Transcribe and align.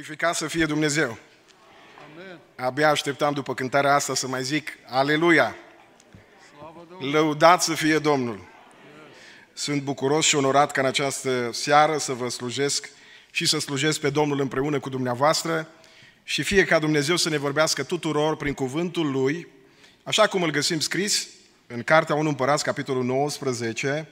Glorificat 0.00 0.34
să 0.34 0.46
fie 0.46 0.66
Dumnezeu. 0.66 1.18
Amen. 2.12 2.38
Abia 2.56 2.88
așteptam 2.88 3.32
după 3.32 3.54
cântarea 3.54 3.94
asta 3.94 4.14
să 4.14 4.28
mai 4.28 4.42
zic 4.42 4.72
Aleluia! 4.86 5.56
Lăudat 7.12 7.62
să 7.62 7.74
fie 7.74 7.98
Domnul! 7.98 8.40
Sunt 9.52 9.82
bucuros 9.82 10.26
și 10.26 10.36
onorat 10.36 10.70
ca 10.70 10.80
în 10.80 10.86
această 10.86 11.50
seară 11.52 11.98
să 11.98 12.12
vă 12.12 12.28
slujesc 12.28 12.90
și 13.30 13.46
să 13.46 13.58
slujesc 13.58 14.00
pe 14.00 14.10
Domnul 14.10 14.40
împreună 14.40 14.80
cu 14.80 14.88
dumneavoastră 14.88 15.68
și 16.22 16.42
fie 16.42 16.64
ca 16.64 16.78
Dumnezeu 16.78 17.16
să 17.16 17.28
ne 17.28 17.38
vorbească 17.38 17.82
tuturor 17.82 18.36
prin 18.36 18.54
cuvântul 18.54 19.10
Lui, 19.10 19.46
așa 20.02 20.26
cum 20.26 20.42
îl 20.42 20.50
găsim 20.50 20.80
scris 20.80 21.28
în 21.66 21.82
Cartea 21.82 22.14
1 22.14 22.28
Împărați, 22.28 22.64
capitolul 22.64 23.04
19, 23.04 24.08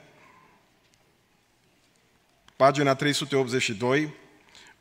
pagina 2.56 2.94
382, 2.94 4.14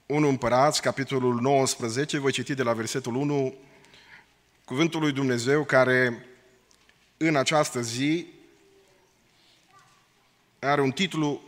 1 0.07 0.27
Împărați, 0.27 0.81
capitolul 0.81 1.41
19, 1.41 2.19
voi 2.19 2.31
citi 2.31 2.53
de 2.53 2.63
la 2.63 2.73
versetul 2.73 3.15
1, 3.15 3.55
cuvântul 4.65 4.99
lui 4.99 5.11
Dumnezeu 5.11 5.63
care 5.63 6.25
în 7.17 7.35
această 7.35 7.81
zi 7.81 8.27
are 10.59 10.81
un 10.81 10.91
titlu, 10.91 11.41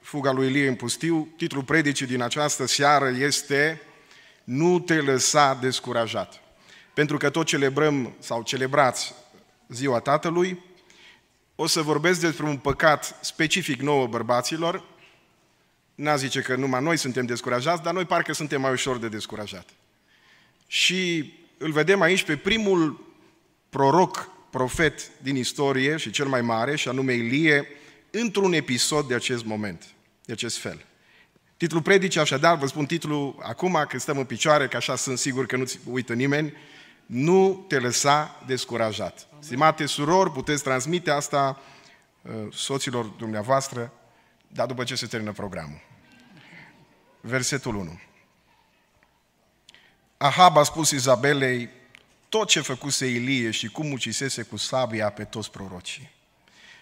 Fuga 0.00 0.32
lui 0.32 0.46
Ilie 0.46 0.68
în 0.68 0.74
pustiu, 0.74 1.28
titlul 1.36 1.62
predicii 1.62 2.06
din 2.06 2.22
această 2.22 2.66
seară 2.66 3.08
este 3.08 3.82
Nu 4.44 4.80
te 4.80 4.94
lăsa 4.94 5.54
descurajat. 5.54 6.40
Pentru 6.94 7.16
că 7.16 7.30
tot 7.30 7.46
celebrăm 7.46 8.14
sau 8.18 8.42
celebrați 8.42 9.14
ziua 9.68 10.00
Tatălui, 10.00 10.62
o 11.54 11.66
să 11.66 11.82
vorbesc 11.82 12.20
despre 12.20 12.44
un 12.44 12.56
păcat 12.56 13.18
specific 13.20 13.80
nouă 13.80 14.06
bărbaților, 14.06 14.84
N-a 15.96 16.16
zice 16.16 16.40
că 16.40 16.54
numai 16.54 16.82
noi 16.82 16.96
suntem 16.96 17.26
descurajați, 17.26 17.82
dar 17.82 17.92
noi 17.92 18.04
parcă 18.04 18.32
suntem 18.32 18.60
mai 18.60 18.72
ușor 18.72 18.98
de 18.98 19.08
descurajat. 19.08 19.68
Și 20.66 21.32
îl 21.58 21.72
vedem 21.72 22.00
aici 22.00 22.22
pe 22.22 22.36
primul 22.36 23.14
proroc, 23.68 24.30
profet 24.50 25.10
din 25.22 25.36
istorie 25.36 25.96
și 25.96 26.10
cel 26.10 26.26
mai 26.26 26.40
mare, 26.40 26.76
și 26.76 26.88
anume 26.88 27.12
Ilie, 27.12 27.66
într-un 28.10 28.52
episod 28.52 29.08
de 29.08 29.14
acest 29.14 29.44
moment, 29.44 29.84
de 30.24 30.32
acest 30.32 30.58
fel. 30.58 30.84
Titlul 31.56 31.82
predicii, 31.82 32.20
așadar, 32.20 32.56
vă 32.56 32.66
spun 32.66 32.86
titlul 32.86 33.38
acum, 33.42 33.84
că 33.88 33.98
stăm 33.98 34.18
în 34.18 34.24
picioare, 34.24 34.68
că 34.68 34.76
așa 34.76 34.96
sunt 34.96 35.18
sigur 35.18 35.46
că 35.46 35.56
nu-ți 35.56 35.78
uită 35.90 36.12
nimeni, 36.12 36.52
nu 37.06 37.64
te 37.68 37.78
lăsa 37.78 38.42
descurajat. 38.46 39.26
Amen. 39.30 39.42
Stimate 39.42 39.86
surori, 39.86 40.32
puteți 40.32 40.62
transmite 40.62 41.10
asta 41.10 41.60
uh, 42.22 42.32
soților 42.52 43.04
dumneavoastră, 43.04 43.92
dar 44.48 44.66
după 44.66 44.84
ce 44.84 44.94
se 44.94 45.06
termină 45.06 45.32
programul. 45.32 45.85
Versetul 47.26 47.74
1. 47.74 48.00
Ahab 50.16 50.56
a 50.56 50.62
spus 50.62 50.90
Izabelei 50.90 51.70
tot 52.28 52.48
ce 52.48 52.60
făcuse 52.60 53.06
Ilie 53.06 53.50
și 53.50 53.68
cum 53.68 53.92
ucisese 53.92 54.42
cu 54.42 54.56
sabia 54.56 55.10
pe 55.10 55.24
toți 55.24 55.50
prorocii. 55.50 56.10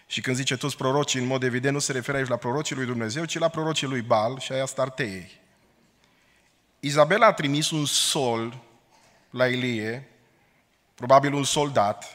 Și 0.07 0.21
când 0.21 0.35
zice 0.35 0.57
toți 0.57 0.77
prorocii, 0.77 1.19
în 1.19 1.25
mod 1.25 1.43
evident 1.43 1.73
nu 1.73 1.79
se 1.79 1.91
referă 1.91 2.17
aici 2.17 2.27
la 2.27 2.35
prorocii 2.35 2.75
lui 2.75 2.85
Dumnezeu, 2.85 3.25
ci 3.25 3.37
la 3.37 3.47
prorocii 3.47 3.87
lui 3.87 4.01
Bal 4.01 4.39
și 4.39 4.51
aia 4.51 4.65
starteiei. 4.65 5.41
Izabela 6.79 7.25
a 7.25 7.33
trimis 7.33 7.71
un 7.71 7.85
sol 7.85 8.63
la 9.29 9.47
Ilie, 9.47 10.09
probabil 10.95 11.33
un 11.33 11.43
soldat, 11.43 12.05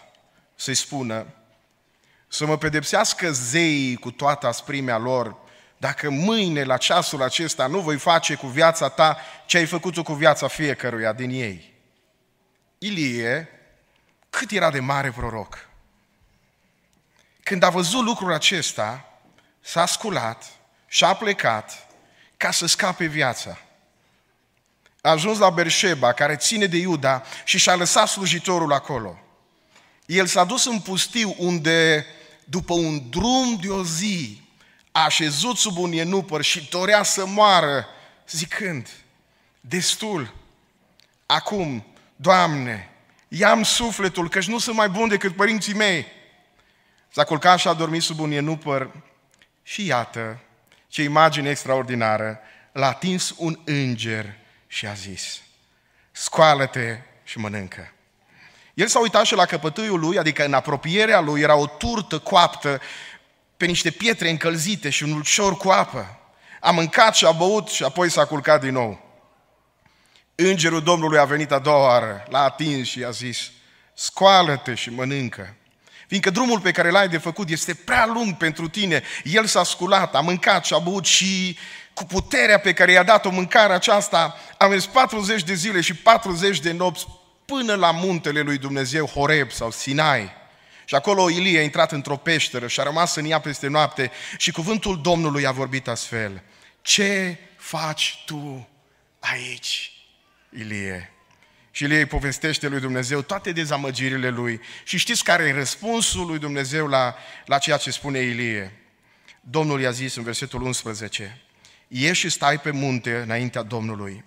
să-i 0.55 0.75
spună 0.75 1.27
să 2.29 2.47
mă 2.47 2.59
pedepsească 2.59 3.33
zeii 3.33 3.97
cu 3.97 4.11
toată 4.11 4.47
asprimea 4.47 4.99
lor 4.99 5.37
dacă 5.81 6.11
mâine, 6.11 6.65
la 6.65 6.77
ceasul 6.77 7.23
acesta, 7.23 7.67
nu 7.67 7.81
voi 7.81 7.99
face 7.99 8.35
cu 8.35 8.47
viața 8.47 8.89
ta 8.89 9.19
ce 9.47 9.57
ai 9.57 9.67
făcut 9.67 9.99
cu 9.99 10.13
viața 10.13 10.49
fiecăruia 10.49 11.13
din 11.13 11.31
ei. 11.31 11.75
Ilie, 12.79 13.49
cât 14.31 14.51
era 14.51 14.71
de 14.71 14.81
mare 14.81 15.11
proroc. 15.11 15.69
Când 17.43 17.63
a 17.63 17.71
văzut 17.71 18.05
lucrul 18.05 18.33
acesta, 18.33 19.21
s-a 19.61 19.87
sculat 19.87 20.45
și 20.87 21.05
a 21.05 21.15
plecat 21.15 21.87
ca 22.37 22.51
să 22.51 22.67
scape 22.67 23.07
viața. 23.07 23.59
A 25.01 25.11
ajuns 25.11 25.39
la 25.39 25.51
Berșeba, 25.51 26.13
care 26.13 26.37
ține 26.37 26.67
de 26.67 26.77
Iuda, 26.77 27.23
și 27.45 27.59
și-a 27.59 27.75
lăsat 27.75 28.09
slujitorul 28.09 28.73
acolo. 28.73 29.19
El 30.07 30.27
s-a 30.27 30.45
dus 30.45 30.65
în 30.65 30.81
pustiu 30.81 31.35
unde, 31.39 32.07
după 32.45 32.75
un 32.75 33.11
drum 33.11 33.59
de 33.61 33.69
o 33.69 33.85
zi, 33.85 34.49
a 34.49 34.50
așezut 34.93 35.57
sub 35.57 35.79
un 35.79 35.93
ienupăr 35.93 36.43
și 36.43 36.69
dorea 36.71 37.03
să 37.03 37.27
moară, 37.27 37.87
zicând, 38.29 38.89
destul, 39.61 40.35
acum, 41.27 41.85
Doamne, 42.17 42.91
i-am 43.29 43.63
sufletul, 43.63 44.29
căci 44.29 44.47
nu 44.47 44.59
sunt 44.59 44.77
mai 44.77 44.89
bun 44.89 45.09
decât 45.09 45.37
părinții 45.37 45.75
mei. 45.75 46.07
S-a 47.09 47.25
culcat 47.25 47.59
și 47.59 47.69
a 47.69 47.73
dormit 47.73 48.03
sub 48.03 48.19
un 48.19 48.31
ienupăr 48.31 48.91
și 49.63 49.87
iată, 49.87 50.41
ce 50.89 51.03
imagine 51.03 51.51
extraordinară, 51.51 52.41
l-a 52.73 52.87
atins 52.87 53.35
un 53.37 53.61
înger 53.65 54.37
și 54.67 54.87
a 54.87 54.93
zis, 54.93 55.43
scoală-te 56.13 56.99
și 57.25 57.39
mănâncă. 57.39 57.93
El 58.75 58.87
s-a 58.87 59.01
uitat 59.01 59.25
și 59.25 59.35
la 59.35 59.45
căpătâiul 59.45 60.01
lui, 60.01 60.19
adică 60.19 60.45
în 60.45 60.53
apropierea 60.53 61.21
lui 61.21 61.41
era 61.41 61.55
o 61.55 61.67
turtă 61.67 62.19
coaptă 62.19 62.81
pe 63.61 63.67
niște 63.67 63.91
pietre 63.91 64.31
încălzite 64.31 64.91
și 64.91 65.03
un 65.03 65.13
ulcior 65.13 65.57
cu 65.57 65.69
apă. 65.69 66.19
A 66.61 66.71
mâncat 66.71 67.15
și 67.15 67.25
a 67.25 67.31
băut 67.31 67.69
și 67.69 67.83
apoi 67.83 68.11
s-a 68.11 68.25
culcat 68.25 68.61
din 68.61 68.73
nou. 68.73 69.01
Îngerul 70.35 70.83
Domnului 70.83 71.19
a 71.19 71.25
venit 71.25 71.53
a 71.53 71.59
doua 71.59 71.77
oară, 71.77 72.25
l-a 72.29 72.43
atins 72.43 72.89
și 72.89 73.05
a 73.05 73.11
zis, 73.11 73.51
scoală-te 73.95 74.75
și 74.75 74.91
mănâncă. 74.91 75.57
Fiindcă 76.07 76.31
drumul 76.31 76.61
pe 76.61 76.71
care 76.71 76.91
l-ai 76.91 77.09
de 77.09 77.19
făcut 77.19 77.49
este 77.49 77.75
prea 77.75 78.07
lung 78.07 78.37
pentru 78.37 78.69
tine, 78.69 79.03
el 79.25 79.47
s-a 79.47 79.65
sculat, 79.65 80.15
a 80.15 80.21
mâncat 80.21 80.65
și 80.65 80.75
a 80.75 80.79
băut 80.79 81.05
și 81.05 81.59
cu 81.95 82.05
puterea 82.05 82.59
pe 82.59 82.73
care 82.73 82.93
i-a 82.93 83.03
dat-o 83.03 83.31
mâncarea 83.31 83.75
aceasta, 83.75 84.37
a 84.59 84.67
mers 84.67 84.87
40 84.87 85.43
de 85.43 85.55
zile 85.55 85.81
și 85.81 85.95
40 85.95 86.61
de 86.61 86.73
nopți 86.73 87.07
până 87.45 87.75
la 87.75 87.91
muntele 87.91 88.41
lui 88.41 88.59
Dumnezeu, 88.59 89.07
Horeb 89.07 89.51
sau 89.51 89.71
Sinai. 89.71 90.39
Și 90.91 90.97
acolo 90.97 91.31
Ilie 91.31 91.59
a 91.59 91.63
intrat 91.63 91.93
într-o 91.93 92.17
peșteră 92.17 92.67
și 92.67 92.81
a 92.81 92.83
rămas 92.83 93.15
în 93.15 93.25
ea 93.25 93.41
peste 93.41 93.67
noapte 93.67 94.11
și 94.37 94.51
cuvântul 94.51 95.01
Domnului 95.01 95.47
a 95.47 95.51
vorbit 95.51 95.89
astfel. 95.89 96.43
Ce 96.83 97.39
faci 97.57 98.23
tu 98.27 98.69
aici, 99.19 99.93
Ilie? 100.59 101.13
Și 101.71 101.85
Ilie 101.85 101.99
îi 101.99 102.07
povestește 102.07 102.69
lui 102.69 102.81
Dumnezeu 102.81 103.23
toate 103.23 103.53
dezamăgirile 103.53 104.29
lui. 104.29 104.61
Și 104.85 104.99
știți 104.99 105.25
care 105.25 105.43
e 105.43 105.53
răspunsul 105.53 106.27
lui 106.27 106.39
Dumnezeu 106.39 106.87
la, 106.87 107.17
la 107.47 107.59
ceea 107.59 107.77
ce 107.77 107.91
spune 107.91 108.19
Ilie? 108.19 108.73
Domnul 109.41 109.81
i-a 109.81 109.91
zis 109.91 110.15
în 110.15 110.23
versetul 110.23 110.63
11, 110.63 111.41
ieși 111.89 112.21
și 112.21 112.29
stai 112.29 112.61
pe 112.61 112.71
munte 112.71 113.17
înaintea 113.17 113.63
Domnului. 113.63 114.25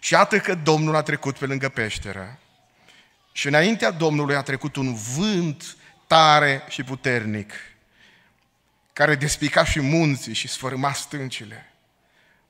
Și 0.00 0.12
iată 0.12 0.38
că 0.38 0.54
Domnul 0.54 0.96
a 0.96 1.02
trecut 1.02 1.38
pe 1.38 1.46
lângă 1.46 1.68
peșteră. 1.68 2.38
Și 3.32 3.46
înaintea 3.46 3.90
Domnului 3.90 4.34
a 4.34 4.42
trecut 4.42 4.76
un 4.76 4.94
vânt 4.94 5.76
tare 6.12 6.64
și 6.68 6.82
puternic, 6.82 7.52
care 8.92 9.14
despica 9.14 9.64
și 9.64 9.80
munții 9.80 10.34
și 10.34 10.48
sfărâma 10.48 10.92
stâncile. 10.92 11.72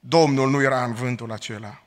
Domnul 0.00 0.50
nu 0.50 0.62
era 0.62 0.84
în 0.84 0.95
vântul 0.95 1.33
acela. 1.33 1.83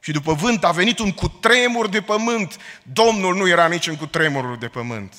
Și 0.00 0.12
după 0.12 0.32
vânt 0.32 0.64
a 0.64 0.70
venit 0.70 0.98
un 0.98 1.12
cutremur 1.12 1.88
de 1.88 2.02
pământ. 2.02 2.56
Domnul 2.82 3.36
nu 3.36 3.48
era 3.48 3.66
nici 3.66 3.86
în 3.86 3.96
cutremurul 3.96 4.58
de 4.58 4.68
pământ. 4.68 5.14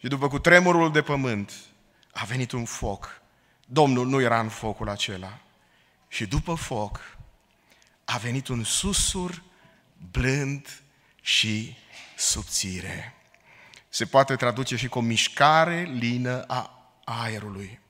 Și 0.00 0.06
după 0.06 0.28
cutremurul 0.28 0.92
de 0.92 1.02
pământ 1.02 1.52
a 2.12 2.24
venit 2.24 2.52
un 2.52 2.64
foc. 2.64 3.22
Domnul 3.66 4.06
nu 4.06 4.20
era 4.20 4.40
în 4.40 4.48
focul 4.48 4.88
acela. 4.88 5.38
Și 6.08 6.26
după 6.26 6.54
foc 6.54 7.16
a 8.04 8.16
venit 8.16 8.48
un 8.48 8.64
susur 8.64 9.42
blând 10.10 10.82
și 11.20 11.76
subțire 12.16 13.14
se 13.94 14.06
poate 14.06 14.36
traduce 14.36 14.76
și 14.76 14.88
cu 14.88 14.98
o 14.98 15.00
mișcare 15.00 15.82
lină 15.82 16.42
a 16.42 16.90
aerului. 17.04 17.80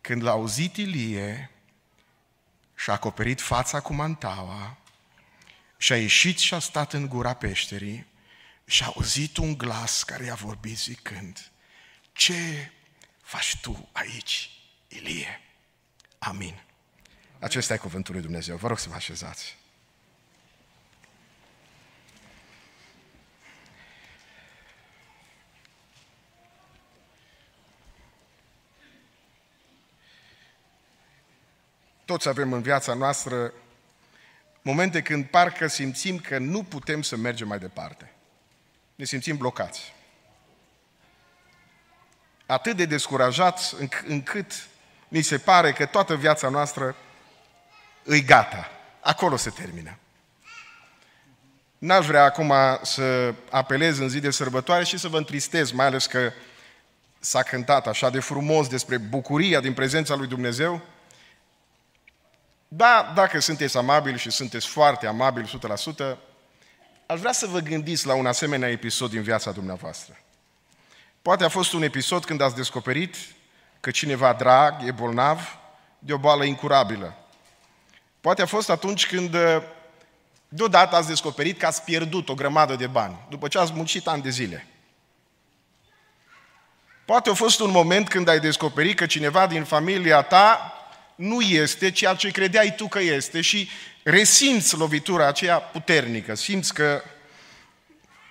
Când 0.00 0.22
l-a 0.22 0.30
auzit 0.30 0.76
Ilie, 0.76 1.50
și-a 2.74 2.92
acoperit 2.92 3.40
fața 3.40 3.80
cu 3.80 3.92
mantaua, 3.92 4.76
și-a 5.76 5.96
ieșit 5.96 6.38
și 6.38 6.54
a 6.54 6.58
stat 6.58 6.92
în 6.92 7.06
gura 7.08 7.34
peșterii 7.34 8.06
și 8.64 8.82
a 8.82 8.86
auzit 8.86 9.36
un 9.36 9.58
glas 9.58 10.02
care 10.02 10.24
i-a 10.24 10.34
vorbit 10.34 10.78
zicând, 10.78 11.50
Ce 12.12 12.70
faci 13.22 13.58
tu 13.60 13.88
aici, 13.92 14.50
Ilie? 14.88 15.40
Amin. 16.18 16.62
Acesta 17.38 17.74
e 17.74 17.76
cuvântul 17.76 18.14
lui 18.14 18.22
Dumnezeu. 18.22 18.56
Vă 18.56 18.68
rog 18.68 18.78
să 18.78 18.88
vă 18.88 18.94
așezați. 18.94 19.56
Toți 32.10 32.28
avem 32.28 32.52
în 32.52 32.62
viața 32.62 32.94
noastră 32.94 33.52
momente 34.62 35.02
când 35.02 35.24
parcă 35.24 35.66
simțim 35.66 36.18
că 36.18 36.38
nu 36.38 36.62
putem 36.62 37.02
să 37.02 37.16
mergem 37.16 37.48
mai 37.48 37.58
departe. 37.58 38.12
Ne 38.94 39.04
simțim 39.04 39.36
blocați. 39.36 39.94
Atât 42.46 42.76
de 42.76 42.84
descurajați 42.84 43.74
încât 44.06 44.68
ni 45.08 45.22
se 45.22 45.38
pare 45.38 45.72
că 45.72 45.86
toată 45.86 46.16
viața 46.16 46.48
noastră 46.48 46.96
îi 48.04 48.24
gata. 48.24 48.70
Acolo 49.00 49.36
se 49.36 49.50
termină. 49.50 49.98
N-aș 51.78 52.06
vrea 52.06 52.24
acum 52.24 52.52
să 52.82 53.34
apelez 53.50 53.98
în 53.98 54.08
zi 54.08 54.20
de 54.20 54.30
sărbătoare 54.30 54.84
și 54.84 54.98
să 54.98 55.08
vă 55.08 55.16
întristez, 55.16 55.70
mai 55.70 55.86
ales 55.86 56.06
că 56.06 56.32
s-a 57.18 57.42
cântat 57.42 57.86
așa 57.86 58.10
de 58.10 58.20
frumos 58.20 58.68
despre 58.68 58.98
bucuria 58.98 59.60
din 59.60 59.74
prezența 59.74 60.14
lui 60.14 60.26
Dumnezeu. 60.26 60.82
Da, 62.72 63.12
dacă 63.14 63.40
sunteți 63.40 63.76
amabili 63.76 64.18
și 64.18 64.30
sunteți 64.30 64.66
foarte 64.66 65.06
amabili 65.06 65.60
100%, 66.14 66.16
aș 67.06 67.20
vrea 67.20 67.32
să 67.32 67.46
vă 67.46 67.58
gândiți 67.58 68.06
la 68.06 68.14
un 68.14 68.26
asemenea 68.26 68.70
episod 68.70 69.10
din 69.10 69.22
viața 69.22 69.50
dumneavoastră. 69.50 70.18
Poate 71.22 71.44
a 71.44 71.48
fost 71.48 71.72
un 71.72 71.82
episod 71.82 72.24
când 72.24 72.40
ați 72.40 72.54
descoperit 72.54 73.16
că 73.80 73.90
cineva 73.90 74.32
drag 74.32 74.86
e 74.86 74.90
bolnav 74.90 75.58
de 75.98 76.12
o 76.12 76.18
boală 76.18 76.44
incurabilă. 76.44 77.16
Poate 78.20 78.42
a 78.42 78.46
fost 78.46 78.70
atunci 78.70 79.06
când 79.06 79.36
deodată 80.48 80.96
ați 80.96 81.08
descoperit 81.08 81.58
că 81.58 81.66
ați 81.66 81.82
pierdut 81.82 82.28
o 82.28 82.34
grămadă 82.34 82.76
de 82.76 82.86
bani, 82.86 83.26
după 83.28 83.48
ce 83.48 83.58
ați 83.58 83.72
muncit 83.72 84.06
ani 84.06 84.22
de 84.22 84.30
zile. 84.30 84.66
Poate 87.04 87.30
a 87.30 87.34
fost 87.34 87.60
un 87.60 87.70
moment 87.70 88.08
când 88.08 88.28
ai 88.28 88.40
descoperit 88.40 88.96
că 88.96 89.06
cineva 89.06 89.46
din 89.46 89.64
familia 89.64 90.22
ta 90.22 90.74
nu 91.20 91.40
este 91.40 91.90
ceea 91.90 92.14
ce 92.14 92.30
credeai 92.30 92.74
tu 92.76 92.88
că 92.88 92.98
este 92.98 93.40
și 93.40 93.68
resimți 94.02 94.76
lovitura 94.76 95.26
aceea 95.26 95.58
puternică, 95.58 96.34
simți 96.34 96.74
că 96.74 97.02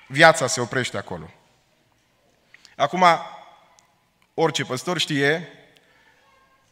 viața 0.08 0.48
se 0.48 0.62
oprește 0.62 0.98
acolo. 0.98 1.34
Acum, 2.76 3.06
orice 4.34 4.64
păstor 4.64 5.00
știe 5.00 5.48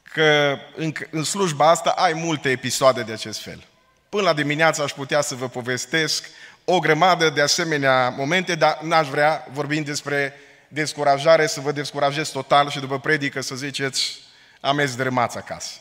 că 0.04 0.58
în, 0.76 0.94
în 1.10 1.24
slujba 1.24 1.70
asta 1.70 1.90
ai 1.90 2.14
multe 2.14 2.50
episoade 2.50 3.02
de 3.02 3.12
acest 3.12 3.42
fel. 3.42 3.64
Până 4.10 4.24
la 4.24 4.34
dimineață 4.34 4.84
aș 4.84 4.92
putea 4.92 5.22
să 5.22 5.36
vă 5.36 5.50
povestesc 5.50 6.30
o 6.66 6.80
grămadă 6.80 7.30
de 7.30 7.42
asemenea 7.42 8.10
momente, 8.10 8.56
dar 8.56 8.80
n-aș 8.82 9.08
vrea, 9.08 9.48
vorbind 9.52 9.86
despre 9.86 10.34
descurajare, 10.68 11.48
să 11.48 11.60
vă 11.60 11.72
descurajez 11.72 12.30
total 12.30 12.70
și 12.70 12.80
după 12.80 13.00
predică 13.00 13.42
să 13.42 13.56
ziceți 13.56 14.20
am 14.60 14.76
mers 14.76 14.96
drămați 14.96 15.38
acasă. 15.38 15.72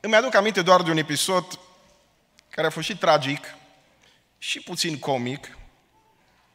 Îmi 0.00 0.14
aduc 0.14 0.34
aminte 0.34 0.62
doar 0.62 0.82
de 0.82 0.90
un 0.90 0.96
episod 0.96 1.58
care 2.48 2.66
a 2.66 2.70
fost 2.70 2.86
și 2.86 2.96
tragic 2.96 3.54
și 4.38 4.60
puțin 4.60 4.98
comic, 4.98 5.56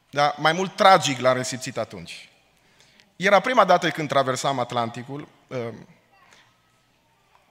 dar 0.10 0.36
mai 0.38 0.52
mult 0.52 0.76
tragic 0.76 1.20
l-am 1.20 1.36
resimțit 1.36 1.78
atunci. 1.78 2.30
Era 3.16 3.40
prima 3.40 3.66
dată 3.66 3.90
când 3.90 4.08
traversam 4.08 4.60
Atlanticul, 4.60 5.28
uh, 5.48 5.68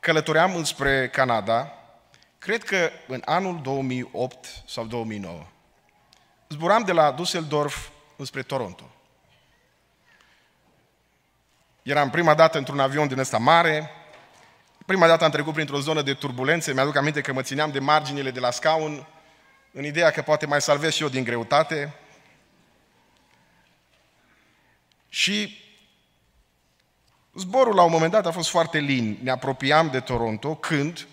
călătoream 0.01 0.57
înspre 0.57 1.09
Canada, 1.09 1.73
cred 2.39 2.65
că 2.65 2.91
în 3.07 3.23
anul 3.25 3.61
2008 3.63 4.47
sau 4.67 4.85
2009. 4.85 5.47
Zburam 6.49 6.83
de 6.83 6.93
la 6.93 7.15
Düsseldorf 7.15 7.89
înspre 8.17 8.43
Toronto. 8.43 8.85
Eram 11.83 12.11
prima 12.11 12.35
dată 12.35 12.59
într-un 12.59 12.81
avion 12.81 13.09
din 13.09 13.19
ăsta 13.19 13.39
mare, 13.39 13.91
prima 14.85 15.07
dată 15.07 15.25
am 15.25 15.31
trecut 15.31 15.53
printr-o 15.53 15.81
zonă 15.81 16.03
de 16.03 16.15
turbulențe, 16.15 16.73
mi-aduc 16.73 16.97
aminte 16.97 17.21
că 17.21 17.33
mă 17.33 17.43
țineam 17.43 17.71
de 17.71 17.79
marginile 17.79 18.31
de 18.31 18.41
la 18.41 18.51
scaun, 18.51 19.07
în 19.73 19.85
ideea 19.85 20.11
că 20.11 20.23
poate 20.23 20.47
mai 20.47 20.61
salvez 20.61 20.93
și 20.93 21.03
eu 21.03 21.09
din 21.09 21.25
greutate. 21.25 21.95
Și 25.09 25.59
zborul 27.35 27.75
la 27.75 27.83
un 27.83 27.91
moment 27.91 28.13
dat 28.13 28.27
a 28.27 28.31
fost 28.31 28.51
foarte 28.51 28.79
lin. 28.79 29.19
Ne 29.23 29.31
apropiam 29.31 29.89
de 29.91 30.01
Toronto 30.01 30.55
când 30.55 31.07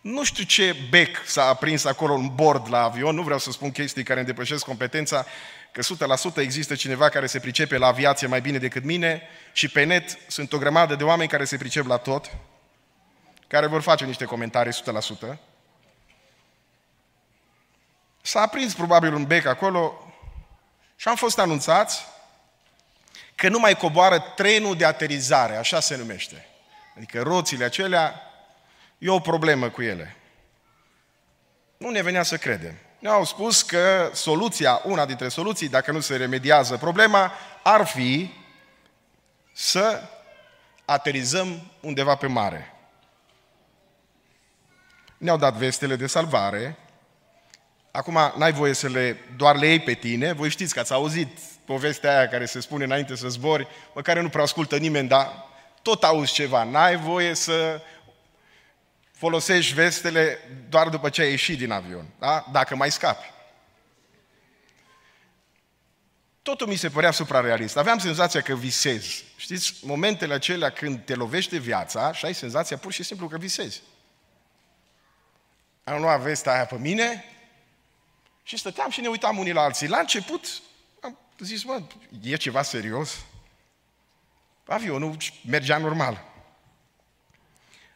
nu 0.00 0.24
știu 0.24 0.44
ce 0.44 0.76
bec 0.90 1.16
s-a 1.26 1.44
aprins 1.44 1.84
acolo 1.84 2.14
în 2.14 2.34
bord 2.34 2.70
la 2.70 2.82
avion, 2.82 3.14
nu 3.14 3.22
vreau 3.22 3.38
să 3.38 3.50
spun 3.50 3.70
chestii 3.70 4.02
care 4.02 4.18
îmi 4.18 4.28
depășesc 4.28 4.64
competența, 4.64 5.26
că 5.74 5.82
100% 6.34 6.36
există 6.36 6.74
cineva 6.74 7.08
care 7.08 7.26
se 7.26 7.40
pricepe 7.40 7.76
la 7.76 7.86
aviație 7.86 8.26
mai 8.26 8.40
bine 8.40 8.58
decât 8.58 8.84
mine 8.84 9.22
și 9.52 9.68
pe 9.68 9.84
net 9.84 10.18
sunt 10.26 10.52
o 10.52 10.58
grămadă 10.58 10.94
de 10.94 11.04
oameni 11.04 11.28
care 11.28 11.44
se 11.44 11.56
pricep 11.56 11.86
la 11.86 11.96
tot, 11.96 12.30
care 13.46 13.66
vor 13.66 13.82
face 13.82 14.04
niște 14.04 14.24
comentarii 14.24 14.72
100%. 15.32 15.36
S-a 18.22 18.40
aprins 18.40 18.74
probabil 18.74 19.14
un 19.14 19.24
bec 19.24 19.46
acolo 19.46 20.14
și 20.96 21.08
am 21.08 21.16
fost 21.16 21.38
anunțați 21.38 22.04
că 23.34 23.48
nu 23.48 23.58
mai 23.58 23.76
coboară 23.76 24.18
trenul 24.18 24.76
de 24.76 24.84
aterizare, 24.84 25.56
așa 25.56 25.80
se 25.80 25.96
numește. 25.96 26.46
Adică 26.96 27.22
roțile 27.22 27.64
acelea, 27.64 28.20
e 28.98 29.10
o 29.10 29.20
problemă 29.20 29.68
cu 29.68 29.82
ele. 29.82 30.16
Nu 31.76 31.90
ne 31.90 32.02
venea 32.02 32.22
să 32.22 32.36
credem. 32.36 32.78
Ne-au 33.04 33.24
spus 33.24 33.62
că 33.62 34.10
soluția, 34.12 34.80
una 34.84 35.06
dintre 35.06 35.28
soluții, 35.28 35.68
dacă 35.68 35.92
nu 35.92 36.00
se 36.00 36.16
remediază 36.16 36.76
problema, 36.76 37.32
ar 37.62 37.86
fi 37.86 38.30
să 39.52 40.02
aterizăm 40.84 41.70
undeva 41.80 42.14
pe 42.14 42.26
mare. 42.26 42.74
Ne-au 45.18 45.36
dat 45.36 45.54
vestele 45.54 45.96
de 45.96 46.06
salvare. 46.06 46.78
Acum 47.90 48.32
n-ai 48.36 48.52
voie 48.52 48.72
să 48.72 48.88
le, 48.88 49.18
doar 49.36 49.56
le 49.56 49.66
iei 49.66 49.80
pe 49.80 49.94
tine. 49.94 50.32
Voi 50.32 50.48
știți 50.48 50.74
că 50.74 50.80
ați 50.80 50.92
auzit 50.92 51.38
povestea 51.64 52.16
aia 52.16 52.28
care 52.28 52.44
se 52.44 52.60
spune 52.60 52.84
înainte 52.84 53.16
să 53.16 53.28
zbori, 53.28 53.68
măcar 53.94 54.18
nu 54.18 54.28
prea 54.28 54.42
ascultă 54.42 54.76
nimeni, 54.76 55.08
dar 55.08 55.44
tot 55.82 56.02
auzi 56.04 56.32
ceva. 56.32 56.62
N-ai 56.62 56.96
voie 56.96 57.34
să 57.34 57.80
folosești 59.14 59.74
vestele 59.74 60.38
doar 60.68 60.88
după 60.88 61.08
ce 61.08 61.22
ai 61.22 61.30
ieșit 61.30 61.58
din 61.58 61.70
avion, 61.70 62.06
da? 62.18 62.46
dacă 62.52 62.76
mai 62.76 62.90
scapi. 62.90 63.32
Totul 66.42 66.66
mi 66.66 66.76
se 66.76 66.90
părea 66.90 67.10
suprarealist. 67.10 67.76
Aveam 67.76 67.98
senzația 67.98 68.40
că 68.40 68.54
visez. 68.54 69.22
Știți, 69.36 69.74
momentele 69.82 70.34
acelea 70.34 70.70
când 70.70 71.04
te 71.04 71.14
lovește 71.14 71.58
viața 71.58 72.12
și 72.12 72.24
ai 72.24 72.34
senzația 72.34 72.76
pur 72.76 72.92
și 72.92 73.02
simplu 73.02 73.28
că 73.28 73.36
visezi. 73.36 73.82
Am 75.84 76.00
luat 76.00 76.20
vestea 76.20 76.52
aia 76.52 76.64
pe 76.64 76.76
mine 76.78 77.24
și 78.42 78.56
stăteam 78.56 78.90
și 78.90 79.00
ne 79.00 79.08
uitam 79.08 79.38
unii 79.38 79.52
la 79.52 79.62
alții. 79.62 79.88
La 79.88 79.98
început 79.98 80.46
am 81.00 81.18
zis, 81.38 81.64
mă, 81.64 81.82
e 82.22 82.36
ceva 82.36 82.62
serios? 82.62 83.16
Avionul 84.66 85.16
mergea 85.46 85.78
normal. 85.78 86.24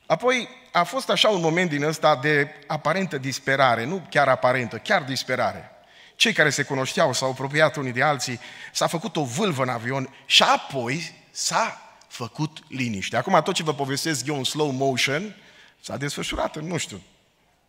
Apoi 0.07 0.49
a 0.79 0.85
fost 0.85 1.11
așa 1.11 1.29
un 1.29 1.41
moment 1.41 1.71
din 1.71 1.83
ăsta 1.83 2.17
de 2.17 2.55
aparentă 2.67 3.19
disperare, 3.19 3.85
nu 3.85 4.07
chiar 4.11 4.29
aparentă, 4.29 4.79
chiar 4.79 5.03
disperare. 5.03 5.71
Cei 6.17 6.33
care 6.33 6.51
se 6.51 6.63
cunoșteau 6.63 7.13
s-au 7.13 7.31
apropiat 7.31 7.77
unii 7.77 7.93
de 7.93 8.03
alții, 8.03 8.41
s-a 8.73 8.87
făcut 8.87 9.17
o 9.17 9.25
vâlvă 9.25 9.63
în 9.63 9.69
avion 9.69 10.15
și 10.27 10.43
apoi 10.43 11.15
s-a 11.31 11.97
făcut 12.09 12.59
liniște. 12.69 13.17
Acum 13.17 13.43
tot 13.43 13.55
ce 13.55 13.63
vă 13.63 13.75
povestesc 13.75 14.27
eu 14.27 14.37
în 14.37 14.45
slow 14.45 14.71
motion 14.71 15.37
s-a 15.81 15.97
desfășurat 15.97 16.57
în, 16.57 16.67
nu 16.67 16.77
știu, 16.77 17.03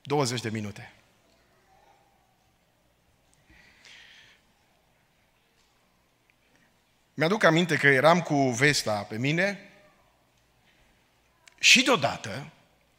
20 0.01 0.41
de 0.41 0.49
minute. 0.49 0.93
Mi-aduc 7.13 7.43
aminte 7.43 7.75
că 7.75 7.87
eram 7.87 8.21
cu 8.21 8.35
Vesta 8.35 9.05
pe 9.09 9.17
mine 9.17 9.69
și 11.59 11.83
deodată, 11.83 12.51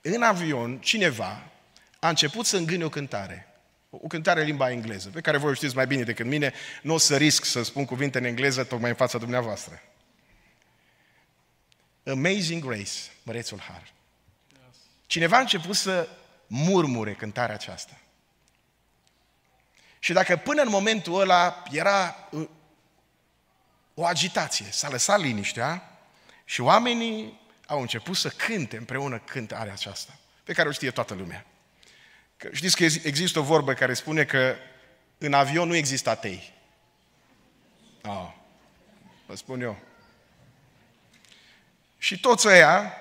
în 0.03 0.23
avion, 0.23 0.79
cineva 0.79 1.51
a 1.99 2.09
început 2.09 2.47
să 2.47 2.57
îngâne 2.57 2.85
o 2.85 2.89
cântare. 2.89 3.49
O 3.91 4.07
cântare 4.07 4.41
în 4.41 4.47
limba 4.47 4.71
engleză, 4.71 5.09
pe 5.09 5.21
care 5.21 5.37
voi 5.37 5.51
o 5.51 5.55
știți 5.55 5.75
mai 5.75 5.87
bine 5.87 6.03
decât 6.03 6.27
mine. 6.27 6.53
Nu 6.83 6.95
o 6.95 6.99
să 6.99 7.17
risc 7.17 7.45
să 7.45 7.63
spun 7.63 7.85
cuvinte 7.85 8.19
în 8.19 8.25
engleză 8.25 8.65
tocmai 8.65 8.91
în 8.91 8.97
fața 8.97 9.19
dumneavoastră. 9.19 9.83
Amazing 12.07 12.65
Grace, 12.65 12.93
mărețul 13.23 13.61
har. 13.61 13.93
Cineva 15.07 15.37
a 15.37 15.41
început 15.41 15.77
să 15.77 16.09
murmure 16.47 17.15
cântarea 17.15 17.55
aceasta. 17.55 18.01
Și 19.99 20.13
dacă 20.13 20.37
până 20.37 20.63
în 20.63 20.69
momentul 20.69 21.21
ăla 21.21 21.63
era 21.71 22.29
uh, 22.31 22.49
o 23.95 24.05
agitație, 24.05 24.67
s-a 24.71 24.89
lăsat 24.89 25.21
liniștea 25.21 25.99
și 26.45 26.61
oamenii 26.61 27.41
au 27.71 27.81
început 27.81 28.17
să 28.17 28.29
cânte 28.29 28.77
împreună 28.77 29.19
cântarea 29.19 29.73
aceasta, 29.73 30.19
pe 30.45 30.53
care 30.53 30.69
o 30.69 30.73
știe 30.73 30.91
toată 30.91 31.15
lumea. 31.15 31.47
Că 32.37 32.49
știți 32.53 32.77
că 32.77 32.85
există 32.85 33.39
o 33.39 33.43
vorbă 33.43 33.73
care 33.73 33.95
spune 33.95 34.25
că 34.25 34.57
în 35.19 35.33
avion 35.33 35.69
nu 35.69 35.75
există 35.75 36.11
atei. 36.11 36.53
Ah, 38.03 38.33
vă 39.27 39.37
spun 39.37 39.61
eu. 39.61 39.79
Și 41.99 42.21
toți 42.21 42.49
ăia 42.49 42.95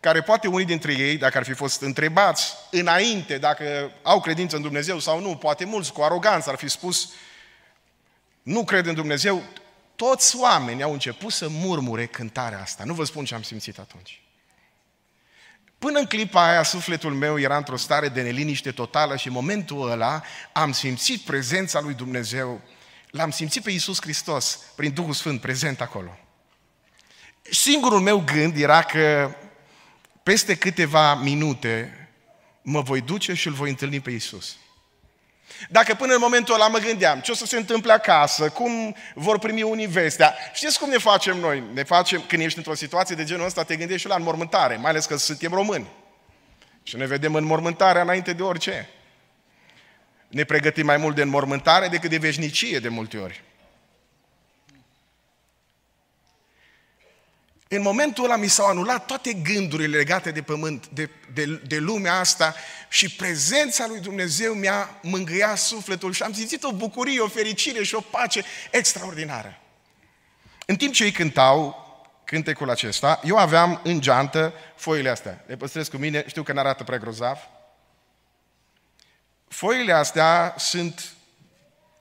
care 0.00 0.22
poate 0.22 0.48
unii 0.48 0.66
dintre 0.66 0.92
ei, 0.92 1.16
dacă 1.16 1.38
ar 1.38 1.44
fi 1.44 1.52
fost 1.52 1.80
întrebați 1.80 2.54
înainte 2.70 3.38
dacă 3.38 3.92
au 4.02 4.20
credință 4.20 4.56
în 4.56 4.62
Dumnezeu 4.62 4.98
sau 4.98 5.20
nu, 5.20 5.36
poate 5.36 5.64
mulți 5.64 5.92
cu 5.92 6.02
aroganță 6.02 6.50
ar 6.50 6.56
fi 6.56 6.68
spus 6.68 7.12
nu 8.42 8.64
cred 8.64 8.86
în 8.86 8.94
Dumnezeu, 8.94 9.42
toți 9.96 10.36
oamenii 10.36 10.82
au 10.82 10.92
început 10.92 11.32
să 11.32 11.48
murmure 11.48 12.06
cântarea 12.06 12.60
asta. 12.60 12.84
Nu 12.84 12.94
vă 12.94 13.04
spun 13.04 13.24
ce 13.24 13.34
am 13.34 13.42
simțit 13.42 13.78
atunci. 13.78 14.22
Până 15.78 15.98
în 15.98 16.06
clipa 16.06 16.48
aia, 16.48 16.62
sufletul 16.62 17.14
meu 17.14 17.38
era 17.38 17.56
într-o 17.56 17.76
stare 17.76 18.08
de 18.08 18.22
neliniște 18.22 18.72
totală 18.72 19.16
și 19.16 19.26
în 19.26 19.32
momentul 19.32 19.90
ăla 19.90 20.22
am 20.52 20.72
simțit 20.72 21.20
prezența 21.20 21.80
lui 21.80 21.94
Dumnezeu. 21.94 22.60
L-am 23.10 23.30
simțit 23.30 23.62
pe 23.62 23.70
Iisus 23.70 24.00
Hristos 24.00 24.58
prin 24.76 24.92
Duhul 24.92 25.12
Sfânt 25.12 25.40
prezent 25.40 25.80
acolo. 25.80 26.18
Singurul 27.50 28.00
meu 28.00 28.18
gând 28.18 28.56
era 28.56 28.82
că 28.82 29.34
peste 30.22 30.56
câteva 30.56 31.14
minute 31.14 32.08
mă 32.62 32.80
voi 32.80 33.00
duce 33.00 33.34
și 33.34 33.46
îl 33.46 33.52
voi 33.52 33.68
întâlni 33.68 34.00
pe 34.00 34.10
Iisus. 34.10 34.56
Dacă 35.68 35.94
până 35.94 36.12
în 36.12 36.20
momentul 36.20 36.54
ăla 36.54 36.68
mă 36.68 36.78
gândeam 36.78 37.20
ce 37.20 37.30
o 37.30 37.34
să 37.34 37.46
se 37.46 37.56
întâmple 37.56 37.92
acasă, 37.92 38.48
cum 38.48 38.96
vor 39.14 39.38
primi 39.38 39.62
unii 39.62 39.86
vestea, 39.86 40.34
știți 40.52 40.78
cum 40.78 40.88
ne 40.88 40.98
facem 40.98 41.38
noi? 41.38 41.62
Ne 41.72 41.82
facem, 41.82 42.24
când 42.26 42.42
ești 42.42 42.58
într-o 42.58 42.74
situație 42.74 43.16
de 43.16 43.24
genul 43.24 43.46
ăsta, 43.46 43.62
te 43.62 43.76
gândești 43.76 44.00
și 44.00 44.08
la 44.08 44.14
înmormântare, 44.14 44.76
mai 44.76 44.90
ales 44.90 45.06
că 45.06 45.16
suntem 45.16 45.52
români. 45.52 45.86
Și 46.82 46.96
ne 46.96 47.06
vedem 47.06 47.34
în 47.34 47.44
mormântare 47.44 48.00
înainte 48.00 48.32
de 48.32 48.42
orice. 48.42 48.88
Ne 50.28 50.44
pregătim 50.44 50.86
mai 50.86 50.96
mult 50.96 51.14
de 51.14 51.22
înmormântare 51.22 51.88
decât 51.88 52.10
de 52.10 52.16
veșnicie 52.16 52.78
de 52.78 52.88
multe 52.88 53.16
ori. 53.16 53.42
În 57.74 57.82
momentul 57.82 58.24
ăla 58.24 58.36
mi 58.36 58.48
s-au 58.48 58.66
anulat 58.66 59.06
toate 59.06 59.32
gândurile 59.32 59.96
legate 59.96 60.30
de 60.30 60.42
pământ, 60.42 60.88
de, 60.88 61.10
de, 61.34 61.60
de 61.66 61.78
lumea 61.78 62.18
asta 62.18 62.54
și 62.88 63.10
prezența 63.10 63.86
lui 63.86 64.00
Dumnezeu 64.00 64.52
mi-a 64.52 64.98
mângâiat 65.02 65.58
sufletul 65.58 66.12
și 66.12 66.22
am 66.22 66.32
simțit 66.32 66.64
o 66.64 66.72
bucurie, 66.72 67.20
o 67.20 67.28
fericire 67.28 67.82
și 67.82 67.94
o 67.94 68.00
pace 68.00 68.44
extraordinară. 68.70 69.60
În 70.66 70.76
timp 70.76 70.92
ce 70.92 71.04
ei 71.04 71.12
cântau 71.12 71.86
cântecul 72.24 72.70
acesta, 72.70 73.20
eu 73.24 73.36
aveam 73.36 73.80
în 73.84 74.00
geantă 74.00 74.54
foile 74.76 75.08
astea. 75.08 75.44
Le 75.46 75.56
păstrez 75.56 75.88
cu 75.88 75.96
mine, 75.96 76.24
știu 76.26 76.42
că 76.42 76.52
n-arată 76.52 76.84
prea 76.84 76.98
grozav. 76.98 77.38
Foile 79.48 79.92
astea 79.92 80.54
sunt 80.58 81.12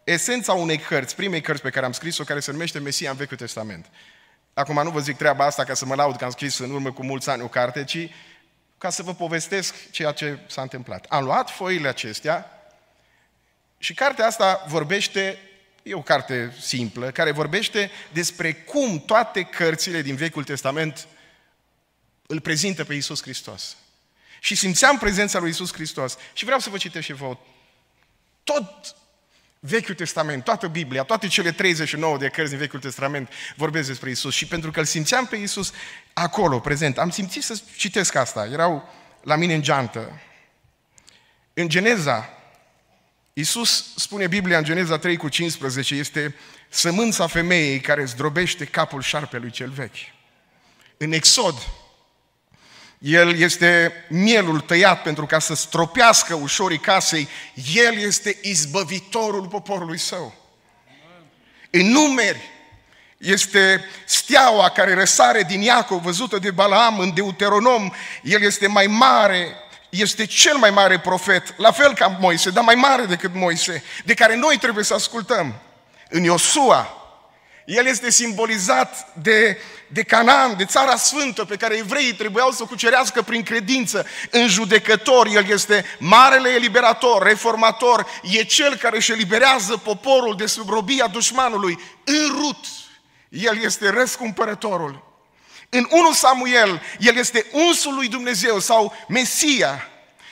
esența 0.04 0.54
unei 0.54 0.78
cărți, 0.78 1.16
primei 1.16 1.42
cărți 1.42 1.62
pe 1.62 1.70
care 1.70 1.86
am 1.86 1.92
scris-o, 1.92 2.24
care 2.24 2.40
se 2.40 2.52
numește 2.52 2.80
Mesia 2.80 3.10
în 3.10 3.18
Vechiul 3.18 3.38
Testament. 3.38 3.86
Acum 4.62 4.84
nu 4.84 4.90
vă 4.90 5.00
zic 5.00 5.18
treaba 5.18 5.46
asta 5.46 5.64
ca 5.64 5.74
să 5.74 5.86
mă 5.86 5.96
laud 5.96 6.16
că 6.16 6.24
am 6.24 6.32
scris 6.32 6.58
în 6.58 6.72
urmă 6.72 6.92
cu 6.92 7.04
mulți 7.04 7.30
ani 7.30 7.42
o 7.42 7.48
carte, 7.48 7.84
ci 7.84 8.10
ca 8.78 8.90
să 8.90 9.04
vă 9.04 9.14
povestesc 9.14 9.92
ceea 9.92 10.12
ce 10.12 10.40
s-a 10.48 10.62
întâmplat. 10.62 11.06
Am 11.10 11.24
luat 11.24 11.50
foile 11.50 11.88
acestea 11.88 12.52
și 13.78 13.94
cartea 13.94 14.26
asta 14.26 14.66
vorbește, 14.68 15.40
e 15.84 15.94
o 15.94 16.02
carte 16.02 16.56
simplă, 16.60 17.12
care 17.12 17.32
vorbește 17.32 17.92
despre 18.12 18.54
cum 18.54 19.00
toate 19.00 19.44
cărțile 19.44 20.02
din 20.02 20.16
Vechiul 20.16 20.44
Testament 20.44 21.08
îl 22.28 22.40
prezintă 22.40 22.84
pe 22.84 22.94
Iisus 22.94 23.22
Hristos. 23.22 23.78
Și 24.40 24.56
simțeam 24.56 24.98
prezența 24.98 25.40
lui 25.40 25.48
Iisus 25.48 25.74
Hristos. 25.74 26.18
Și 26.34 26.46
vreau 26.46 26.60
să 26.60 26.70
vă 26.70 26.78
citesc 26.78 27.06
și 27.06 27.14
vouă. 27.14 27.40
Tot 28.44 28.96
Vechiul 29.64 29.96
Testament, 29.96 30.44
toată 30.44 30.68
Biblia, 30.68 31.04
toate 31.04 31.28
cele 31.28 31.52
39 31.52 32.18
de 32.18 32.30
cărți 32.30 32.50
din 32.50 32.60
Vechiul 32.60 32.80
Testament 32.80 33.30
vorbesc 33.56 33.88
despre 33.88 34.10
Isus 34.10 34.34
și 34.34 34.46
pentru 34.46 34.72
că 34.72 34.80
îl 34.80 34.86
simțeam 34.86 35.26
pe 35.26 35.36
Isus 35.36 35.72
acolo, 36.14 36.60
prezent, 36.60 36.98
am 36.98 37.10
simțit 37.10 37.44
să 37.44 37.62
citesc 37.76 38.16
asta. 38.16 38.46
Erau 38.52 38.90
la 39.24 39.36
mine 39.36 39.54
în 39.54 39.62
geantă. 39.62 40.22
În 41.54 41.70
Geneza, 41.70 42.30
Isus 43.34 43.94
spune 43.96 44.28
Biblia 44.28 44.58
în 44.58 44.64
Geneza 44.64 44.98
3 44.98 45.18
cu 45.18 45.30
15, 45.30 45.96
este 45.96 46.36
sămânța 46.70 47.28
femeii 47.28 47.80
care 47.80 48.06
zdrobește 48.06 48.66
capul 48.66 49.02
șarpelui 49.02 49.52
cel 49.52 49.70
vechi. 49.70 49.98
În 50.98 51.12
Exod, 51.12 51.56
el 53.02 53.36
este 53.36 53.94
mielul 54.10 54.60
tăiat 54.60 55.02
pentru 55.02 55.26
ca 55.26 55.40
să 55.40 55.56
stropească 55.56 56.34
ușorii 56.34 56.80
casei. 56.80 57.28
El 57.74 57.98
este 57.98 58.38
izbăvitorul 58.42 59.48
poporului 59.48 59.98
său. 59.98 60.34
În 61.70 61.86
numeri 61.86 62.50
este 63.18 63.86
steaua 64.06 64.70
care 64.70 64.94
răsare 64.94 65.44
din 65.44 65.62
Iacov, 65.62 66.02
văzută 66.02 66.38
de 66.38 66.52
Balaam 66.52 67.00
în 67.00 67.14
Deuteronom. 67.14 67.92
El 68.24 68.42
este 68.42 68.68
mai 68.68 68.88
mare, 68.88 69.56
este 69.90 70.26
cel 70.26 70.58
mai 70.58 70.70
mare 70.70 71.00
profet, 71.00 71.58
la 71.58 71.72
fel 71.72 71.94
ca 71.94 72.08
Moise, 72.08 72.50
dar 72.50 72.64
mai 72.64 72.76
mare 72.76 73.06
decât 73.06 73.34
Moise, 73.34 73.84
de 74.06 74.14
care 74.14 74.36
noi 74.36 74.58
trebuie 74.58 74.84
să 74.84 74.94
ascultăm. 74.94 75.56
În 76.10 76.24
Iosua, 76.24 77.01
el 77.66 77.86
este 77.86 78.10
simbolizat 78.10 79.08
de, 79.14 79.58
de 79.88 80.04
Canaan, 80.04 80.58
de 80.58 80.66
țara 80.66 80.96
sfântă 80.96 81.46
pe 81.46 81.56
care 81.56 81.78
evreii 81.78 82.14
trebuiau 82.14 82.52
să 82.52 82.64
o 82.64 82.66
cucerească 82.66 83.22
prin 83.22 83.44
credință. 83.44 84.06
În 84.30 84.48
judecător, 84.48 85.28
el 85.28 85.50
este 85.50 85.86
marele 86.00 86.50
eliberator, 86.50 87.24
reformator, 87.24 88.06
e 88.24 88.44
cel 88.44 88.76
care 88.76 88.96
își 88.96 89.12
eliberează 89.12 89.78
poporul 89.78 90.36
de 90.38 90.46
sub 90.46 90.70
robia 90.70 91.08
dușmanului. 91.08 91.80
În 92.04 92.28
Rut, 92.28 92.66
el 93.30 93.64
este 93.64 93.90
răscumpărătorul. 93.90 95.10
În 95.70 95.88
1 95.90 96.14
Samuel, 96.14 96.82
el 97.00 97.16
este 97.16 97.46
unsul 97.52 97.96
lui 97.96 98.08
Dumnezeu 98.08 98.60
sau 98.60 98.96
Mesia, 99.08 99.91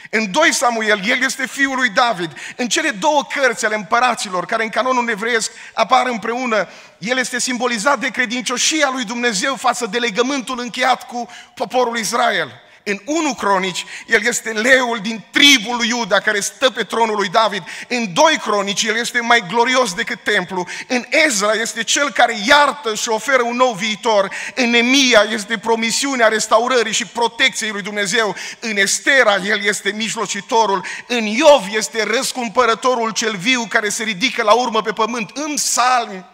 în 0.10 0.32
2 0.32 0.54
Samuel, 0.54 1.02
el 1.06 1.24
este 1.24 1.48
fiul 1.48 1.76
lui 1.76 1.90
David. 1.90 2.32
În 2.56 2.68
cele 2.68 2.90
două 2.90 3.28
cărți 3.34 3.66
ale 3.66 3.76
împăraților, 3.76 4.46
care 4.46 4.64
în 4.64 4.70
canonul 4.70 5.10
evreiesc 5.10 5.52
apar 5.74 6.08
împreună, 6.08 6.68
el 6.98 7.18
este 7.18 7.40
simbolizat 7.40 8.00
de 8.00 8.08
credincioșia 8.08 8.90
lui 8.94 9.04
Dumnezeu 9.04 9.56
față 9.56 9.86
de 9.86 9.98
legământul 9.98 10.60
încheiat 10.60 11.08
cu 11.08 11.30
poporul 11.54 11.98
Israel. 11.98 12.62
În 12.90 13.02
1 13.06 13.34
Cronici, 13.34 13.86
el 14.08 14.26
este 14.26 14.50
leul 14.50 15.00
din 15.02 15.24
tribul 15.32 15.76
lui 15.76 15.88
Iuda 15.88 16.20
care 16.20 16.40
stă 16.40 16.70
pe 16.70 16.84
tronul 16.84 17.16
lui 17.16 17.28
David. 17.28 17.64
În 17.88 18.14
2 18.14 18.38
Cronici, 18.42 18.84
el 18.84 18.96
este 18.96 19.20
mai 19.20 19.44
glorios 19.48 19.94
decât 19.94 20.24
templu. 20.24 20.68
În 20.88 21.06
Ezra 21.10 21.52
este 21.52 21.84
cel 21.84 22.12
care 22.12 22.36
iartă 22.48 22.96
și 22.96 23.10
oferă 23.10 23.44
un 23.44 23.56
nou 23.56 23.74
viitor. 23.74 24.30
În 24.56 24.70
Nemia 24.70 25.26
este 25.32 25.58
promisiunea 25.58 26.28
restaurării 26.28 26.94
și 26.94 27.06
protecției 27.06 27.72
lui 27.72 27.82
Dumnezeu. 27.82 28.36
În 28.60 28.78
Estera, 28.78 29.36
el 29.36 29.64
este 29.64 29.92
mijlocitorul. 29.96 30.86
În 31.08 31.26
Iov 31.26 31.64
este 31.72 32.04
răscumpărătorul 32.04 33.12
cel 33.12 33.36
viu 33.36 33.66
care 33.70 33.90
se 33.90 34.04
ridică 34.04 34.44
la 34.44 34.54
urmă 34.54 34.82
pe 34.82 34.92
pământ. 34.92 35.30
În 35.34 35.58
Salmi, 35.58 36.26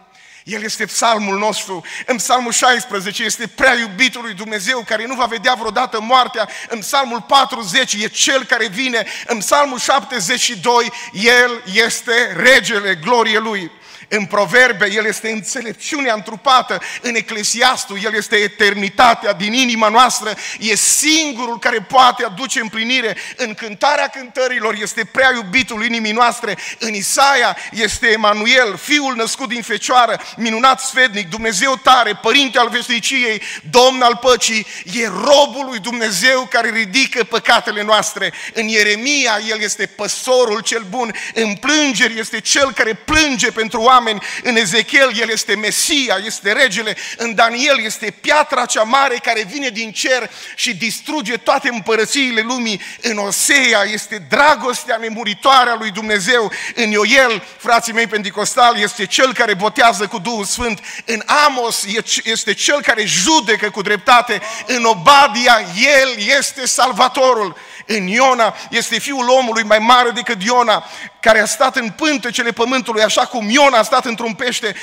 el 0.46 0.62
este 0.62 0.84
psalmul 0.84 1.38
nostru. 1.38 1.84
În 2.06 2.16
psalmul 2.16 2.52
16 2.52 3.24
este 3.24 3.46
prea 3.46 3.74
iubitul 3.74 4.22
lui 4.22 4.34
Dumnezeu 4.34 4.84
care 4.86 5.06
nu 5.06 5.14
va 5.14 5.24
vedea 5.24 5.54
vreodată 5.54 6.00
moartea. 6.00 6.48
În 6.68 6.78
psalmul 6.78 7.20
40 7.20 7.92
e 7.92 8.06
cel 8.06 8.44
care 8.44 8.66
vine. 8.66 9.06
În 9.26 9.38
psalmul 9.38 9.78
72 9.78 10.92
El 11.12 11.62
este 11.72 12.32
regele 12.36 12.94
gloriei 12.94 13.40
lui. 13.40 13.70
În 14.08 14.24
proverbe, 14.24 14.92
El 14.92 15.06
este 15.06 15.30
înțelepciunea 15.30 16.14
întrupată. 16.14 16.82
În 17.02 17.14
Eclesiastul, 17.14 17.98
El 18.04 18.14
este 18.14 18.36
eternitatea 18.36 19.32
din 19.32 19.52
inima 19.52 19.88
noastră. 19.88 20.34
E 20.58 20.74
singurul 20.74 21.58
care 21.58 21.80
poate 21.80 22.24
aduce 22.24 22.60
împlinire. 22.60 23.16
În 23.36 23.54
cântarea 23.54 24.08
cântărilor 24.08 24.76
este 24.80 25.04
prea 25.04 25.32
iubitul 25.34 25.84
inimii 25.84 26.12
noastre. 26.12 26.56
În 26.78 26.94
Isaia 26.94 27.56
este 27.72 28.06
Emanuel, 28.06 28.76
Fiul 28.76 29.14
născut 29.14 29.48
din 29.48 29.62
Fecioară, 29.62 30.20
minunat 30.36 30.80
sfednic, 30.80 31.28
Dumnezeu 31.28 31.76
tare, 31.82 32.18
Părinte 32.22 32.58
al 32.58 32.68
veșniciei, 32.68 33.42
Domn 33.70 34.02
al 34.02 34.16
păcii. 34.16 34.66
E 34.92 35.06
robul 35.06 35.66
lui 35.68 35.78
Dumnezeu 35.78 36.46
care 36.50 36.70
ridică 36.70 37.24
păcatele 37.24 37.82
noastre. 37.82 38.32
În 38.52 38.66
Ieremia, 38.66 39.38
El 39.48 39.60
este 39.60 39.86
păsorul 39.86 40.60
cel 40.60 40.84
bun. 40.88 41.14
În 41.34 41.54
plângeri 41.54 42.18
este 42.18 42.40
Cel 42.40 42.72
care 42.72 42.94
plânge 42.94 43.50
pentru 43.50 43.80
oameni 43.80 43.94
oameni. 43.96 44.22
În 44.42 44.56
Ezechiel 44.56 45.12
el 45.20 45.30
este 45.30 45.54
Mesia, 45.54 46.18
este 46.24 46.52
regele. 46.52 46.96
În 47.16 47.34
Daniel 47.34 47.80
este 47.84 48.14
piatra 48.20 48.64
cea 48.64 48.82
mare 48.82 49.16
care 49.22 49.42
vine 49.50 49.68
din 49.68 49.92
cer 49.92 50.30
și 50.54 50.74
distruge 50.74 51.36
toate 51.36 51.68
împărățiile 51.68 52.40
lumii. 52.40 52.80
În 53.00 53.18
Osea 53.18 53.82
este 53.92 54.26
dragostea 54.28 54.96
nemuritoare 54.96 55.70
a 55.70 55.74
lui 55.74 55.90
Dumnezeu. 55.90 56.52
În 56.74 56.90
Ioel, 56.90 57.42
frații 57.58 57.92
mei 57.92 58.06
pentecostali, 58.06 58.82
este 58.82 59.06
cel 59.06 59.32
care 59.32 59.54
botează 59.54 60.06
cu 60.06 60.18
Duhul 60.18 60.44
Sfânt. 60.44 60.80
În 61.04 61.22
Amos 61.46 61.84
este 62.24 62.54
cel 62.54 62.82
care 62.82 63.04
judecă 63.04 63.70
cu 63.70 63.82
dreptate. 63.82 64.40
În 64.66 64.84
Obadia, 64.84 65.60
el 66.00 66.36
este 66.38 66.66
salvatorul. 66.66 67.56
În 67.86 68.06
Iona, 68.06 68.54
este 68.70 68.98
fiul 68.98 69.28
omului 69.28 69.62
mai 69.62 69.78
mare 69.78 70.10
decât 70.10 70.42
Iona, 70.42 70.84
care 71.20 71.40
a 71.40 71.46
stat 71.46 71.76
în 71.76 71.90
pântecele 71.90 72.50
pământului, 72.50 73.02
așa 73.02 73.26
cum 73.26 73.48
Iona 73.50 73.78
a 73.78 73.82
stat 73.82 74.04
într-un 74.04 74.32
pește. 74.32 74.74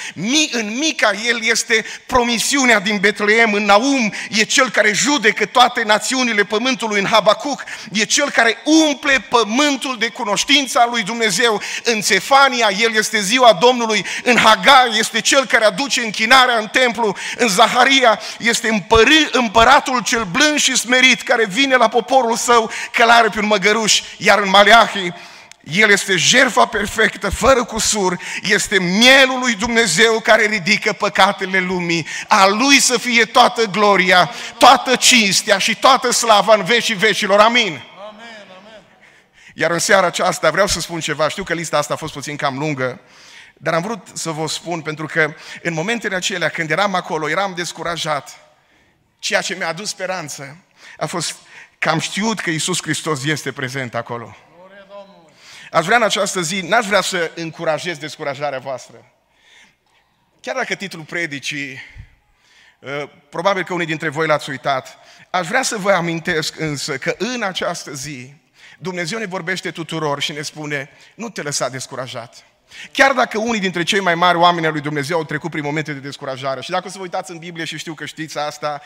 În 0.51 0.77
Mica, 0.77 1.11
el 1.27 1.39
este 1.41 1.85
promisiunea 2.05 2.79
din 2.79 2.97
Betleem, 2.97 3.53
în 3.53 3.65
Naum, 3.65 4.13
e 4.29 4.43
cel 4.43 4.69
care 4.69 4.93
judecă 4.93 5.45
toate 5.45 5.83
națiunile 5.85 6.43
pământului, 6.43 6.99
în 6.99 7.05
Habacuc, 7.05 7.63
e 7.91 8.03
cel 8.03 8.29
care 8.29 8.57
umple 8.63 9.25
pământul 9.29 9.97
de 9.99 10.07
cunoștința 10.07 10.87
lui 10.91 11.03
Dumnezeu. 11.03 11.61
În 11.83 12.01
Cefania, 12.01 12.69
el 12.79 12.95
este 12.95 13.21
ziua 13.21 13.53
Domnului, 13.53 14.05
în 14.23 14.37
Hagar 14.37 14.87
este 14.97 15.21
cel 15.21 15.45
care 15.45 15.65
aduce 15.65 16.01
închinarea 16.01 16.57
în 16.57 16.67
templu, 16.67 17.15
în 17.37 17.47
Zaharia 17.47 18.19
este 18.39 18.69
împări, 18.69 19.29
împăratul 19.31 20.03
cel 20.03 20.23
blând 20.23 20.59
și 20.59 20.77
smerit 20.77 21.21
care 21.21 21.45
vine 21.45 21.75
la 21.75 21.87
poporul 21.87 22.35
său 22.35 22.71
călare 22.93 23.29
pe 23.29 23.39
un 23.39 23.45
măgăruș, 23.45 24.01
iar 24.17 24.39
în 24.39 24.49
Maleahii 24.49 25.13
el 25.63 25.89
este 25.89 26.15
jertfa 26.15 26.65
perfectă, 26.65 27.29
fără 27.29 27.63
cusur, 27.63 28.19
este 28.41 28.79
mielul 28.79 29.39
lui 29.39 29.55
Dumnezeu 29.55 30.19
care 30.19 30.45
ridică 30.45 30.93
păcatele 30.93 31.59
lumii. 31.59 32.07
A 32.27 32.47
lui 32.47 32.79
să 32.79 32.97
fie 32.97 33.25
toată 33.25 33.63
gloria, 33.63 34.31
toată 34.57 34.95
cinstea 34.95 35.57
și 35.57 35.75
toată 35.75 36.11
slava 36.11 36.53
în 36.53 36.63
vecii 36.63 36.95
vecilor. 36.95 37.39
Amin. 37.39 37.81
Iar 39.53 39.71
în 39.71 39.79
seara 39.79 40.05
aceasta 40.05 40.51
vreau 40.51 40.67
să 40.67 40.79
spun 40.79 40.99
ceva, 40.99 41.27
știu 41.29 41.43
că 41.43 41.53
lista 41.53 41.77
asta 41.77 41.93
a 41.93 41.97
fost 41.97 42.13
puțin 42.13 42.35
cam 42.35 42.57
lungă, 42.57 42.99
dar 43.53 43.73
am 43.73 43.81
vrut 43.81 44.07
să 44.13 44.29
vă 44.29 44.47
spun 44.47 44.81
pentru 44.81 45.05
că 45.05 45.33
în 45.61 45.73
momentele 45.73 46.15
acelea 46.15 46.49
când 46.49 46.71
eram 46.71 46.95
acolo, 46.95 47.29
eram 47.29 47.53
descurajat. 47.55 48.37
Ceea 49.19 49.41
ce 49.41 49.55
mi-a 49.55 49.67
adus 49.67 49.89
speranță 49.89 50.57
a 50.97 51.05
fost 51.05 51.35
că 51.83 51.89
am 51.89 51.99
știut 51.99 52.39
că 52.39 52.49
Isus 52.49 52.81
Hristos 52.81 53.23
este 53.23 53.51
prezent 53.51 53.95
acolo. 53.95 54.35
Aș 55.71 55.85
vrea 55.85 55.97
în 55.97 56.03
această 56.03 56.41
zi, 56.41 56.61
n-aș 56.61 56.85
vrea 56.85 57.01
să 57.01 57.31
încurajez 57.35 57.97
descurajarea 57.97 58.59
voastră. 58.59 59.11
Chiar 60.41 60.55
dacă 60.55 60.75
titlul 60.75 61.03
predicii, 61.03 61.81
uh, 62.79 63.09
probabil 63.29 63.63
că 63.63 63.73
unii 63.73 63.85
dintre 63.85 64.09
voi 64.09 64.27
l-ați 64.27 64.49
uitat, 64.49 64.97
aș 65.29 65.47
vrea 65.47 65.61
să 65.61 65.77
vă 65.77 65.91
amintesc 65.91 66.59
însă 66.59 66.97
că 66.97 67.15
în 67.17 67.43
această 67.43 67.93
zi 67.93 68.33
Dumnezeu 68.79 69.19
ne 69.19 69.25
vorbește 69.25 69.71
tuturor 69.71 70.21
și 70.21 70.31
ne 70.31 70.41
spune, 70.41 70.89
nu 71.15 71.29
te 71.29 71.41
lăsa 71.41 71.69
descurajat. 71.69 72.43
Chiar 72.91 73.11
dacă 73.11 73.37
unii 73.37 73.59
dintre 73.59 73.83
cei 73.83 73.99
mai 73.99 74.15
mari 74.15 74.37
oameni 74.37 74.65
ai 74.65 74.71
lui 74.71 74.81
Dumnezeu 74.81 75.17
au 75.17 75.23
trecut 75.23 75.51
prin 75.51 75.63
momente 75.63 75.93
de 75.93 75.99
descurajare 75.99 76.61
și 76.61 76.69
dacă 76.69 76.87
o 76.87 76.89
să 76.89 76.97
vă 76.97 77.03
uitați 77.03 77.31
în 77.31 77.37
Biblie 77.37 77.65
și 77.65 77.77
știu 77.77 77.93
că 77.93 78.05
știți 78.05 78.37
asta, 78.37 78.81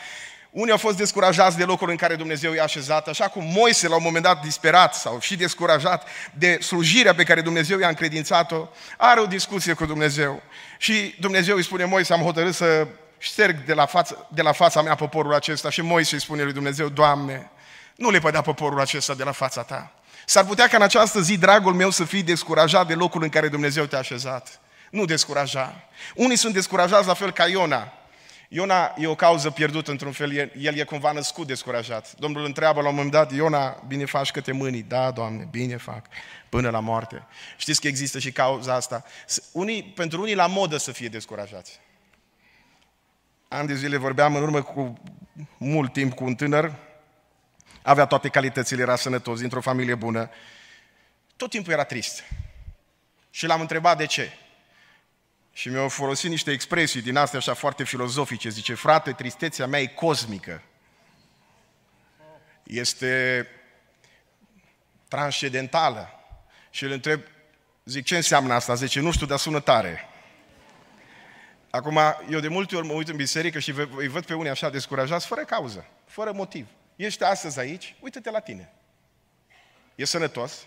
unii 0.50 0.72
au 0.72 0.78
fost 0.78 0.96
descurajați 0.96 1.56
de 1.56 1.64
locul 1.64 1.90
în 1.90 1.96
care 1.96 2.14
Dumnezeu 2.14 2.52
i-a 2.52 2.62
așezat, 2.62 3.08
așa 3.08 3.28
cum 3.28 3.44
Moise 3.44 3.88
la 3.88 3.96
un 3.96 4.02
moment 4.02 4.24
dat 4.24 4.42
disperat 4.42 4.94
sau 4.94 5.20
și 5.20 5.36
descurajat 5.36 6.08
de 6.32 6.58
slujirea 6.60 7.14
pe 7.14 7.22
care 7.24 7.40
Dumnezeu 7.40 7.78
i-a 7.78 7.88
încredințat-o, 7.88 8.68
are 8.96 9.20
o 9.20 9.26
discuție 9.26 9.72
cu 9.72 9.84
Dumnezeu. 9.84 10.42
Și 10.78 11.14
Dumnezeu 11.20 11.56
îi 11.56 11.64
spune, 11.64 11.84
Moise, 11.84 12.12
am 12.12 12.20
hotărât 12.20 12.54
să 12.54 12.86
șterg 13.18 13.64
de 13.64 13.74
la, 13.74 13.86
față, 13.86 14.26
de 14.34 14.42
la 14.42 14.52
fața 14.52 14.82
mea 14.82 14.94
poporul 14.94 15.34
acesta 15.34 15.70
și 15.70 15.82
Moise 15.82 16.14
îi 16.14 16.20
spune 16.20 16.42
lui 16.42 16.52
Dumnezeu, 16.52 16.88
Doamne, 16.88 17.50
nu 17.96 18.10
le 18.10 18.18
pădea 18.18 18.40
poporul 18.40 18.80
acesta 18.80 19.14
de 19.14 19.24
la 19.24 19.32
fața 19.32 19.62
ta. 19.62 19.92
S-ar 20.26 20.44
putea 20.44 20.68
ca 20.68 20.76
în 20.76 20.82
această 20.82 21.20
zi, 21.20 21.38
dragul 21.38 21.74
meu, 21.74 21.90
să 21.90 22.04
fii 22.04 22.22
descurajat 22.22 22.86
de 22.86 22.94
locul 22.94 23.22
în 23.22 23.28
care 23.28 23.48
Dumnezeu 23.48 23.84
te-a 23.84 23.98
așezat. 23.98 24.60
Nu 24.90 25.04
descuraja. 25.04 25.88
Unii 26.14 26.36
sunt 26.36 26.54
descurajați 26.54 27.06
la 27.06 27.14
fel 27.14 27.32
ca 27.32 27.48
Iona. 27.48 27.92
Iona 28.48 28.94
e 28.98 29.06
o 29.06 29.14
cauză 29.14 29.50
pierdută 29.50 29.90
într-un 29.90 30.12
fel, 30.12 30.50
el 30.58 30.74
e 30.74 30.84
cumva 30.84 31.12
născut 31.12 31.46
descurajat. 31.46 32.14
Domnul 32.18 32.44
întreabă 32.44 32.80
la 32.80 32.88
un 32.88 32.94
moment 32.94 33.12
dat, 33.12 33.32
Iona, 33.32 33.84
bine 33.86 34.04
faci 34.04 34.30
că 34.30 34.40
te 34.40 34.52
mânii? 34.52 34.82
Da, 34.82 35.10
Doamne, 35.10 35.48
bine 35.50 35.76
fac, 35.76 36.06
până 36.48 36.70
la 36.70 36.80
moarte. 36.80 37.26
Știți 37.56 37.80
că 37.80 37.86
există 37.86 38.18
și 38.18 38.32
cauza 38.32 38.74
asta. 38.74 39.04
Unii, 39.52 39.82
pentru 39.82 40.20
unii 40.20 40.34
la 40.34 40.46
modă 40.46 40.76
să 40.76 40.92
fie 40.92 41.08
descurajați. 41.08 41.80
Ani 43.48 43.66
de 43.66 43.74
zile 43.74 43.96
vorbeam 43.96 44.34
în 44.36 44.42
urmă 44.42 44.62
cu 44.62 45.02
mult 45.58 45.92
timp 45.92 46.14
cu 46.14 46.24
un 46.24 46.34
tânăr, 46.34 46.74
avea 47.82 48.06
toate 48.06 48.28
calitățile, 48.28 48.82
era 48.82 48.96
sănătos, 48.96 49.40
dintr-o 49.40 49.60
familie 49.60 49.94
bună. 49.94 50.30
Tot 51.36 51.50
timpul 51.50 51.72
era 51.72 51.84
trist. 51.84 52.24
Și 53.30 53.46
l-am 53.46 53.60
întrebat 53.60 53.96
de 53.96 54.06
ce. 54.06 54.32
Și 55.58 55.68
mi-au 55.68 55.88
folosit 55.88 56.30
niște 56.30 56.50
expresii 56.50 57.02
din 57.02 57.16
astea 57.16 57.38
așa 57.38 57.54
foarte 57.54 57.84
filozofice. 57.84 58.48
Zice, 58.48 58.74
frate, 58.74 59.12
tristețea 59.12 59.66
mea 59.66 59.80
e 59.80 59.86
cosmică. 59.86 60.62
Este 62.62 63.46
transcendentală. 65.08 66.10
Și 66.70 66.84
îl 66.84 66.90
întreb, 66.90 67.20
zic, 67.84 68.04
ce 68.04 68.16
înseamnă 68.16 68.54
asta? 68.54 68.74
Zice, 68.74 69.00
nu 69.00 69.12
știu, 69.12 69.26
dar 69.26 69.38
sună 69.38 69.60
tare. 69.60 70.08
Acum, 71.70 71.98
eu 72.30 72.40
de 72.40 72.48
multe 72.48 72.76
ori 72.76 72.86
mă 72.86 72.92
uit 72.92 73.08
în 73.08 73.16
biserică 73.16 73.58
și 73.58 73.74
îi 73.96 74.08
văd 74.08 74.24
pe 74.24 74.34
unii 74.34 74.50
așa 74.50 74.70
descurajați, 74.70 75.26
fără 75.26 75.44
cauză, 75.44 75.86
fără 76.06 76.32
motiv. 76.32 76.66
Ești 76.96 77.22
astăzi 77.22 77.58
aici, 77.58 77.94
uită-te 78.00 78.30
la 78.30 78.40
tine. 78.40 78.72
E 79.94 80.04
sănătos, 80.04 80.66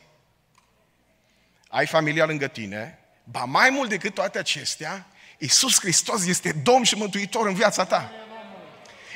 ai 1.67 1.87
familia 1.87 2.25
lângă 2.25 2.47
tine, 2.47 3.00
ba 3.23 3.43
mai 3.43 3.69
mult 3.69 3.89
decât 3.89 4.13
toate 4.13 4.37
acestea, 4.37 5.05
Iisus 5.37 5.79
Hristos 5.79 6.25
este 6.25 6.51
Domn 6.63 6.83
și 6.83 6.95
Mântuitor 6.95 7.47
în 7.47 7.53
viața 7.53 7.85
ta. 7.85 8.11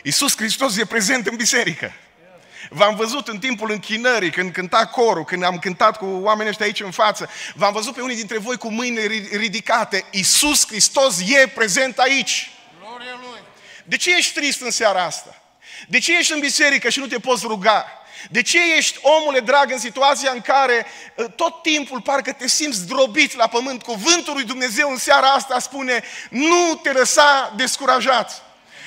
Iisus 0.03 0.37
Hristos 0.37 0.77
e 0.77 0.85
prezent 0.85 1.27
în 1.27 1.35
biserică. 1.35 1.93
V-am 2.69 2.95
văzut 2.95 3.27
în 3.27 3.39
timpul 3.39 3.71
închinării, 3.71 4.31
când 4.31 4.51
cânta 4.51 4.85
corul, 4.85 5.23
când 5.23 5.43
am 5.43 5.59
cântat 5.59 5.97
cu 5.97 6.05
oamenii 6.05 6.49
ăștia 6.49 6.65
aici 6.65 6.79
în 6.79 6.91
față. 6.91 7.29
V-am 7.55 7.73
văzut 7.73 7.93
pe 7.93 8.01
unii 8.01 8.15
dintre 8.15 8.37
voi 8.37 8.57
cu 8.57 8.69
mâinile 8.69 9.27
ridicate. 9.31 10.05
Iisus 10.11 10.67
Hristos 10.67 11.19
e 11.19 11.47
prezent 11.47 11.97
aici. 11.99 12.51
De 13.83 13.97
ce 13.97 14.15
ești 14.15 14.33
trist 14.33 14.61
în 14.61 14.71
seara 14.71 15.03
asta? 15.03 15.41
De 15.87 15.99
ce 15.99 16.17
ești 16.17 16.33
în 16.33 16.39
biserică 16.39 16.89
și 16.89 16.99
nu 16.99 17.07
te 17.07 17.19
poți 17.19 17.45
ruga? 17.45 17.85
De 18.29 18.41
ce 18.41 18.75
ești, 18.77 18.99
omule 19.01 19.39
drag, 19.39 19.71
în 19.71 19.79
situația 19.79 20.31
în 20.31 20.41
care 20.41 20.85
ă, 21.17 21.27
tot 21.27 21.61
timpul 21.61 22.01
parcă 22.01 22.31
te 22.31 22.47
simți 22.47 22.77
zdrobit 22.77 23.35
la 23.35 23.47
pământ? 23.47 23.83
Cuvântul 23.83 24.33
lui 24.33 24.43
Dumnezeu 24.43 24.89
în 24.89 24.97
seara 24.97 25.27
asta 25.27 25.59
spune, 25.59 26.03
nu 26.29 26.75
te 26.81 26.91
lăsa 26.91 27.53
descurajat. 27.55 28.43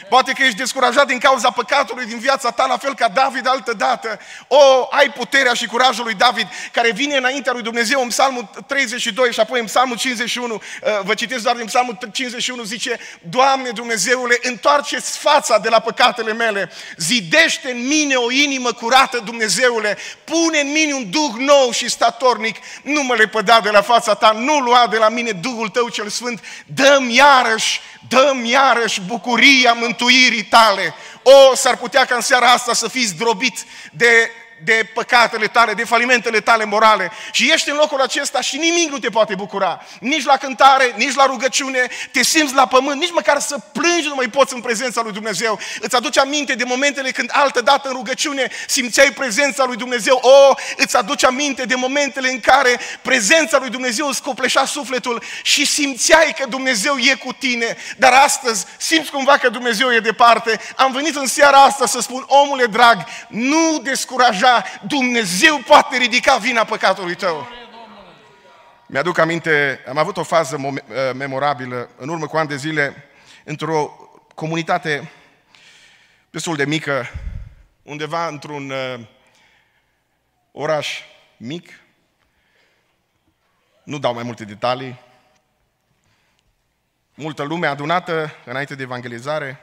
Poate 0.08 0.32
că 0.32 0.42
ești 0.42 0.56
descurajat 0.56 1.06
din 1.06 1.18
cauza 1.18 1.50
păcatului 1.50 2.06
din 2.06 2.18
viața 2.18 2.50
ta, 2.50 2.66
la 2.66 2.76
fel 2.76 2.94
ca 2.94 3.08
David 3.08 3.46
altă 3.46 3.72
dată. 3.72 4.18
O, 4.46 4.88
ai 4.90 5.10
puterea 5.10 5.52
și 5.52 5.66
curajul 5.66 6.04
lui 6.04 6.14
David, 6.14 6.48
care 6.72 6.90
vine 6.90 7.16
înaintea 7.16 7.52
lui 7.52 7.62
Dumnezeu 7.62 8.02
în 8.02 8.08
psalmul 8.08 8.50
32 8.66 9.32
și 9.32 9.40
apoi 9.40 9.60
în 9.60 9.66
psalmul 9.66 9.96
51. 9.96 10.54
Uh, 10.54 10.60
vă 11.02 11.14
citesc 11.14 11.42
doar 11.42 11.56
din 11.56 11.66
psalmul 11.66 11.98
51, 12.12 12.62
zice, 12.62 12.98
Doamne 13.20 13.70
Dumnezeule, 13.70 14.38
întoarceți 14.42 15.18
fața 15.18 15.58
de 15.58 15.68
la 15.68 15.78
păcatele 15.78 16.32
mele, 16.32 16.70
zidește 16.96 17.70
în 17.70 17.86
mine 17.86 18.14
o 18.14 18.30
inimă 18.30 18.72
curată, 18.72 19.20
Dumnezeule, 19.24 19.98
pune 20.24 20.60
în 20.60 20.70
mine 20.72 20.92
un 20.92 21.10
duh 21.10 21.34
nou 21.38 21.70
și 21.70 21.88
statornic, 21.88 22.56
nu 22.82 23.02
mă 23.02 23.14
lepăda 23.14 23.60
de 23.60 23.70
la 23.70 23.82
fața 23.82 24.14
ta, 24.14 24.30
nu 24.30 24.58
lua 24.58 24.86
de 24.90 24.96
la 24.96 25.08
mine 25.08 25.30
Duhul 25.30 25.68
tău 25.68 25.88
cel 25.88 26.08
sfânt, 26.08 26.44
dăm 26.66 27.10
iarăși 27.10 27.80
dăm 28.08 28.44
iarăși 28.44 29.00
bucuria 29.00 29.72
mântuirii 29.72 30.44
tale. 30.44 30.94
O, 31.22 31.54
s-ar 31.54 31.76
putea 31.76 32.04
ca 32.04 32.14
în 32.14 32.20
seara 32.20 32.52
asta 32.52 32.74
să 32.74 32.88
fiți 32.88 33.06
zdrobit 33.06 33.64
de 33.92 34.30
de 34.64 34.90
păcatele 34.94 35.46
tale, 35.46 35.74
de 35.74 35.84
falimentele 35.84 36.40
tale 36.40 36.64
morale 36.64 37.10
și 37.32 37.50
ești 37.52 37.70
în 37.70 37.76
locul 37.76 38.00
acesta 38.00 38.40
și 38.40 38.56
nimic 38.56 38.90
nu 38.90 38.98
te 38.98 39.08
poate 39.08 39.34
bucura. 39.34 39.84
Nici 40.00 40.24
la 40.24 40.36
cântare, 40.36 40.94
nici 40.96 41.14
la 41.14 41.26
rugăciune, 41.26 41.86
te 42.12 42.22
simți 42.22 42.54
la 42.54 42.66
pământ, 42.66 43.00
nici 43.00 43.12
măcar 43.12 43.40
să 43.40 43.58
plângi 43.72 44.08
nu 44.08 44.14
mai 44.14 44.28
poți 44.28 44.54
în 44.54 44.60
prezența 44.60 45.00
lui 45.00 45.12
Dumnezeu. 45.12 45.58
Îți 45.80 45.96
aduce 45.96 46.20
aminte 46.20 46.54
de 46.54 46.64
momentele 46.64 47.10
când 47.10 47.30
altă 47.32 47.60
dată 47.60 47.88
în 47.88 47.94
rugăciune 47.94 48.50
simțeai 48.66 49.10
prezența 49.10 49.64
lui 49.64 49.76
Dumnezeu. 49.76 50.20
O, 50.22 50.54
îți 50.76 50.96
aduce 50.96 51.26
aminte 51.26 51.64
de 51.64 51.74
momentele 51.74 52.28
în 52.28 52.40
care 52.40 52.80
prezența 53.02 53.58
lui 53.58 53.70
Dumnezeu 53.70 54.06
îți 54.08 54.22
copleșa 54.22 54.64
sufletul 54.64 55.22
și 55.42 55.66
simțeai 55.66 56.34
că 56.38 56.46
Dumnezeu 56.48 56.96
e 56.96 57.14
cu 57.14 57.32
tine. 57.32 57.76
Dar 57.96 58.12
astăzi 58.12 58.64
simți 58.78 59.10
cumva 59.10 59.38
că 59.38 59.48
Dumnezeu 59.48 59.92
e 59.92 60.00
departe. 60.00 60.60
Am 60.76 60.92
venit 60.92 61.16
în 61.16 61.26
seara 61.26 61.62
asta 61.62 61.86
să 61.86 62.00
spun, 62.00 62.24
omule 62.26 62.66
drag, 62.66 63.04
nu 63.28 63.78
descuraja 63.82 64.47
așa, 64.48 64.80
Dumnezeu 64.86 65.58
poate 65.58 65.96
ridica 65.96 66.36
vina 66.36 66.64
păcatului 66.64 67.14
tău. 67.14 67.48
Mi-aduc 68.86 69.18
aminte, 69.18 69.84
am 69.88 69.98
avut 69.98 70.16
o 70.16 70.22
fază 70.22 70.56
uh, 70.62 70.74
memorabilă 71.14 71.90
în 71.96 72.08
urmă 72.08 72.26
cu 72.26 72.36
ani 72.36 72.48
de 72.48 72.56
zile 72.56 73.08
într-o 73.44 74.10
comunitate 74.34 75.10
destul 76.30 76.56
de 76.56 76.64
mică, 76.64 77.10
undeva 77.82 78.26
într-un 78.26 78.70
uh, 78.70 79.00
oraș 80.52 81.00
mic. 81.36 81.80
Nu 83.84 83.98
dau 83.98 84.14
mai 84.14 84.22
multe 84.22 84.44
detalii. 84.44 85.00
Multă 87.14 87.42
lume 87.42 87.66
adunată 87.66 88.34
înainte 88.44 88.74
de 88.74 88.82
evangelizare 88.82 89.60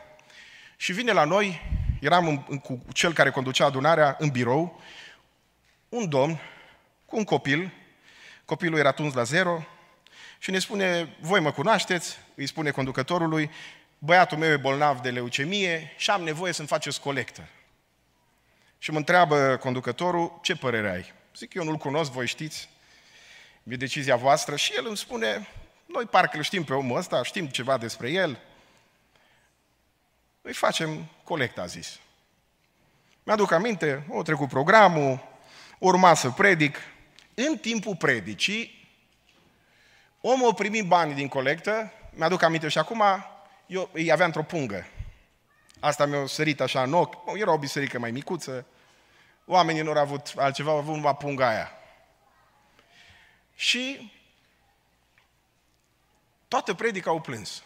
și 0.78 0.94
vine 0.94 1.12
la 1.12 1.24
noi 1.24 1.62
eram 2.02 2.28
în, 2.28 2.44
în, 2.48 2.60
cu 2.60 2.82
cel 2.94 3.14
care 3.14 3.30
conducea 3.30 3.66
adunarea 3.66 4.16
în 4.20 4.30
birou, 4.30 4.82
un 5.90 6.10
domn 6.10 6.40
cu 7.06 7.18
un 7.18 7.24
copil, 7.24 7.74
copilul 8.46 8.80
era 8.80 8.92
tuns 8.92 9.14
la 9.14 9.24
zero 9.24 9.66
și 10.40 10.52
ne 10.52 10.60
spune, 10.60 11.16
voi 11.20 11.40
mă 11.40 11.52
cunoașteți, 11.52 12.18
îi 12.36 12.48
spune 12.48 12.72
conducătorului, 12.72 13.52
băiatul 14.00 14.38
meu 14.38 14.52
e 14.52 14.58
bolnav 14.58 15.00
de 15.00 15.10
leucemie 15.10 15.94
și 15.98 16.10
am 16.10 16.24
nevoie 16.24 16.54
să-mi 16.54 16.68
faceți 16.68 17.02
colectă. 17.02 17.48
Și 18.78 18.92
mă 18.92 18.98
întreabă 18.98 19.58
conducătorul, 19.58 20.40
ce 20.42 20.56
părere 20.56 20.90
ai? 20.90 21.14
Zic, 21.36 21.54
eu 21.54 21.64
nu-l 21.64 21.76
cunosc, 21.76 22.12
voi 22.12 22.28
știți, 22.28 22.70
e 23.64 23.76
decizia 23.76 24.16
voastră. 24.16 24.56
Și 24.56 24.74
el 24.78 24.86
îmi 24.88 24.98
spune, 24.98 25.48
noi 25.86 26.06
parcă 26.06 26.38
îl 26.38 26.44
știm 26.44 26.64
pe 26.64 26.74
omul 26.74 26.98
ăsta, 26.98 27.24
știm 27.24 27.48
ceva 27.48 27.78
despre 27.78 28.12
el, 28.12 28.40
îi 30.46 30.54
facem 30.54 31.06
colectă, 31.24 31.62
a 31.62 31.66
zis. 31.66 32.00
Mi-aduc 33.24 33.52
aminte, 33.52 34.06
o 34.10 34.22
trecut 34.22 34.50
programul, 34.50 35.28
urma 35.80 36.14
să 36.14 36.30
predic. 36.30 36.78
În 37.34 37.58
timpul 37.58 37.96
predicii, 37.96 38.90
omul 40.22 40.50
a 40.50 40.54
primit 40.54 40.88
bani 40.88 41.14
din 41.14 41.28
colectă, 41.28 41.92
mi-aduc 42.10 42.42
aminte 42.42 42.68
și 42.68 42.78
acum, 42.78 43.04
eu 43.68 43.90
îi 43.94 44.12
aveam 44.12 44.28
într-o 44.28 44.44
pungă. 44.44 44.86
Asta 45.80 46.06
mi-a 46.06 46.26
sărit 46.26 46.62
așa 46.62 46.84
în 46.84 46.94
ochi. 46.94 47.38
Era 47.40 47.52
o 47.52 47.58
biserică 47.58 48.00
mai 48.00 48.12
micuță. 48.12 48.66
Oamenii 49.46 49.82
nu 49.82 49.92
au 49.92 49.98
avut 49.98 50.34
altceva, 50.36 50.72
au 50.72 50.78
avut 50.78 50.96
numai 50.96 51.16
punga 51.16 51.48
aia. 51.48 51.72
Și 53.56 54.12
toată 56.48 56.74
predica 56.74 57.10
au 57.10 57.22
plâns. 57.22 57.64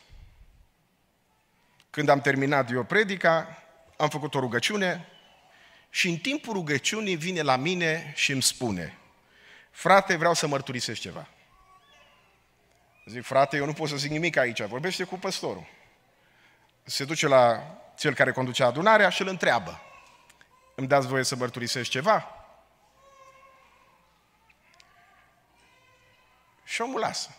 Când 1.90 2.10
am 2.10 2.22
terminat 2.22 2.72
eu 2.72 2.84
predica, 2.84 3.64
am 3.98 4.10
făcut 4.10 4.36
o 4.36 4.40
rugăciune 4.40 5.08
și 5.90 6.10
în 6.10 6.18
timpul 6.18 6.54
rugăciunii 6.54 7.16
vine 7.16 7.42
la 7.42 7.56
mine 7.56 8.14
și 8.16 8.32
îmi 8.32 8.42
spune 8.42 9.00
Frate, 9.80 10.16
vreau 10.16 10.34
să 10.34 10.48
mărturisesc 10.48 11.00
ceva. 11.00 11.28
Zic, 13.06 13.24
frate, 13.24 13.58
eu 13.58 13.66
nu 13.66 13.74
pot 13.74 13.90
să 13.90 13.96
zic 13.96 14.12
nimic 14.12 14.38
aici, 14.38 14.62
vorbește 14.62 15.04
cu 15.04 15.18
păstorul. 15.18 15.68
Se 16.84 17.06
duce 17.06 17.28
la 17.28 17.64
cel 17.98 18.14
care 18.14 18.32
conducea 18.32 18.66
adunarea 18.66 19.10
și 19.10 19.22
îl 19.22 19.28
întreabă. 19.28 19.82
Îmi 20.76 20.88
dați 20.88 21.08
voie 21.08 21.24
să 21.24 21.36
mărturisesc 21.36 21.90
ceva? 21.90 22.46
Și 26.64 26.82
omul 26.82 27.00
lasă. 27.00 27.36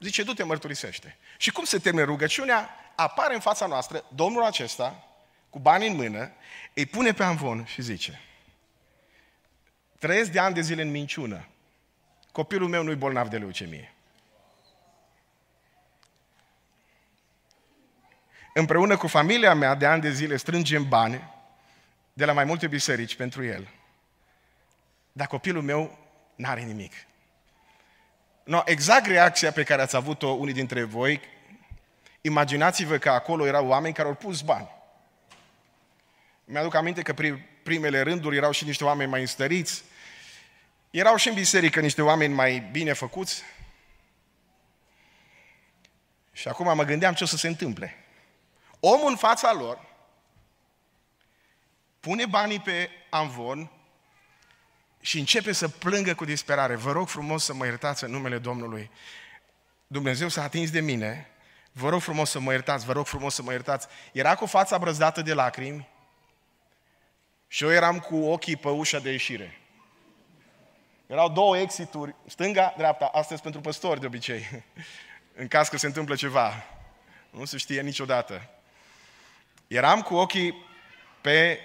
Zice, 0.00 0.22
du-te, 0.22 0.42
mărturisește. 0.42 1.18
Și 1.36 1.52
cum 1.52 1.64
se 1.64 1.78
termină 1.78 2.04
rugăciunea? 2.04 2.70
Apare 3.02 3.34
în 3.34 3.40
fața 3.40 3.66
noastră 3.66 4.04
domnul 4.14 4.44
acesta, 4.44 5.04
cu 5.50 5.58
bani 5.58 5.86
în 5.86 5.96
mână, 5.96 6.30
îi 6.74 6.86
pune 6.86 7.12
pe 7.12 7.22
amvon 7.22 7.64
și 7.64 7.82
zice, 7.82 8.20
trăiesc 9.98 10.30
de 10.30 10.38
ani 10.38 10.54
de 10.54 10.60
zile 10.60 10.82
în 10.82 10.90
minciună. 10.90 11.48
Copilul 12.32 12.68
meu 12.68 12.82
nu-i 12.82 12.94
bolnav 12.94 13.28
de 13.28 13.38
leucemie. 13.38 13.94
Împreună 18.54 18.96
cu 18.96 19.06
familia 19.06 19.54
mea, 19.54 19.74
de 19.74 19.86
ani 19.86 20.02
de 20.02 20.10
zile, 20.10 20.36
strângem 20.36 20.88
bani 20.88 21.30
de 22.12 22.24
la 22.24 22.32
mai 22.32 22.44
multe 22.44 22.66
biserici 22.66 23.16
pentru 23.16 23.44
el. 23.44 23.68
Dar 25.12 25.26
copilul 25.26 25.62
meu 25.62 25.98
n-are 26.34 26.60
nimic. 26.60 26.92
No, 28.44 28.62
exact 28.64 29.06
reacția 29.06 29.52
pe 29.52 29.62
care 29.62 29.82
ați 29.82 29.96
avut-o 29.96 30.28
unii 30.28 30.54
dintre 30.54 30.82
voi, 30.82 31.20
imaginați-vă 32.22 32.98
că 32.98 33.10
acolo 33.10 33.46
erau 33.46 33.66
oameni 33.66 33.94
care 33.94 34.08
au 34.08 34.14
pus 34.14 34.40
bani. 34.40 34.68
Mi-aduc 36.44 36.74
aminte 36.74 37.02
că 37.02 37.14
primele 37.62 38.00
rânduri 38.00 38.36
erau 38.36 38.50
și 38.50 38.64
niște 38.64 38.84
oameni 38.84 39.10
mai 39.10 39.20
înstăriți, 39.20 39.84
erau 40.90 41.16
și 41.16 41.28
în 41.28 41.34
biserică 41.34 41.80
niște 41.80 42.02
oameni 42.02 42.34
mai 42.34 42.58
bine 42.58 42.92
făcuți. 42.92 43.42
Și 46.32 46.48
acum 46.48 46.74
mă 46.74 46.84
gândeam 46.84 47.14
ce 47.14 47.24
o 47.24 47.26
să 47.26 47.36
se 47.36 47.48
întâmple. 47.48 47.96
Omul 48.80 49.10
în 49.10 49.16
fața 49.16 49.52
lor 49.52 49.90
pune 52.00 52.26
banii 52.26 52.60
pe 52.60 52.90
amvon 53.10 53.70
și 55.00 55.18
începe 55.18 55.52
să 55.52 55.68
plângă 55.68 56.14
cu 56.14 56.24
disperare. 56.24 56.74
Vă 56.74 56.92
rog 56.92 57.08
frumos 57.08 57.44
să 57.44 57.54
mă 57.54 57.64
iertați 57.64 58.04
în 58.04 58.10
numele 58.10 58.38
Domnului. 58.38 58.90
Dumnezeu 59.86 60.28
s-a 60.28 60.42
atins 60.42 60.70
de 60.70 60.80
mine. 60.80 61.31
Vă 61.72 61.88
rog 61.88 62.00
frumos 62.00 62.30
să 62.30 62.40
mă 62.40 62.52
iertați, 62.52 62.84
vă 62.84 62.92
rog 62.92 63.06
frumos 63.06 63.34
să 63.34 63.42
mă 63.42 63.52
iertați. 63.52 63.86
Era 64.12 64.34
cu 64.34 64.46
fața 64.46 64.78
brăzdată 64.78 65.22
de 65.22 65.34
lacrimi 65.34 65.88
și 67.48 67.64
eu 67.64 67.72
eram 67.72 67.98
cu 67.98 68.16
ochii 68.16 68.56
pe 68.56 68.68
ușa 68.68 68.98
de 68.98 69.10
ieșire. 69.10 69.60
Erau 71.06 71.28
două 71.28 71.58
exituri, 71.58 72.14
stânga, 72.26 72.74
dreapta, 72.76 73.10
astăzi 73.12 73.42
pentru 73.42 73.60
păstori 73.60 74.00
de 74.00 74.06
obicei, 74.06 74.64
în 75.40 75.48
caz 75.48 75.68
că 75.68 75.76
se 75.76 75.86
întâmplă 75.86 76.14
ceva. 76.14 76.64
Nu 77.30 77.44
se 77.44 77.56
știe 77.56 77.80
niciodată. 77.80 78.50
Eram 79.66 80.02
cu 80.02 80.14
ochii 80.14 80.66
pe 81.20 81.58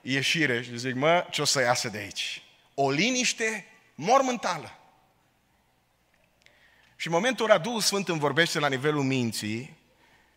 ieșire 0.00 0.62
și 0.62 0.78
zic, 0.78 0.94
mă, 0.94 1.26
ce 1.30 1.40
o 1.40 1.44
să 1.44 1.60
iasă 1.60 1.88
de 1.88 1.98
aici? 1.98 2.42
O 2.74 2.90
liniște 2.90 3.66
mormântală. 3.94 4.77
Și 7.00 7.06
în 7.06 7.12
momentul 7.12 7.50
ăla 7.50 7.58
Duhul 7.58 7.80
Sfânt 7.80 8.08
îmi 8.08 8.18
vorbește 8.18 8.58
la 8.58 8.68
nivelul 8.68 9.02
minții 9.02 9.76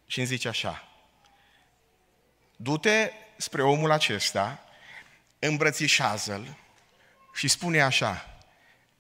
și 0.05 0.17
îmi 0.17 0.27
zice 0.27 0.47
așa, 0.47 0.87
du-te 2.55 3.11
spre 3.37 3.63
omul 3.63 3.91
acesta, 3.91 4.63
îmbrățișează-l 5.39 6.57
și 7.33 7.47
spune 7.47 7.81
așa, 7.81 8.39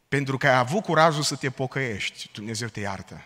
pentru 0.07 0.37
că 0.37 0.47
ai 0.47 0.57
avut 0.57 0.83
curajul 0.83 1.23
să 1.23 1.35
te 1.35 1.49
pocăiești, 1.49 2.29
Dumnezeu 2.33 2.67
te 2.67 2.79
iartă. 2.79 3.25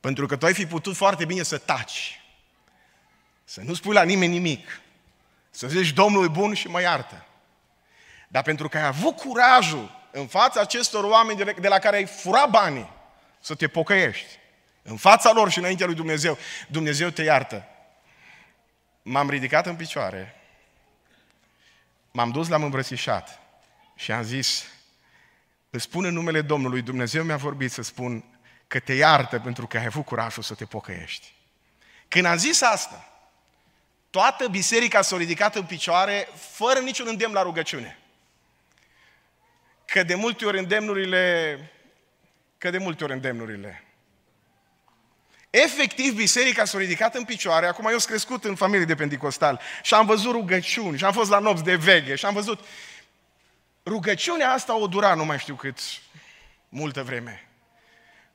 Pentru 0.00 0.26
că 0.26 0.36
tu 0.36 0.46
ai 0.46 0.54
fi 0.54 0.66
putut 0.66 0.96
foarte 0.96 1.24
bine 1.24 1.42
să 1.42 1.58
taci, 1.58 2.20
să 3.44 3.60
nu 3.60 3.74
spui 3.74 3.94
la 3.94 4.02
nimeni 4.02 4.32
nimic, 4.32 4.80
să 5.50 5.68
zici 5.68 5.92
Domnul 5.92 6.24
e 6.24 6.28
bun 6.28 6.54
și 6.54 6.68
mă 6.68 6.80
iartă. 6.80 7.26
Dar 8.28 8.42
pentru 8.42 8.68
că 8.68 8.78
ai 8.78 8.86
avut 8.86 9.16
curajul 9.16 9.99
în 10.10 10.26
fața 10.26 10.60
acestor 10.60 11.04
oameni 11.04 11.44
de 11.60 11.68
la 11.68 11.78
care 11.78 11.96
ai 11.96 12.06
furat 12.06 12.50
banii, 12.50 12.90
să 13.40 13.54
te 13.54 13.68
pocăiești, 13.68 14.38
în 14.82 14.96
fața 14.96 15.32
lor 15.32 15.50
și 15.50 15.58
înaintea 15.58 15.86
lui 15.86 15.94
Dumnezeu, 15.94 16.38
Dumnezeu 16.68 17.08
te 17.08 17.22
iartă. 17.22 17.64
M-am 19.02 19.30
ridicat 19.30 19.66
în 19.66 19.76
picioare, 19.76 20.34
m-am 22.10 22.30
dus, 22.30 22.48
l-am 22.48 22.62
îmbrățișat 22.62 23.40
și 23.94 24.12
am 24.12 24.22
zis, 24.22 24.64
îți 25.70 25.84
spun 25.84 26.04
în 26.04 26.12
numele 26.12 26.40
Domnului, 26.40 26.82
Dumnezeu 26.82 27.22
mi-a 27.22 27.36
vorbit 27.36 27.72
să 27.72 27.82
spun 27.82 28.24
că 28.66 28.78
te 28.78 28.92
iartă 28.92 29.38
pentru 29.38 29.66
că 29.66 29.78
ai 29.78 29.84
avut 29.84 30.04
curajul 30.04 30.42
să 30.42 30.54
te 30.54 30.64
pocăiești. 30.64 31.32
Când 32.08 32.24
am 32.24 32.36
zis 32.36 32.60
asta, 32.62 33.08
toată 34.10 34.48
biserica 34.48 35.02
s-a 35.02 35.16
ridicat 35.16 35.54
în 35.54 35.64
picioare 35.64 36.28
fără 36.50 36.78
niciun 36.78 37.06
îndemn 37.08 37.32
la 37.32 37.42
rugăciune. 37.42 37.99
Că 39.90 40.02
de 40.02 40.14
multe 40.14 40.44
ori 40.44 40.58
îndemnurile, 40.58 41.58
că 42.58 42.70
de 42.70 42.78
multe 42.78 43.04
ori 43.04 43.12
îndemnurile. 43.12 43.84
Efectiv, 45.50 46.14
biserica 46.14 46.64
s-a 46.64 46.78
ridicat 46.78 47.14
în 47.14 47.24
picioare, 47.24 47.66
acum 47.66 47.84
eu 47.84 47.98
sunt 47.98 48.04
crescut 48.04 48.44
în 48.44 48.54
familie 48.54 48.84
de 48.84 48.94
pentecostal 48.94 49.60
și 49.82 49.94
am 49.94 50.06
văzut 50.06 50.32
rugăciuni 50.32 50.98
și 50.98 51.04
am 51.04 51.12
fost 51.12 51.30
la 51.30 51.38
nopți 51.38 51.64
de 51.64 51.74
veghe 51.74 52.14
și 52.14 52.26
am 52.26 52.34
văzut... 52.34 52.64
Rugăciunea 53.84 54.52
asta 54.52 54.76
o 54.76 54.86
dura 54.86 55.14
nu 55.14 55.24
mai 55.24 55.38
știu 55.38 55.54
cât 55.54 55.78
multă 56.68 57.02
vreme. 57.02 57.49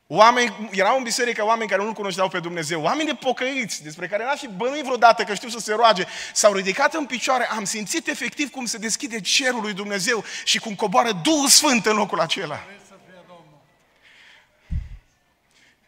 Oameni, 0.07 0.69
erau 0.71 0.97
în 0.97 1.03
biserică 1.03 1.45
oameni 1.45 1.69
care 1.69 1.83
nu 1.83 1.93
cunoșteau 1.93 2.27
pe 2.27 2.39
Dumnezeu, 2.39 2.81
oameni 2.81 3.07
de 3.07 3.13
pocăiți, 3.13 3.83
despre 3.83 4.07
care 4.07 4.23
n-aș 4.23 4.39
fi 4.39 4.47
bănuit 4.47 4.83
vreodată 4.83 5.23
că 5.23 5.33
știu 5.33 5.49
să 5.49 5.59
se 5.59 5.73
roage, 5.73 6.05
s-au 6.33 6.53
ridicat 6.53 6.93
în 6.93 7.05
picioare, 7.05 7.49
am 7.49 7.63
simțit 7.63 8.07
efectiv 8.07 8.49
cum 8.49 8.65
se 8.65 8.77
deschide 8.77 9.21
cerul 9.21 9.61
lui 9.61 9.73
Dumnezeu 9.73 10.23
și 10.43 10.59
cum 10.59 10.75
coboară 10.75 11.11
Duhul 11.11 11.47
Sfânt 11.47 11.85
în 11.85 11.95
locul 11.95 12.19
acela. 12.19 12.63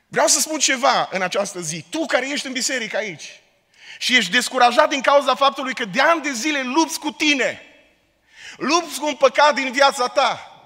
Vreau 0.07 0.27
să 0.27 0.39
spun 0.39 0.59
ceva 0.59 1.09
în 1.11 1.21
această 1.21 1.59
zi. 1.59 1.85
Tu 1.89 2.05
care 2.05 2.29
ești 2.29 2.47
în 2.47 2.53
biserică 2.53 2.97
aici 2.97 3.41
și 3.99 4.15
ești 4.15 4.31
descurajat 4.31 4.89
din 4.89 5.01
cauza 5.01 5.35
faptului 5.35 5.73
că 5.73 5.85
de 5.85 6.01
ani 6.01 6.21
de 6.21 6.31
zile 6.31 6.61
lupți 6.61 6.99
cu 6.99 7.11
tine, 7.11 7.61
lupți 8.57 8.99
cu 8.99 9.05
un 9.05 9.15
păcat 9.15 9.53
din 9.55 9.71
viața 9.71 10.07
ta, 10.07 10.56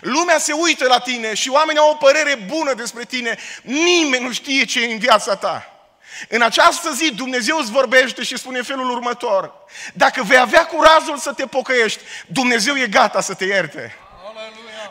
Lumea 0.00 0.38
se 0.38 0.52
uită 0.52 0.86
la 0.86 0.98
tine 0.98 1.34
și 1.34 1.48
oamenii 1.48 1.80
au 1.80 1.90
o 1.90 1.94
părere 1.94 2.34
bună 2.46 2.74
despre 2.74 3.04
tine. 3.04 3.38
Nimeni 3.62 4.24
nu 4.24 4.32
știe 4.32 4.64
ce 4.64 4.82
e 4.82 4.92
în 4.92 4.98
viața 4.98 5.36
ta. 5.36 5.80
În 6.28 6.42
această 6.42 6.92
zi 6.92 7.14
Dumnezeu 7.14 7.56
îți 7.58 7.70
vorbește 7.70 8.22
și 8.22 8.38
spune 8.38 8.62
felul 8.62 8.90
următor. 8.90 9.52
Dacă 9.94 10.22
vei 10.22 10.38
avea 10.38 10.66
curajul 10.66 11.18
să 11.18 11.32
te 11.32 11.46
pocăiești, 11.46 12.00
Dumnezeu 12.26 12.74
e 12.74 12.86
gata 12.86 13.20
să 13.20 13.34
te 13.34 13.44
ierte. 13.44 13.96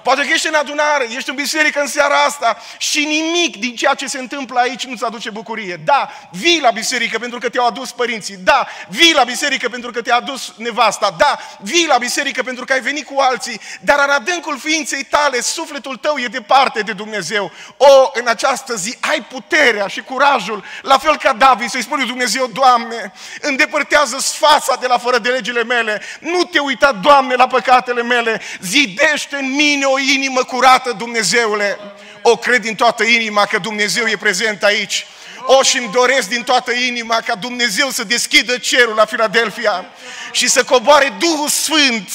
Poate 0.04 0.22
că 0.22 0.28
ești 0.34 0.48
în 0.48 0.54
adunare, 0.54 1.08
ești 1.16 1.30
în 1.30 1.36
biserică 1.36 1.80
în 1.80 1.88
seara 1.88 2.24
asta 2.24 2.58
și 2.78 3.06
nimic 3.06 3.58
din 3.58 3.76
ceea 3.76 3.94
ce 3.94 4.08
se 4.08 4.20
întâmplă 4.20 4.60
aici 4.60 4.86
nu-ți 4.86 5.04
aduce 5.04 5.30
bucurie. 5.30 5.80
Da, 5.86 6.10
vii 6.32 6.60
la 6.62 6.72
biserică 6.72 7.20
pentru 7.20 7.40
că 7.40 7.50
te-au 7.50 7.66
adus 7.66 7.92
părinții. 7.92 8.36
Da, 8.36 8.68
vii 8.90 9.14
la 9.14 9.24
biserică 9.24 9.70
pentru 9.70 9.92
că 9.92 10.02
te-a 10.02 10.16
adus 10.16 10.54
nevasta. 10.58 11.16
Da, 11.18 11.40
vii 11.60 11.88
la 11.88 11.98
biserică 11.98 12.44
pentru 12.44 12.66
că 12.66 12.74
ai 12.74 12.82
venit 12.82 13.06
cu 13.06 13.20
alții. 13.20 13.60
Dar 13.82 14.00
în 14.04 14.10
adâncul 14.10 14.60
ființei 14.60 15.04
tale, 15.04 15.42
sufletul 15.42 15.96
tău 15.96 16.18
e 16.18 16.26
departe 16.26 16.82
de 16.82 16.92
Dumnezeu. 16.94 17.52
O, 17.78 18.10
în 18.14 18.28
această 18.28 18.76
zi 18.76 18.98
ai 19.00 19.22
puterea 19.22 19.88
și 19.88 20.02
curajul, 20.02 20.64
la 20.82 20.98
fel 20.98 21.18
ca 21.18 21.34
David, 21.34 21.70
să-i 21.70 21.82
spui 21.84 22.06
Dumnezeu, 22.06 22.48
Doamne, 22.48 23.14
îndepărtează 23.42 24.20
sfața 24.20 24.76
de 24.80 24.88
la 24.88 24.98
fără 24.98 25.18
de 25.18 25.30
legile 25.30 25.64
mele. 25.64 26.02
Nu 26.20 26.44
te 26.44 26.60
uita, 26.60 26.92
Doamne, 26.92 27.36
la 27.36 27.48
păcatele 27.48 28.04
mele. 28.04 28.42
Zidește 28.62 29.36
în 29.36 29.56
mine 29.56 29.86
o 29.92 30.00
inimă 30.00 30.44
curată, 30.44 30.92
Dumnezeule. 30.98 31.80
O 32.22 32.38
cred 32.38 32.62
din 32.62 32.76
toată 32.76 33.04
inima 33.04 33.46
că 33.46 33.58
Dumnezeu 33.58 34.06
e 34.06 34.18
prezent 34.18 34.64
aici. 34.64 35.06
O, 35.46 35.64
și 35.64 35.78
îmi 35.78 35.92
doresc 35.92 36.30
din 36.30 36.44
toată 36.44 36.72
inima 36.72 37.16
ca 37.16 37.36
Dumnezeu 37.36 37.90
să 37.90 38.04
deschidă 38.04 38.58
cerul 38.58 38.96
la 38.96 39.06
Filadelfia 39.06 39.86
și 40.32 40.48
să 40.48 40.64
coboare 40.64 41.14
Duhul 41.20 41.48
Sfânt 41.48 42.10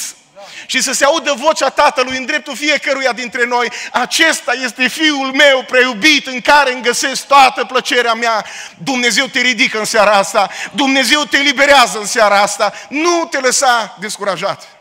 și 0.65 0.81
să 0.81 0.93
se 0.93 1.05
audă 1.05 1.33
vocea 1.37 1.69
Tatălui 1.69 2.17
în 2.17 2.25
dreptul 2.25 2.55
fiecăruia 2.55 3.11
dintre 3.11 3.45
noi. 3.45 3.71
Acesta 3.91 4.53
este 4.63 4.87
Fiul 4.87 5.31
meu 5.33 5.63
preiubit 5.63 6.27
în 6.27 6.41
care 6.41 6.73
îmi 6.73 6.81
găsesc 6.81 7.27
toată 7.27 7.65
plăcerea 7.65 8.13
mea. 8.13 8.45
Dumnezeu 8.77 9.25
te 9.25 9.39
ridică 9.39 9.79
în 9.79 9.85
seara 9.85 10.11
asta. 10.11 10.49
Dumnezeu 10.71 11.23
te 11.23 11.37
liberează 11.37 11.99
în 11.99 12.05
seara 12.05 12.41
asta. 12.41 12.73
Nu 12.89 13.27
te 13.29 13.39
lăsa 13.39 13.97
descurajat. 13.99 14.74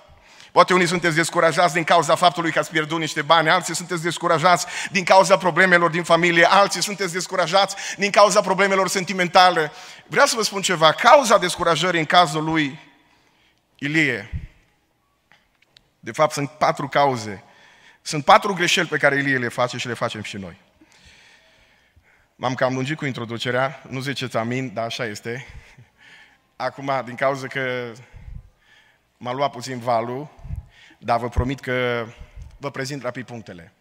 Poate 0.55 0.73
unii 0.75 0.87
sunteți 0.87 1.15
descurajați 1.15 1.75
din 1.75 1.85
cauza 1.85 2.15
faptului 2.15 2.53
că 2.53 2.59
ați 2.59 2.71
pierdut 2.71 2.99
niște 2.99 3.23
bani, 3.23 3.49
alții 3.49 3.75
sunteți 3.75 4.03
descurajați 4.03 4.67
din 4.91 5.05
cauza 5.05 5.37
problemelor 5.37 5.91
din 5.91 6.03
familie, 6.03 6.45
alții 6.45 6.83
sunteți 6.83 7.13
descurajați 7.13 7.77
din 7.97 8.11
cauza 8.11 8.41
problemelor 8.41 8.89
sentimentale. 8.89 9.73
Vreau 10.07 10.27
să 10.27 10.37
vă 10.37 10.43
spun 10.43 10.63
ceva, 10.63 10.93
cauza 10.93 11.39
descurajării 11.39 12.01
în 12.01 12.07
cazul 12.07 12.45
lui 12.45 12.79
Ilie, 13.79 14.31
de 16.01 16.13
fapt 16.13 16.33
sunt 16.33 16.51
patru 16.51 16.89
cauze, 16.89 17.45
sunt 18.03 18.25
patru 18.25 18.53
greșeli 18.53 18.89
pe 18.89 18.97
care 18.97 19.19
Ilie 19.19 19.39
le 19.39 19.49
face 19.49 19.77
și 19.77 19.87
le 19.87 19.95
facem 19.95 20.23
și 20.23 20.37
noi. 20.37 20.61
M-am 22.37 22.55
cam 22.55 22.75
lungit 22.75 22.97
cu 22.97 23.05
introducerea, 23.05 23.83
nu 23.89 24.01
ziceți 24.01 24.37
amin, 24.37 24.75
dar 24.75 24.85
așa 24.85 25.05
este. 25.05 25.47
Acum, 26.57 27.03
din 27.05 27.15
cauza 27.15 27.47
că 27.47 27.93
m-a 29.25 29.33
luat 29.33 29.51
puțin 29.51 29.79
valul, 29.79 30.29
dar 30.99 31.19
vă 31.19 31.29
promit 31.29 31.61
că 31.61 32.07
vă 32.57 32.71
prezint 32.71 33.03
rapid 33.03 33.27
punctele. 33.27 33.73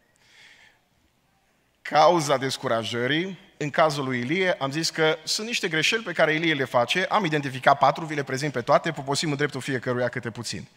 Cauza 1.81 2.37
descurajării, 2.37 3.39
în 3.57 3.69
cazul 3.69 4.03
lui 4.03 4.19
Ilie, 4.19 4.53
am 4.53 4.71
zis 4.71 4.89
că 4.89 5.17
sunt 5.23 5.47
niște 5.47 5.67
greșeli 5.67 6.03
pe 6.03 6.11
care 6.11 6.33
Ilie 6.33 6.53
le 6.53 6.63
face, 6.63 7.05
am 7.05 7.25
identificat 7.25 7.77
patru, 7.77 8.05
vi 8.05 8.15
le 8.15 8.23
prezint 8.23 8.53
pe 8.53 8.61
toate, 8.61 8.91
poposim 8.91 9.31
în 9.31 9.37
dreptul 9.37 9.61
fiecăruia 9.61 10.09
câte 10.09 10.31
puțin. 10.31 10.67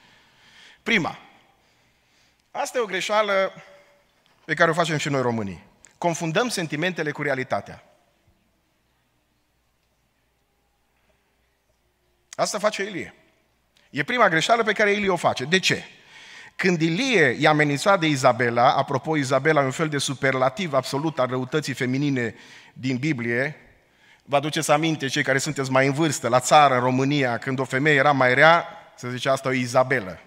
Prima, 0.83 1.19
asta 2.51 2.79
e 2.79 2.81
o 2.81 2.87
greșeală 2.87 3.53
pe 4.45 4.55
care 4.55 4.71
o 4.71 4.75
facem 4.75 4.97
și 4.97 5.09
noi 5.09 5.23
românii. 5.23 5.65
Confundăm 5.99 6.49
sentimentele 6.49 7.11
cu 7.11 7.23
realitatea. 7.23 7.83
Asta 12.35 12.59
face 12.59 12.83
Ilie. 12.83 13.15
E 13.91 14.03
prima 14.03 14.29
greșeală 14.29 14.63
pe 14.63 14.73
care 14.73 14.93
Ilie 14.93 15.09
o 15.09 15.17
face. 15.17 15.45
De 15.45 15.59
ce? 15.59 15.85
Când 16.57 16.81
Ilie 16.81 17.37
i-a 17.39 17.51
amenințat 17.51 18.01
de 18.01 18.07
Izabela, 18.07 18.73
apropo, 18.73 19.17
Izabela 19.17 19.63
e 19.63 19.65
un 19.65 19.71
fel 19.71 19.89
de 19.89 19.99
superlativ 19.99 20.73
absolut 20.73 21.19
al 21.19 21.27
răutății 21.27 21.75
feminine 21.75 22.35
din 22.73 22.97
Biblie, 22.97 23.57
vă 24.25 24.37
aduceți 24.37 24.71
aminte, 24.71 25.07
cei 25.07 25.23
care 25.23 25.39
sunteți 25.39 25.71
mai 25.71 25.87
în 25.87 25.93
vârstă, 25.93 26.29
la 26.29 26.41
țară, 26.41 26.75
în 26.75 26.81
România, 26.81 27.39
când 27.39 27.59
o 27.59 27.65
femeie 27.65 27.97
era 27.97 28.13
mai 28.13 28.35
rea, 28.35 28.67
se 28.97 29.11
zicea 29.11 29.33
asta 29.33 29.49
o 29.49 29.53
Izabelă. 29.53 30.21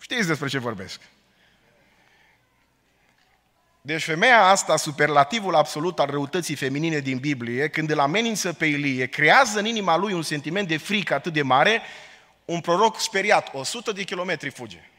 Știți 0.00 0.26
despre 0.26 0.48
ce 0.48 0.58
vorbesc. 0.58 1.00
Deci 3.80 4.04
femeia 4.04 4.42
asta, 4.42 4.76
superlativul 4.76 5.54
absolut 5.54 5.98
al 5.98 6.10
răutății 6.10 6.54
feminine 6.54 6.98
din 6.98 7.18
Biblie, 7.18 7.68
când 7.68 7.90
îl 7.90 7.98
amenință 7.98 8.52
pe 8.52 8.66
Ilie, 8.66 9.06
creează 9.06 9.58
în 9.58 9.64
inima 9.64 9.96
lui 9.96 10.12
un 10.12 10.22
sentiment 10.22 10.68
de 10.68 10.76
frică 10.76 11.14
atât 11.14 11.32
de 11.32 11.42
mare, 11.42 11.82
un 12.52 12.60
proroc 12.60 13.00
speriat, 13.00 13.54
100 13.54 13.92
de 13.92 14.02
kilometri 14.02 14.50
fuge. 14.50 14.90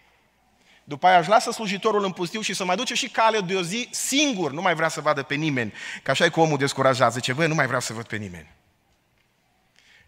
După 0.83 1.07
aia 1.07 1.19
își 1.19 1.29
lasă 1.29 1.51
slujitorul 1.51 2.03
în 2.03 2.11
pustiu 2.11 2.41
și 2.41 2.53
să 2.53 2.65
mai 2.65 2.75
duce 2.75 2.93
și 2.93 3.09
cale 3.09 3.39
de 3.39 3.55
o 3.55 3.61
zi 3.61 3.87
singur, 3.91 4.51
nu 4.51 4.61
mai 4.61 4.75
vrea 4.75 4.87
să 4.87 5.01
vadă 5.01 5.23
pe 5.23 5.35
nimeni. 5.35 5.73
Că 6.03 6.11
așa 6.11 6.25
e 6.25 6.29
cu 6.29 6.39
omul 6.39 6.57
descurajat, 6.57 7.13
zice, 7.13 7.33
băi, 7.33 7.47
nu 7.47 7.55
mai 7.55 7.65
vreau 7.65 7.81
să 7.81 7.93
văd 7.93 8.05
pe 8.05 8.15
nimeni. 8.15 8.51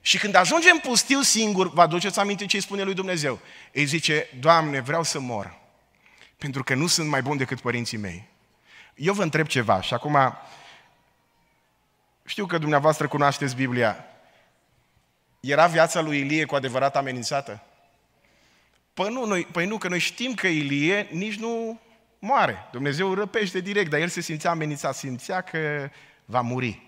Și 0.02 0.18
când 0.18 0.36
ajunge 0.36 0.70
în 0.70 0.80
pustiu 0.80 1.22
singur, 1.22 1.74
vă 1.74 1.82
aduceți 1.82 2.20
aminte 2.20 2.46
ce 2.46 2.56
îi 2.56 2.62
spune 2.62 2.84
lui 2.84 2.94
Dumnezeu? 2.94 3.40
Îi 3.72 3.86
zice, 3.86 4.28
Doamne, 4.40 4.80
vreau 4.80 5.04
să 5.04 5.20
mor, 5.20 5.58
pentru 6.38 6.64
că 6.64 6.74
nu 6.76 6.88
sunt 6.88 7.10
mai 7.10 7.22
bun 7.22 7.38
decât 7.38 7.62
părinții 7.62 7.98
mei. 7.98 8.28
Eu 8.96 9.14
vă 9.14 9.24
întreb 9.24 9.48
ceva 9.48 9.82
și 9.82 9.94
acum 9.94 10.38
știu 12.26 12.46
că 12.46 12.58
dumneavoastră 12.58 13.08
cunoașteți 13.08 13.56
Biblia. 13.56 14.06
Era 15.46 15.68
viața 15.68 16.02
lui 16.02 16.20
Ilie 16.20 16.46
cu 16.46 16.56
adevărat 16.56 16.96
amenințată? 16.96 17.64
Păi 18.94 19.14
nu, 19.14 19.26
noi, 19.26 19.46
păi 19.46 19.66
nu, 19.66 19.78
că 19.78 19.88
noi 19.88 20.00
știm 20.00 20.34
că 20.34 20.48
Ilie 20.48 21.08
nici 21.12 21.36
nu 21.36 21.80
moare. 22.20 22.68
Dumnezeu 22.72 23.14
răpește 23.14 23.60
direct, 23.60 23.90
dar 23.90 24.00
el 24.00 24.08
se 24.08 24.22
simțea 24.22 24.50
amenințat, 24.50 24.96
simțea 24.96 25.42
că 25.42 25.90
va 26.26 26.42
muri. 26.42 26.84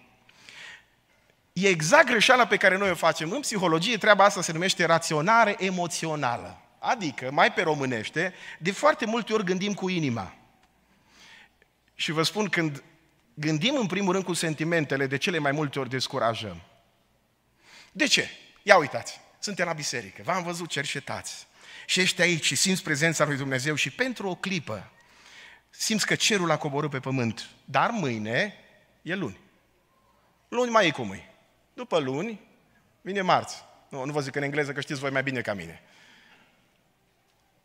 E 1.53 1.67
exact 1.67 2.05
greșeala 2.05 2.47
pe 2.47 2.57
care 2.57 2.77
noi 2.77 2.89
o 2.89 2.95
facem. 2.95 3.31
În 3.31 3.39
psihologie 3.39 3.97
treaba 3.97 4.23
asta 4.23 4.41
se 4.41 4.51
numește 4.51 4.85
raționare 4.85 5.55
emoțională. 5.59 6.61
Adică, 6.79 7.29
mai 7.31 7.53
pe 7.53 7.61
românește, 7.61 8.33
de 8.59 8.71
foarte 8.71 9.05
multe 9.05 9.33
ori 9.33 9.43
gândim 9.43 9.73
cu 9.73 9.89
inima. 9.89 10.33
Și 11.95 12.11
vă 12.11 12.23
spun, 12.23 12.45
când 12.45 12.83
gândim 13.33 13.75
în 13.75 13.87
primul 13.87 14.11
rând 14.11 14.23
cu 14.23 14.33
sentimentele, 14.33 15.07
de 15.07 15.17
cele 15.17 15.37
mai 15.37 15.51
multe 15.51 15.79
ori 15.79 15.89
descurajăm. 15.89 16.61
De 17.91 18.05
ce? 18.05 18.29
Ia 18.67 18.77
uitați, 18.77 19.19
suntem 19.39 19.65
la 19.65 19.73
biserică, 19.73 20.21
v-am 20.23 20.43
văzut 20.43 20.69
cercetați 20.69 21.47
și 21.85 21.99
ești 21.99 22.21
aici 22.21 22.45
și 22.45 22.55
simți 22.55 22.83
prezența 22.83 23.25
lui 23.25 23.37
Dumnezeu 23.37 23.75
și 23.75 23.89
pentru 23.89 24.29
o 24.29 24.35
clipă 24.35 24.91
simți 25.69 26.05
că 26.05 26.15
cerul 26.15 26.51
a 26.51 26.57
coborât 26.57 26.89
pe 26.89 26.99
pământ, 26.99 27.49
dar 27.65 27.89
mâine 27.89 28.53
e 29.01 29.15
luni. 29.15 29.39
Luni 30.47 30.71
mai 30.71 30.87
e 30.87 30.91
cum 30.91 31.11
e. 31.11 31.29
După 31.73 31.99
luni 31.99 32.39
vine 33.01 33.21
marți. 33.21 33.63
Nu, 33.89 34.05
nu 34.05 34.11
vă 34.11 34.21
zic 34.21 34.35
în 34.35 34.43
engleză 34.43 34.71
că 34.71 34.81
știți 34.81 34.99
voi 34.99 35.11
mai 35.11 35.23
bine 35.23 35.41
ca 35.41 35.53
mine. 35.53 35.81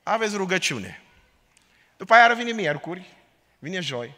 Aveți 0.02 0.36
rugăciune. 0.36 1.02
După 1.96 2.14
aia 2.14 2.34
vine 2.34 2.52
miercuri, 2.52 3.16
vine 3.58 3.80
joi. 3.80 4.14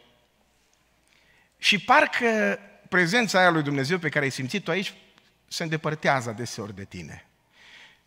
Și 1.57 1.79
parcă 1.79 2.59
prezența 2.89 3.39
aia 3.39 3.49
lui 3.49 3.63
Dumnezeu 3.63 3.97
pe 3.97 4.09
care 4.09 4.25
ai 4.25 4.31
simțit-o 4.31 4.71
aici 4.71 4.93
se 5.47 5.63
îndepărtează 5.63 6.31
deseori 6.31 6.75
de 6.75 6.83
tine. 6.83 7.27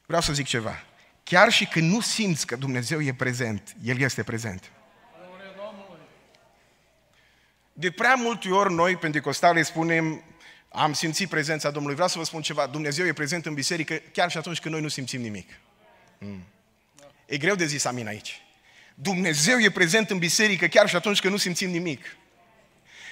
Vreau 0.07 0.23
să 0.23 0.33
zic 0.33 0.47
ceva. 0.47 0.85
Chiar 1.23 1.51
și 1.51 1.67
când 1.67 1.93
nu 1.93 2.01
simți 2.01 2.47
că 2.47 2.57
Dumnezeu 2.57 3.01
e 3.01 3.15
prezent, 3.15 3.77
El 3.83 4.01
este 4.01 4.23
prezent. 4.23 4.73
De 7.73 7.91
prea 7.91 8.15
multe 8.15 8.49
ori 8.49 8.73
noi, 8.73 8.97
pentecostale, 8.97 9.63
spunem 9.63 10.23
am 10.69 10.93
simțit 10.93 11.29
prezența 11.29 11.71
Domnului. 11.71 11.95
Vreau 11.95 12.09
să 12.09 12.19
vă 12.19 12.25
spun 12.25 12.43
ceva. 12.43 12.67
Dumnezeu 12.67 13.07
e 13.07 13.13
prezent 13.13 13.47
în 13.47 13.55
biserică 13.55 13.95
chiar 14.13 14.31
și 14.31 14.37
atunci 14.37 14.61
când 14.61 14.75
noi 14.75 14.83
nu 14.83 14.89
simțim 14.89 15.21
nimic. 15.21 15.51
Mm. 16.19 16.45
E 17.27 17.37
greu 17.37 17.55
de 17.55 17.67
zis 17.67 17.85
amin 17.85 18.07
aici. 18.07 18.43
Dumnezeu 18.95 19.59
e 19.59 19.71
prezent 19.71 20.11
în 20.11 20.19
biserică 20.19 20.67
chiar 20.67 20.89
și 20.89 20.97
atunci 20.97 21.21
când 21.21 21.33
nu 21.33 21.39
simțim 21.39 21.71
nimic. 21.71 22.17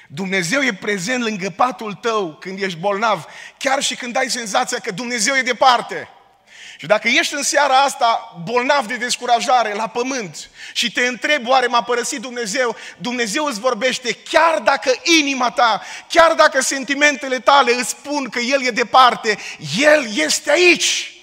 Dumnezeu 0.08 0.62
e 0.62 0.74
prezent 0.74 1.22
lângă 1.22 1.50
patul 1.50 1.94
tău 1.94 2.36
când 2.40 2.62
ești 2.62 2.78
bolnav, 2.78 3.24
chiar 3.58 3.82
și 3.82 3.94
când 3.94 4.16
ai 4.16 4.30
senzația 4.30 4.78
că 4.78 4.90
Dumnezeu 4.90 5.34
e 5.34 5.42
departe. 5.42 6.08
Și 6.78 6.86
dacă 6.86 7.08
ești 7.08 7.34
în 7.34 7.42
seara 7.42 7.74
asta 7.74 8.42
bolnav 8.44 8.86
de 8.86 8.96
descurajare 8.96 9.74
la 9.74 9.86
pământ 9.86 10.50
și 10.72 10.92
te 10.92 11.06
întrebi 11.06 11.48
oare 11.48 11.66
m-a 11.66 11.82
părăsit 11.82 12.20
Dumnezeu, 12.20 12.76
Dumnezeu 12.98 13.44
îți 13.44 13.60
vorbește 13.60 14.12
chiar 14.12 14.58
dacă 14.58 14.92
inima 15.20 15.50
ta, 15.50 15.82
chiar 16.08 16.32
dacă 16.32 16.62
sentimentele 16.62 17.38
tale 17.38 17.72
îți 17.72 17.88
spun 17.88 18.28
că 18.28 18.38
El 18.38 18.62
e 18.62 18.70
departe, 18.70 19.38
El 19.78 20.06
este 20.14 20.50
aici. 20.50 21.15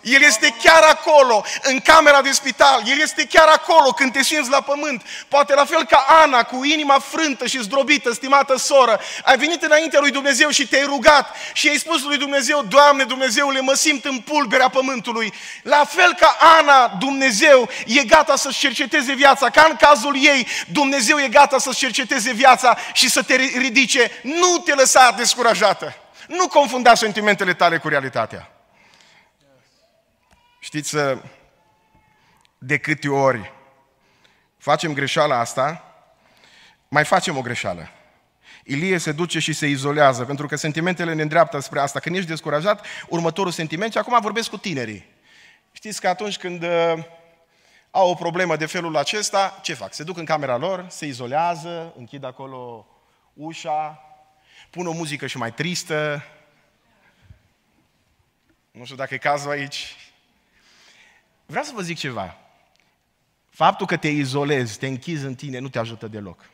El 0.00 0.22
este 0.22 0.54
chiar 0.62 0.82
acolo, 0.82 1.44
în 1.62 1.80
camera 1.80 2.22
de 2.22 2.30
spital. 2.30 2.82
El 2.86 3.00
este 3.00 3.26
chiar 3.26 3.48
acolo 3.48 3.90
când 3.90 4.12
te 4.12 4.22
simți 4.22 4.50
la 4.50 4.60
pământ. 4.60 5.02
Poate 5.28 5.54
la 5.54 5.64
fel 5.64 5.84
ca 5.84 6.06
Ana, 6.22 6.42
cu 6.42 6.64
inima 6.64 6.98
frântă 6.98 7.46
și 7.46 7.62
zdrobită, 7.62 8.12
stimată 8.12 8.58
soră. 8.58 9.00
Ai 9.24 9.36
venit 9.36 9.62
înaintea 9.62 10.00
lui 10.00 10.10
Dumnezeu 10.10 10.50
și 10.50 10.66
te-ai 10.66 10.84
rugat 10.84 11.36
și 11.52 11.68
ai 11.68 11.76
spus 11.76 12.02
lui 12.02 12.16
Dumnezeu, 12.16 12.62
Doamne 12.62 13.04
Dumnezeule, 13.04 13.60
mă 13.60 13.74
simt 13.74 14.04
în 14.04 14.18
pulberea 14.18 14.68
pământului. 14.68 15.32
La 15.62 15.84
fel 15.84 16.14
ca 16.14 16.36
Ana, 16.58 16.86
Dumnezeu 16.86 17.68
e 17.86 18.04
gata 18.04 18.36
să-și 18.36 18.58
cerceteze 18.58 19.12
viața. 19.12 19.50
Ca 19.50 19.66
în 19.70 19.76
cazul 19.76 20.16
ei, 20.16 20.46
Dumnezeu 20.72 21.18
e 21.18 21.28
gata 21.28 21.58
să-și 21.58 21.78
cerceteze 21.78 22.32
viața 22.32 22.76
și 22.92 23.10
să 23.10 23.22
te 23.22 23.34
ridice. 23.34 24.10
Nu 24.22 24.58
te 24.58 24.74
lăsa 24.74 25.14
descurajată. 25.16 25.94
Nu 26.26 26.48
confunda 26.48 26.94
sentimentele 26.94 27.54
tale 27.54 27.78
cu 27.78 27.88
realitatea. 27.88 28.50
Știți, 30.62 30.96
de 32.58 32.78
câte 32.78 33.08
ori 33.08 33.52
facem 34.58 34.92
greșeala 34.92 35.38
asta, 35.38 35.84
mai 36.88 37.04
facem 37.04 37.36
o 37.36 37.40
greșeală. 37.40 37.88
Ilie 38.64 38.98
se 38.98 39.12
duce 39.12 39.38
și 39.38 39.52
se 39.52 39.66
izolează, 39.66 40.24
pentru 40.24 40.46
că 40.46 40.56
sentimentele 40.56 41.14
ne 41.14 41.22
îndreaptă 41.22 41.58
spre 41.58 41.80
asta. 41.80 42.00
Când 42.00 42.16
ești 42.16 42.28
descurajat, 42.28 42.86
următorul 43.08 43.52
sentiment, 43.52 43.92
și 43.92 43.98
acum 43.98 44.20
vorbesc 44.20 44.50
cu 44.50 44.56
tinerii. 44.56 45.06
Știți 45.72 46.00
că 46.00 46.08
atunci 46.08 46.38
când 46.38 46.62
uh, 46.62 46.94
au 47.90 48.10
o 48.10 48.14
problemă 48.14 48.56
de 48.56 48.66
felul 48.66 48.96
acesta, 48.96 49.58
ce 49.62 49.74
fac? 49.74 49.94
Se 49.94 50.02
duc 50.02 50.16
în 50.16 50.24
camera 50.24 50.56
lor, 50.56 50.86
se 50.88 51.06
izolează, 51.06 51.94
închid 51.96 52.24
acolo 52.24 52.86
ușa, 53.32 54.02
pun 54.70 54.86
o 54.86 54.92
muzică 54.92 55.26
și 55.26 55.36
mai 55.36 55.52
tristă. 55.52 56.24
Nu 58.70 58.84
știu 58.84 58.96
dacă 58.96 59.14
e 59.14 59.18
cazul 59.18 59.50
aici. 59.50 59.96
Vreau 61.50 61.64
să 61.64 61.72
vă 61.74 61.82
zic 61.82 61.98
ceva. 61.98 62.36
Faptul 63.48 63.86
că 63.86 63.96
te 63.96 64.08
izolezi, 64.08 64.78
te 64.78 64.86
închizi 64.86 65.24
în 65.24 65.34
tine, 65.34 65.58
nu 65.58 65.68
te 65.68 65.78
ajută 65.78 66.08
deloc. 66.08 66.50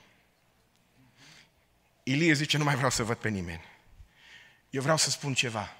Ilie 2.02 2.32
zice, 2.32 2.58
nu 2.58 2.64
mai 2.64 2.74
vreau 2.74 2.90
să 2.90 3.02
văd 3.02 3.16
pe 3.16 3.28
nimeni. 3.28 3.64
Eu 4.70 4.82
vreau 4.82 4.96
să 4.96 5.10
spun 5.10 5.34
ceva. 5.34 5.76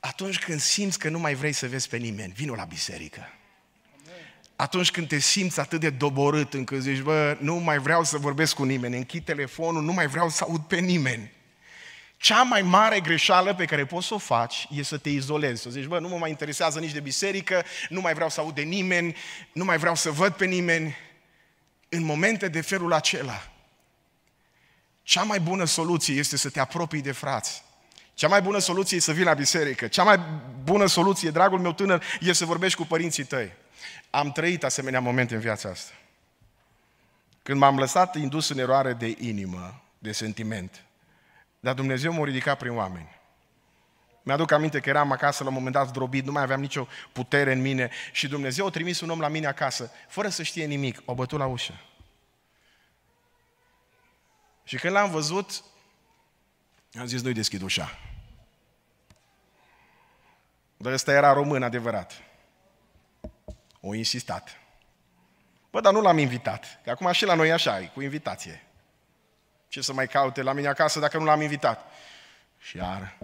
Atunci 0.00 0.38
când 0.38 0.60
simți 0.60 0.98
că 0.98 1.08
nu 1.08 1.18
mai 1.18 1.34
vrei 1.34 1.52
să 1.52 1.68
vezi 1.68 1.88
pe 1.88 1.96
nimeni, 1.96 2.32
vină 2.32 2.54
la 2.54 2.64
biserică. 2.64 3.32
Atunci 4.56 4.90
când 4.90 5.08
te 5.08 5.18
simți 5.18 5.60
atât 5.60 5.80
de 5.80 5.90
doborât 5.90 6.54
încât 6.54 6.80
zici, 6.80 7.00
bă, 7.00 7.36
nu 7.40 7.54
mai 7.54 7.78
vreau 7.78 8.04
să 8.04 8.18
vorbesc 8.18 8.54
cu 8.54 8.64
nimeni, 8.64 8.96
închid 8.96 9.24
telefonul, 9.24 9.82
nu 9.82 9.92
mai 9.92 10.06
vreau 10.06 10.28
să 10.28 10.44
aud 10.44 10.60
pe 10.60 10.78
nimeni. 10.78 11.32
Cea 12.20 12.42
mai 12.42 12.62
mare 12.62 13.00
greșeală 13.00 13.54
pe 13.54 13.64
care 13.64 13.84
poți 13.84 14.06
să 14.06 14.14
o 14.14 14.18
faci 14.18 14.68
e 14.70 14.82
să 14.82 14.98
te 14.98 15.08
izolezi. 15.08 15.62
Să 15.62 15.70
zici, 15.70 15.84
bă, 15.84 15.98
nu 15.98 16.08
mă 16.08 16.16
mai 16.16 16.30
interesează 16.30 16.78
nici 16.78 16.92
de 16.92 17.00
biserică, 17.00 17.64
nu 17.88 18.00
mai 18.00 18.14
vreau 18.14 18.28
să 18.28 18.40
aud 18.40 18.54
de 18.54 18.62
nimeni, 18.62 19.16
nu 19.52 19.64
mai 19.64 19.78
vreau 19.78 19.94
să 19.94 20.10
văd 20.10 20.32
pe 20.32 20.44
nimeni. 20.44 20.96
În 21.88 22.04
momente 22.04 22.48
de 22.48 22.60
felul 22.60 22.92
acela, 22.92 23.50
cea 25.02 25.22
mai 25.22 25.40
bună 25.40 25.64
soluție 25.64 26.14
este 26.14 26.36
să 26.36 26.50
te 26.50 26.60
apropii 26.60 27.02
de 27.02 27.12
frați. 27.12 27.64
Cea 28.14 28.28
mai 28.28 28.42
bună 28.42 28.58
soluție 28.58 28.96
e 28.96 29.00
să 29.00 29.12
vii 29.12 29.24
la 29.24 29.34
biserică. 29.34 29.86
Cea 29.86 30.02
mai 30.02 30.20
bună 30.62 30.86
soluție, 30.86 31.30
dragul 31.30 31.58
meu 31.58 31.72
tânăr, 31.72 32.04
e 32.20 32.32
să 32.32 32.44
vorbești 32.44 32.78
cu 32.78 32.86
părinții 32.86 33.24
tăi. 33.24 33.52
Am 34.10 34.32
trăit 34.32 34.64
asemenea 34.64 35.00
momente 35.00 35.34
în 35.34 35.40
viața 35.40 35.68
asta. 35.68 35.92
Când 37.42 37.58
m-am 37.58 37.78
lăsat 37.78 38.16
indus 38.16 38.48
în 38.48 38.58
eroare 38.58 38.92
de 38.92 39.16
inimă, 39.18 39.82
de 39.98 40.12
sentiment, 40.12 40.84
dar 41.60 41.74
Dumnezeu 41.74 42.12
m-a 42.12 42.24
ridicat 42.24 42.58
prin 42.58 42.76
oameni. 42.76 43.18
Mi-aduc 44.22 44.50
aminte 44.50 44.80
că 44.80 44.88
eram 44.88 45.12
acasă 45.12 45.42
la 45.42 45.48
un 45.48 45.54
moment 45.54 45.74
dat 45.74 45.88
zdrobit, 45.88 46.24
nu 46.24 46.32
mai 46.32 46.42
aveam 46.42 46.60
nicio 46.60 46.86
putere 47.12 47.52
în 47.52 47.60
mine 47.60 47.90
și 48.12 48.28
Dumnezeu 48.28 48.66
a 48.66 48.70
trimis 48.70 49.00
un 49.00 49.10
om 49.10 49.20
la 49.20 49.28
mine 49.28 49.46
acasă, 49.46 49.90
fără 50.08 50.28
să 50.28 50.42
știe 50.42 50.64
nimic, 50.64 51.02
o 51.04 51.14
bătut 51.14 51.38
la 51.38 51.46
ușă. 51.46 51.80
Și 54.64 54.76
când 54.76 54.92
l-am 54.92 55.10
văzut, 55.10 55.64
am 56.98 57.06
zis, 57.06 57.22
nu-i 57.22 57.32
deschid 57.32 57.62
ușa. 57.62 57.98
Dar 60.76 60.92
ăsta 60.92 61.12
era 61.12 61.32
român 61.32 61.62
adevărat. 61.62 62.22
O 63.80 63.94
insistat. 63.94 64.60
Bă, 65.70 65.80
dar 65.80 65.92
nu 65.92 66.00
l-am 66.00 66.18
invitat. 66.18 66.80
Că 66.84 66.90
acum 66.90 67.12
și 67.12 67.24
la 67.24 67.34
noi 67.34 67.52
așa 67.52 67.80
e, 67.80 67.86
cu 67.86 68.00
invitație. 68.00 68.69
Ce 69.70 69.80
să 69.80 69.92
mai 69.92 70.08
caute 70.08 70.42
la 70.42 70.52
mine 70.52 70.68
acasă 70.68 70.98
dacă 70.98 71.18
nu 71.18 71.24
l-am 71.24 71.40
invitat? 71.40 71.92
Și 72.58 72.76
iar. 72.76 73.18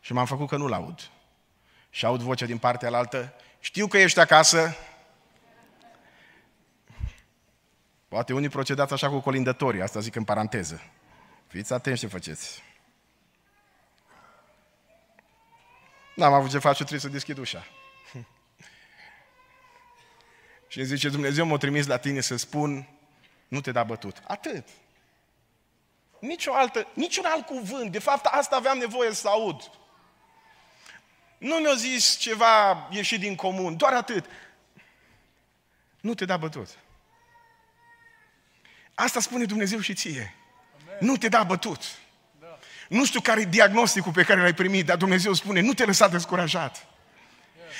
Și 0.00 0.12
m-am 0.12 0.26
făcut 0.26 0.48
că 0.48 0.56
nu-l 0.56 0.72
aud. 0.72 1.10
Și 1.90 2.04
aud 2.04 2.20
vocea 2.20 2.46
din 2.46 2.58
partea 2.58 2.88
alaltă. 2.88 3.34
Știu 3.60 3.86
că 3.86 3.98
ești 3.98 4.20
acasă. 4.20 4.76
Poate 8.08 8.32
unii 8.32 8.48
procedați 8.48 8.92
așa 8.92 9.08
cu 9.08 9.20
colindătorii, 9.20 9.82
asta 9.82 10.00
zic 10.00 10.14
în 10.14 10.24
paranteză. 10.24 10.82
Fiți 11.46 11.72
atenți 11.72 12.00
ce 12.00 12.06
faceți. 12.06 12.62
N-am 16.14 16.32
avut 16.32 16.50
ce 16.50 16.58
face, 16.58 16.78
trebuie 16.78 17.00
să 17.00 17.08
deschid 17.08 17.38
ușa. 17.38 17.66
și 20.68 20.78
îmi 20.78 20.86
zice, 20.86 21.08
Dumnezeu 21.08 21.46
m-a 21.46 21.56
trimis 21.56 21.86
la 21.86 21.96
tine 21.96 22.20
să 22.20 22.36
spun, 22.36 22.88
nu 23.52 23.60
te 23.60 23.72
da 23.72 23.82
bătut. 23.82 24.22
Atât. 24.26 24.68
Nici 26.18 26.46
o 26.46 26.54
altă, 26.54 26.86
niciun 26.94 27.24
alt 27.24 27.46
cuvânt. 27.46 27.92
De 27.92 27.98
fapt, 27.98 28.24
asta 28.24 28.56
aveam 28.56 28.78
nevoie 28.78 29.12
să 29.12 29.28
aud. 29.28 29.70
Nu 31.38 31.54
mi-a 31.54 31.74
zis 31.74 32.16
ceva 32.16 32.88
ieșit 32.90 33.20
din 33.20 33.34
comun, 33.34 33.76
doar 33.76 33.92
atât. 33.92 34.24
Nu 36.00 36.14
te 36.14 36.24
da 36.24 36.36
bătut. 36.36 36.68
Asta 38.94 39.20
spune 39.20 39.44
Dumnezeu 39.44 39.80
și 39.80 39.94
ție. 39.94 40.34
Amen. 40.82 40.96
Nu 41.00 41.16
te 41.16 41.28
da 41.28 41.42
bătut. 41.42 41.82
Nu 42.88 43.04
știu 43.04 43.20
care 43.20 43.40
e 43.40 43.44
diagnosticul 43.44 44.12
pe 44.12 44.24
care 44.24 44.40
l-ai 44.40 44.54
primit, 44.54 44.86
dar 44.86 44.96
Dumnezeu 44.96 45.32
spune, 45.32 45.60
nu 45.60 45.72
te 45.72 45.84
lăsa 45.84 46.08
descurajat. 46.08 46.86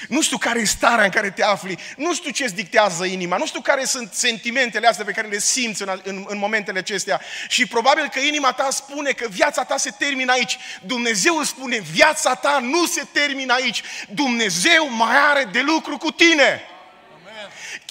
Nu 0.09 0.23
știu 0.23 0.37
care 0.37 0.61
e 0.61 0.65
starea 0.65 1.05
în 1.05 1.11
care 1.11 1.31
te 1.31 1.45
afli, 1.45 1.79
nu 1.97 2.15
știu 2.15 2.31
ce 2.31 2.45
îți 2.45 2.55
dictează 2.55 3.05
inima, 3.05 3.37
nu 3.37 3.47
știu 3.47 3.61
care 3.61 3.85
sunt 3.85 4.12
sentimentele 4.12 4.87
astea 4.87 5.05
pe 5.05 5.12
care 5.12 5.29
le 5.29 5.38
simți 5.38 5.83
în, 5.83 6.01
în, 6.03 6.25
în 6.29 6.38
momentele 6.38 6.79
acestea. 6.79 7.21
Și 7.49 7.67
probabil 7.67 8.09
că 8.09 8.19
inima 8.19 8.53
ta 8.53 8.69
spune 8.71 9.11
că 9.11 9.27
viața 9.31 9.65
ta 9.65 9.77
se 9.77 9.91
termină 9.91 10.33
aici. 10.33 10.59
Dumnezeu 10.83 11.37
îți 11.37 11.49
spune, 11.49 11.79
viața 11.93 12.35
ta 12.35 12.59
nu 12.62 12.87
se 12.87 13.03
termină 13.12 13.53
aici. 13.53 13.83
Dumnezeu 14.09 14.91
mai 14.91 15.17
are 15.31 15.49
de 15.53 15.61
lucru 15.61 15.99
cu 15.99 16.11
tine. 16.11 16.67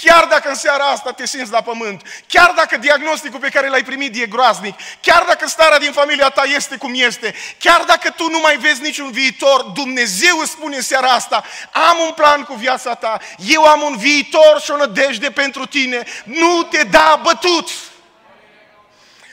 Chiar 0.04 0.26
dacă 0.26 0.50
în 0.50 0.56
seara 0.56 0.84
asta 0.84 1.12
te 1.12 1.26
simți 1.26 1.52
la 1.52 1.62
pământ, 1.62 2.02
chiar 2.28 2.54
dacă 2.56 2.78
diagnosticul 2.78 3.40
pe 3.40 3.50
care 3.50 3.70
l-ai 3.70 3.84
primit 3.84 4.16
e 4.16 4.26
groaznic, 4.26 4.76
chiar 5.02 5.24
dacă 5.28 5.48
starea 5.48 5.80
din 5.80 5.92
familia 5.92 6.30
ta 6.30 6.44
este 6.44 6.78
cum 6.78 6.92
este, 6.96 7.36
chiar 7.60 7.84
dacă 7.84 8.10
tu 8.10 8.30
nu 8.30 8.40
mai 8.40 8.58
vezi 8.58 8.82
niciun 8.82 9.12
viitor, 9.12 9.62
Dumnezeu 9.62 10.38
îți 10.38 10.52
spune 10.52 10.76
în 10.76 10.82
seara 10.82 11.08
asta, 11.08 11.44
am 11.72 11.98
un 12.06 12.12
plan 12.12 12.44
cu 12.44 12.54
viața 12.54 12.96
ta, 12.96 13.20
eu 13.38 13.64
am 13.64 13.82
un 13.82 13.98
viitor 13.98 14.62
și 14.64 14.72
o 14.72 14.78
nădejde 14.78 15.30
pentru 15.30 15.66
tine, 15.66 16.04
nu 16.24 16.64
te 16.64 16.84
da 16.84 17.20
bătut! 17.24 17.70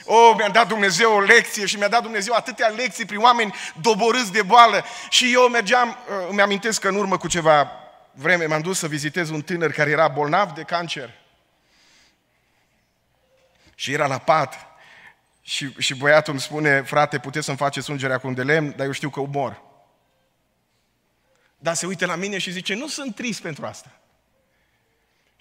Oh, 0.05 0.33
mi-a 0.37 0.49
dat 0.49 0.67
Dumnezeu 0.67 1.13
o 1.13 1.19
lecție 1.19 1.65
și 1.65 1.77
mi-a 1.77 1.87
dat 1.87 2.01
Dumnezeu 2.01 2.33
atâtea 2.33 2.67
lecții 2.67 3.05
prin 3.05 3.19
oameni 3.19 3.55
doborâți 3.81 4.31
de 4.31 4.41
boală. 4.41 4.85
Și 5.09 5.33
eu 5.33 5.41
mergeam, 5.41 5.87
uh, 5.89 6.27
îmi 6.29 6.41
amintesc 6.41 6.81
că 6.81 6.87
în 6.87 6.95
urmă 6.95 7.17
cu 7.17 7.27
ceva 7.27 7.71
vreme 8.11 8.45
m-am 8.45 8.61
dus 8.61 8.77
să 8.77 8.87
vizitez 8.87 9.29
un 9.29 9.41
tânăr 9.41 9.71
care 9.71 9.89
era 9.89 10.07
bolnav 10.07 10.51
de 10.51 10.63
cancer. 10.63 11.13
Și 13.75 13.91
era 13.93 14.07
la 14.07 14.17
pat. 14.17 14.67
Și, 15.41 15.73
și 15.77 15.95
băiatul 15.95 16.33
îmi 16.33 16.41
spune, 16.41 16.81
frate, 16.81 17.19
puteți 17.19 17.45
să-mi 17.45 17.57
faceți 17.57 17.91
ungerea 17.91 18.17
cu 18.17 18.27
un 18.27 18.33
de 18.33 18.43
lemn, 18.43 18.73
dar 18.75 18.85
eu 18.85 18.91
știu 18.91 19.09
că 19.09 19.19
umor. 19.19 19.61
Dar 21.57 21.73
se 21.73 21.85
uită 21.85 22.05
la 22.05 22.15
mine 22.15 22.37
și 22.37 22.51
zice, 22.51 22.73
nu 22.73 22.87
sunt 22.87 23.15
trist 23.15 23.41
pentru 23.41 23.65
asta. 23.65 23.98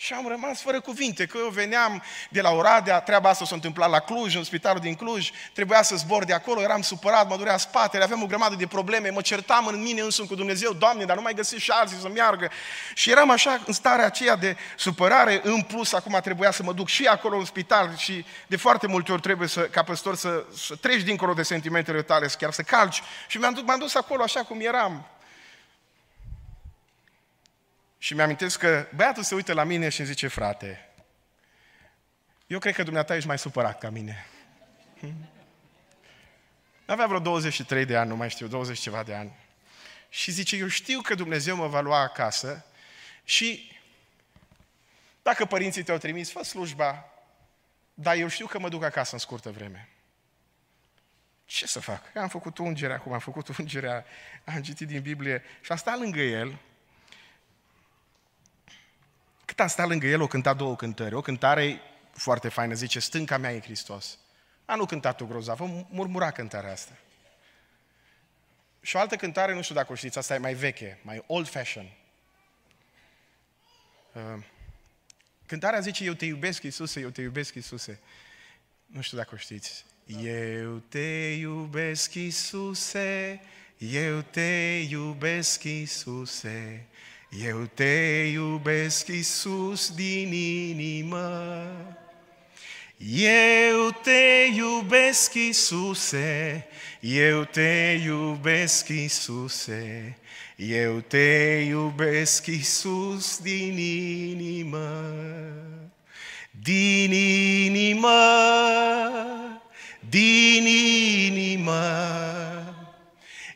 Și 0.00 0.12
am 0.12 0.28
rămas 0.28 0.60
fără 0.60 0.80
cuvinte, 0.80 1.26
că 1.26 1.38
eu 1.38 1.48
veneam 1.48 2.02
de 2.30 2.40
la 2.40 2.50
Oradea, 2.50 3.00
treaba 3.00 3.28
asta 3.28 3.44
s-a 3.44 3.54
întâmplat 3.54 3.90
la 3.90 3.98
Cluj, 3.98 4.34
în 4.36 4.44
spitalul 4.44 4.80
din 4.80 4.94
Cluj, 4.94 5.30
trebuia 5.52 5.82
să 5.82 5.96
zbor 5.96 6.24
de 6.24 6.32
acolo, 6.32 6.60
eram 6.60 6.82
supărat, 6.82 7.28
mă 7.28 7.36
durea 7.36 7.56
spatele, 7.56 8.04
aveam 8.04 8.22
o 8.22 8.26
grămadă 8.26 8.54
de 8.54 8.66
probleme, 8.66 9.10
mă 9.10 9.20
certam 9.20 9.66
în 9.66 9.82
mine 9.82 10.00
însumi 10.00 10.28
cu 10.28 10.34
Dumnezeu, 10.34 10.72
Doamne, 10.72 11.04
dar 11.04 11.16
nu 11.16 11.22
mai 11.22 11.34
găsesc 11.34 11.62
și 11.62 11.70
alții 11.70 11.96
să 11.96 12.08
meargă. 12.08 12.50
Și 12.94 13.10
eram 13.10 13.30
așa 13.30 13.60
în 13.66 13.72
starea 13.72 14.04
aceea 14.04 14.36
de 14.36 14.56
supărare, 14.76 15.40
în 15.42 15.62
plus 15.62 15.92
acum 15.92 16.18
trebuia 16.22 16.50
să 16.50 16.62
mă 16.62 16.72
duc 16.72 16.88
și 16.88 17.06
acolo 17.06 17.36
în 17.36 17.44
spital 17.44 17.96
și 17.96 18.24
de 18.46 18.56
foarte 18.56 18.86
multe 18.86 19.12
ori 19.12 19.20
trebuie 19.20 19.48
să, 19.48 19.60
ca 19.60 19.82
păstor 19.82 20.16
să, 20.16 20.44
să 20.56 20.74
treci 20.74 21.02
dincolo 21.02 21.32
de 21.32 21.42
sentimentele 21.42 22.02
tale, 22.02 22.26
chiar 22.38 22.52
să 22.52 22.62
calci. 22.62 23.02
Și 23.26 23.38
m-am 23.38 23.52
dus, 23.52 23.62
m-am 23.62 23.78
dus 23.78 23.94
acolo 23.94 24.22
așa 24.22 24.42
cum 24.42 24.60
eram, 24.60 25.06
și 27.98 28.14
mi-amintesc 28.14 28.58
că 28.58 28.88
băiatul 28.94 29.22
se 29.22 29.34
uită 29.34 29.52
la 29.52 29.64
mine 29.64 29.88
și 29.88 30.00
îmi 30.00 30.08
zice, 30.08 30.28
frate, 30.28 30.88
eu 32.46 32.58
cred 32.58 32.74
că 32.74 32.82
dumneata 32.82 33.16
ești 33.16 33.28
mai 33.28 33.38
supărat 33.38 33.78
ca 33.78 33.90
mine. 33.90 34.26
Avea 36.86 37.06
vreo 37.06 37.18
23 37.18 37.84
de 37.84 37.96
ani, 37.96 38.08
nu 38.08 38.16
mai 38.16 38.30
știu, 38.30 38.46
20 38.46 38.78
ceva 38.78 39.02
de 39.02 39.14
ani. 39.14 39.36
și 40.08 40.30
zice, 40.30 40.56
eu 40.56 40.68
știu 40.68 41.00
că 41.00 41.14
Dumnezeu 41.14 41.56
mă 41.56 41.66
va 41.66 41.80
lua 41.80 42.00
acasă 42.00 42.64
și 43.24 43.72
dacă 45.22 45.44
părinții 45.44 45.82
te-au 45.82 45.98
trimis, 45.98 46.30
fă 46.30 46.42
slujba, 46.42 47.04
dar 47.94 48.16
eu 48.16 48.28
știu 48.28 48.46
că 48.46 48.58
mă 48.58 48.68
duc 48.68 48.82
acasă 48.82 49.10
în 49.12 49.18
scurtă 49.18 49.50
vreme. 49.50 49.88
Ce 51.44 51.66
să 51.66 51.80
fac? 51.80 52.16
Am 52.16 52.28
făcut 52.28 52.58
ungerea 52.58 52.96
acum, 52.96 53.12
am 53.12 53.18
făcut 53.18 53.48
ungerea, 53.58 54.04
am 54.44 54.62
citit 54.62 54.86
din 54.86 55.02
Biblie 55.02 55.42
și 55.60 55.72
am 55.72 55.76
stat 55.76 55.98
lângă 55.98 56.20
el. 56.20 56.58
Cât 59.48 59.60
am 59.60 59.66
stat 59.66 59.88
lângă 59.88 60.06
el, 60.06 60.20
o 60.20 60.26
cântat 60.26 60.56
două 60.56 60.76
cântări. 60.76 61.14
O 61.14 61.20
cântare 61.20 61.80
foarte 62.12 62.48
faină, 62.48 62.74
zice, 62.74 62.98
stânca 62.98 63.38
mea 63.38 63.52
e 63.52 63.60
Hristos. 63.60 64.18
A 64.64 64.74
nu 64.74 64.84
cântat-o 64.84 65.26
grozavă, 65.26 65.86
murmura 65.90 66.30
cântarea 66.30 66.72
asta. 66.72 66.98
Și 68.80 68.96
o 68.96 68.98
altă 68.98 69.16
cântare, 69.16 69.54
nu 69.54 69.62
știu 69.62 69.74
dacă 69.74 69.92
o 69.92 69.94
știți, 69.94 70.18
asta 70.18 70.34
e 70.34 70.38
mai 70.38 70.54
veche, 70.54 70.98
mai 71.02 71.24
old 71.26 71.48
fashion. 71.48 71.92
Uh, 74.12 74.44
cântarea 75.46 75.80
zice, 75.80 76.04
eu 76.04 76.14
te 76.14 76.24
iubesc, 76.24 76.62
Iisuse, 76.62 77.00
eu 77.00 77.10
te 77.10 77.20
iubesc, 77.20 77.54
Iisuse. 77.54 78.00
Nu 78.86 79.00
știu 79.00 79.16
dacă 79.16 79.30
o 79.34 79.38
știți. 79.38 79.84
Eu 80.22 80.78
te 80.78 81.34
iubesc, 81.38 82.14
Iisuse, 82.14 83.40
eu 83.78 84.20
te 84.20 84.86
iubesc, 84.88 85.62
Iisuse, 85.62 86.86
eu 87.30 87.68
te 87.74 88.30
iubesc, 88.32 89.08
Iisus, 89.08 89.92
din 89.94 90.32
inimă. 90.32 91.96
Eu 93.00 93.90
te 94.02 94.50
iubesc, 94.54 95.34
Iisuse, 95.34 96.66
eu 97.00 97.44
te 97.44 98.00
iubesc, 98.04 98.88
Iisuse, 98.88 100.16
eu 100.56 101.00
te 101.00 101.64
iubesc, 101.68 102.46
Iisus, 102.46 103.38
din 103.38 103.78
inimă, 103.78 105.02
din 106.50 107.12
inimă, 107.12 108.08
din 110.08 110.66
inimă. 110.66 111.82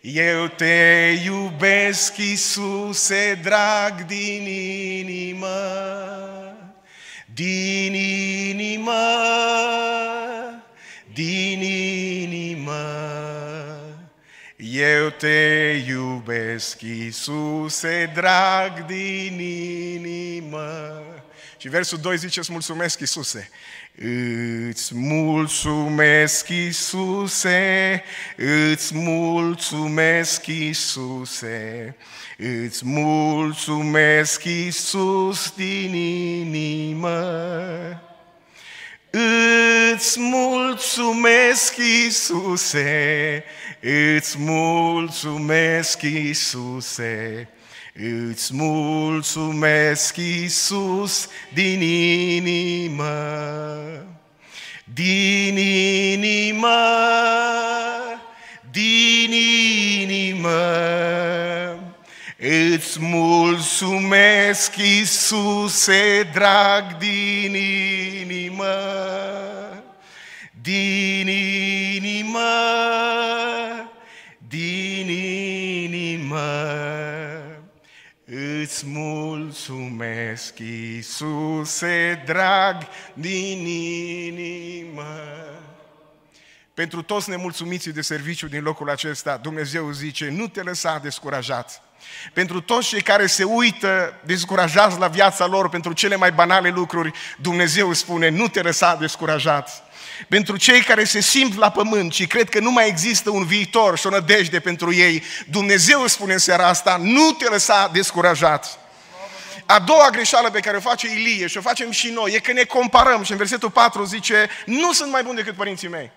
Eu 0.05 0.49
te 0.49 1.21
iubesc, 1.25 2.17
Iisuse, 2.17 3.39
drag, 3.43 4.05
din 4.07 4.47
inimă, 4.47 5.49
din 7.35 7.95
inimă, 7.95 8.93
din 11.13 11.63
inimă. 11.63 12.83
Eu 14.57 15.11
te 15.11 15.83
iubesc, 15.87 16.81
Iisuse, 16.81 18.11
drag, 18.15 18.87
din 18.87 19.41
inimă. 19.41 21.03
Și 21.57 21.69
versul 21.69 21.99
2 21.99 22.17
zice, 22.17 22.41
îți 22.41 22.53
mulțumesc, 22.53 23.01
Iisuse. 23.01 23.51
Îți 24.69 24.95
mulțumesc, 24.95 26.49
Iisuse, 26.49 28.03
îți 28.37 28.95
mulțumesc, 28.95 30.47
Iisuse, 30.47 31.97
îți 32.37 32.87
mulțumesc, 32.87 34.45
Iisus, 34.45 35.53
din 35.57 35.95
inimă. 35.95 37.23
Îți 39.11 40.21
mulțumesc, 40.21 41.77
Iisuse, 41.77 43.45
îți 43.81 44.39
mulțumesc, 44.39 46.03
Iisuse, 46.03 47.49
Îți 47.95 48.55
mulțumesc, 48.55 50.17
Iisus, 50.17 51.29
din 51.55 51.81
inimă, 51.81 53.15
din 54.85 55.57
inimă, 55.57 56.69
din 58.71 59.33
inimă. 60.03 60.51
Îți 62.39 63.01
mulțumesc, 63.01 64.77
Iisuse, 64.77 66.31
drag, 66.33 66.97
din 66.97 67.55
inimă, 67.55 68.65
din 70.63 71.29
inimă, 71.29 72.41
din 74.49 75.09
inimă. 75.09 77.02
Îți 78.73 78.87
mulțumesc, 78.87 80.59
Iisuse, 80.59 82.23
drag, 82.27 82.77
din 83.15 83.67
inimă. 83.67 85.17
Pentru 86.75 87.03
toți 87.03 87.31
nemulțumiții 87.31 87.93
de 87.93 88.01
serviciu 88.01 88.47
din 88.47 88.63
locul 88.63 88.91
acesta, 88.91 89.37
Dumnezeu 89.37 89.91
zice, 89.91 90.29
nu 90.29 90.49
te 90.49 90.63
lăsa 90.63 90.99
descurajat. 91.03 91.83
Pentru 92.33 92.61
toți 92.61 92.89
cei 92.89 93.03
care 93.03 93.27
se 93.27 93.45
uită 93.45 94.21
descurajați 94.25 94.99
la 94.99 95.09
viața 95.09 95.47
lor 95.47 95.69
pentru 95.69 95.93
cele 95.93 96.17
mai 96.17 96.33
banale 96.33 96.69
lucruri, 96.69 97.13
Dumnezeu 97.39 97.93
spune, 97.93 98.29
nu 98.29 98.49
te 98.49 98.63
lăsa 98.63 98.97
descurajat. 98.97 99.83
Pentru 100.29 100.57
cei 100.57 100.83
care 100.83 101.05
se 101.05 101.21
simt 101.21 101.57
la 101.57 101.71
pământ 101.71 102.13
și 102.13 102.27
cred 102.27 102.49
că 102.49 102.61
nu 102.61 102.71
mai 102.71 102.89
există 102.89 103.31
un 103.31 103.45
viitor 103.45 103.99
și 103.99 104.07
o 104.07 104.11
nădejde 104.11 104.61
pentru 104.61 104.95
ei, 104.95 105.23
Dumnezeu 105.47 106.07
spune 106.07 106.33
în 106.33 106.39
seara 106.39 106.69
asta, 106.69 106.97
nu 106.97 107.33
te 107.33 107.49
lăsa 107.49 107.89
descurajat. 107.93 108.79
A 109.67 109.79
doua 109.79 110.11
greșeală 110.11 110.51
pe 110.51 110.61
care 110.61 110.77
o 110.77 110.81
face 110.81 111.07
Ilie 111.07 111.47
și 111.47 111.59
o 111.59 111.61
facem 111.61 111.91
și 111.91 112.11
noi 112.11 112.33
e 112.33 112.39
că 112.39 112.53
ne 112.53 112.65
comparăm 112.65 113.23
și 113.23 113.31
în 113.31 113.37
versetul 113.37 113.71
4 113.71 114.05
zice, 114.05 114.49
nu 114.67 114.93
sunt 114.93 115.11
mai 115.11 115.23
bun 115.23 115.35
decât 115.35 115.55
părinții 115.55 115.89
mei. 115.89 116.11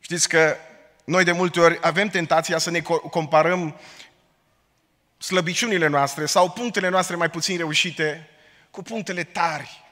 Știți 0.00 0.28
că 0.28 0.56
noi 1.04 1.24
de 1.24 1.32
multe 1.32 1.60
ori 1.60 1.78
avem 1.80 2.08
tentația 2.08 2.58
să 2.58 2.70
ne 2.70 2.80
comparăm 3.10 3.80
slăbiciunile 5.18 5.86
noastre 5.86 6.26
sau 6.26 6.50
punctele 6.50 6.88
noastre 6.88 7.16
mai 7.16 7.30
puțin 7.30 7.56
reușite 7.56 8.28
cu 8.70 8.82
punctele 8.82 9.24
tari, 9.24 9.82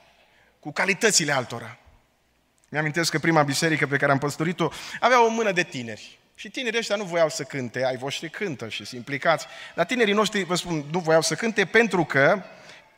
cu 0.60 0.72
calitățile 0.72 1.32
altora. 1.32 1.78
Mi-amintesc 2.72 3.10
că 3.10 3.18
prima 3.18 3.42
biserică 3.42 3.86
pe 3.86 3.96
care 3.96 4.12
am 4.12 4.18
păstorit-o 4.18 4.68
avea 5.00 5.24
o 5.24 5.28
mână 5.28 5.52
de 5.52 5.62
tineri. 5.62 6.18
Și 6.34 6.50
tinerii 6.50 6.78
ăștia 6.78 6.96
nu 6.96 7.04
voiau 7.04 7.28
să 7.28 7.42
cânte, 7.42 7.84
ai 7.84 7.96
voștri 7.96 8.30
cântă 8.30 8.68
și 8.68 8.84
sunt 8.84 8.98
implicați. 8.98 9.46
Dar 9.74 9.86
tinerii 9.86 10.14
noștri, 10.14 10.42
vă 10.42 10.54
spun, 10.54 10.84
nu 10.90 10.98
voiau 10.98 11.22
să 11.22 11.34
cânte 11.34 11.64
pentru 11.64 12.04
că 12.04 12.42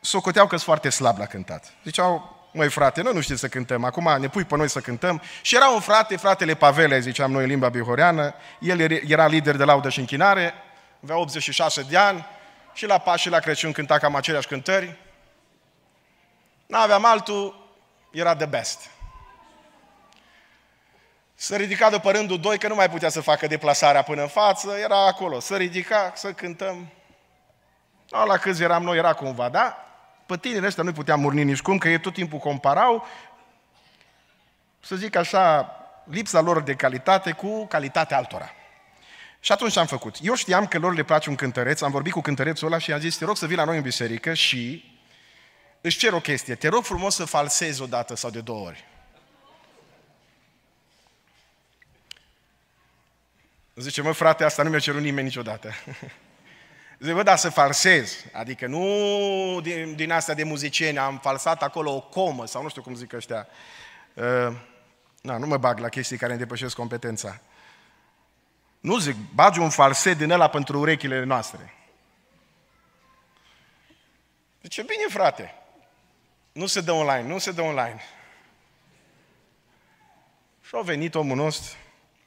socoteau 0.00 0.44
că 0.44 0.50
sunt 0.50 0.62
foarte 0.62 0.88
slab 0.88 1.18
la 1.18 1.26
cântat. 1.26 1.72
Ziceau, 1.84 2.36
măi 2.52 2.68
frate, 2.68 3.02
noi 3.02 3.12
nu 3.12 3.20
știm 3.20 3.36
să 3.36 3.48
cântăm, 3.48 3.84
acum 3.84 4.16
ne 4.20 4.28
pui 4.28 4.44
pe 4.44 4.56
noi 4.56 4.68
să 4.68 4.80
cântăm. 4.80 5.22
Și 5.42 5.56
era 5.56 5.68
un 5.68 5.80
frate, 5.80 6.16
fratele 6.16 6.54
Pavele, 6.54 7.00
ziceam 7.00 7.30
noi 7.30 7.42
în 7.42 7.48
limba 7.48 7.68
bihoreană, 7.68 8.34
el 8.60 8.80
era 9.10 9.26
lider 9.26 9.56
de 9.56 9.64
laudă 9.64 9.88
și 9.88 9.98
închinare, 9.98 10.54
avea 11.02 11.18
86 11.18 11.82
de 11.82 11.96
ani 11.96 12.26
și 12.74 12.86
la 12.86 12.98
Paști 12.98 13.20
și 13.20 13.28
la 13.28 13.38
Crăciun 13.38 13.72
cânta 13.72 13.98
cam 13.98 14.14
aceleași 14.14 14.46
cântări. 14.46 14.96
N-aveam 16.66 17.04
altul, 17.04 17.72
era 18.12 18.36
the 18.36 18.46
best. 18.46 18.92
Să 21.35 21.57
ridica 21.57 21.91
după 21.91 22.11
rândul 22.11 22.41
doi, 22.41 22.59
că 22.59 22.68
nu 22.68 22.74
mai 22.74 22.91
putea 22.91 23.09
să 23.09 23.20
facă 23.20 23.47
deplasarea 23.47 24.03
până 24.03 24.22
în 24.22 24.28
față, 24.28 24.76
era 24.82 25.07
acolo. 25.07 25.41
Să 25.41 25.57
ridica, 25.57 26.12
să 26.14 26.32
cântăm. 26.32 26.89
No, 28.11 28.24
la 28.24 28.37
câți 28.37 28.62
eram 28.62 28.82
noi, 28.82 28.99
era 28.99 29.12
cumva, 29.12 29.49
da? 29.49 29.76
Pe 30.26 30.37
tinerii 30.37 30.66
ăștia 30.66 30.82
nu 30.82 30.93
puteam 30.93 31.20
murni 31.20 31.45
nici 31.45 31.62
cum, 31.62 31.78
că 31.78 31.89
ei 31.89 32.01
tot 32.01 32.12
timpul 32.12 32.39
comparau, 32.39 33.07
să 34.80 34.97
zic 34.97 35.16
așa, 35.16 35.70
lipsa 36.05 36.41
lor 36.41 36.62
de 36.62 36.74
calitate 36.74 37.32
cu 37.32 37.66
calitatea 37.66 38.16
altora. 38.16 38.51
Și 39.41 39.53
atunci 39.53 39.72
ce 39.72 39.78
am 39.78 39.87
făcut? 39.87 40.16
Eu 40.20 40.35
știam 40.35 40.66
că 40.66 40.78
lor 40.78 40.95
le 40.95 41.03
place 41.03 41.28
un 41.28 41.35
cântăreț, 41.35 41.80
am 41.80 41.91
vorbit 41.91 42.12
cu 42.12 42.20
cântărețul 42.20 42.66
ăla 42.66 42.78
și 42.78 42.93
am 42.93 43.01
zis, 43.01 43.16
te 43.16 43.24
rog 43.24 43.37
să 43.37 43.47
vii 43.47 43.57
la 43.57 43.64
noi 43.64 43.76
în 43.76 43.82
biserică 43.82 44.35
și 44.35 44.93
își 45.80 45.99
cer 45.99 46.12
o 46.12 46.20
chestie, 46.20 46.55
te 46.55 46.68
rog 46.68 46.85
frumos 46.85 47.14
să 47.14 47.24
falsezi 47.24 47.82
o 47.82 47.87
dată 47.87 48.16
sau 48.16 48.30
de 48.30 48.41
două 48.41 48.66
ori. 48.66 48.85
Zice, 53.74 54.02
mă 54.02 54.12
frate, 54.12 54.44
asta 54.44 54.62
nu 54.62 54.70
mi-a 54.70 54.78
cerut 54.78 55.00
nimeni 55.00 55.26
niciodată. 55.26 55.70
Zice, 56.98 57.12
bă, 57.12 57.22
da, 57.22 57.36
să 57.36 57.50
falsez. 57.50 58.24
Adică 58.32 58.66
nu 58.66 59.60
din, 59.62 59.94
din 59.94 60.10
astea 60.10 60.34
de 60.34 60.44
muzicieni, 60.44 60.98
am 60.98 61.18
falsat 61.18 61.62
acolo 61.62 61.94
o 61.94 62.00
comă 62.00 62.46
sau 62.46 62.62
nu 62.62 62.68
știu 62.68 62.82
cum 62.82 62.94
zic 62.94 63.12
ăștia. 63.12 63.46
Uh, 64.14 64.56
na, 65.20 65.36
nu 65.36 65.46
mă 65.46 65.56
bag 65.56 65.78
la 65.78 65.88
chestii 65.88 66.16
care 66.16 66.30
îmi 66.30 66.40
depășesc 66.40 66.74
competența. 66.74 67.40
Nu 68.80 68.98
zic, 68.98 69.16
bagi 69.34 69.58
un 69.58 69.70
falset 69.70 70.16
din 70.16 70.30
ăla 70.30 70.48
pentru 70.48 70.78
urechile 70.78 71.24
noastre. 71.24 71.74
Zice, 74.62 74.82
bine 74.82 75.04
frate, 75.08 75.54
nu 76.52 76.66
se 76.66 76.80
dă 76.80 76.92
online, 76.92 77.28
nu 77.28 77.38
se 77.38 77.50
dă 77.50 77.62
online. 77.62 78.02
Și 80.60 80.74
a 80.74 80.80
venit 80.80 81.14
omul 81.14 81.36
nostru, 81.36 81.76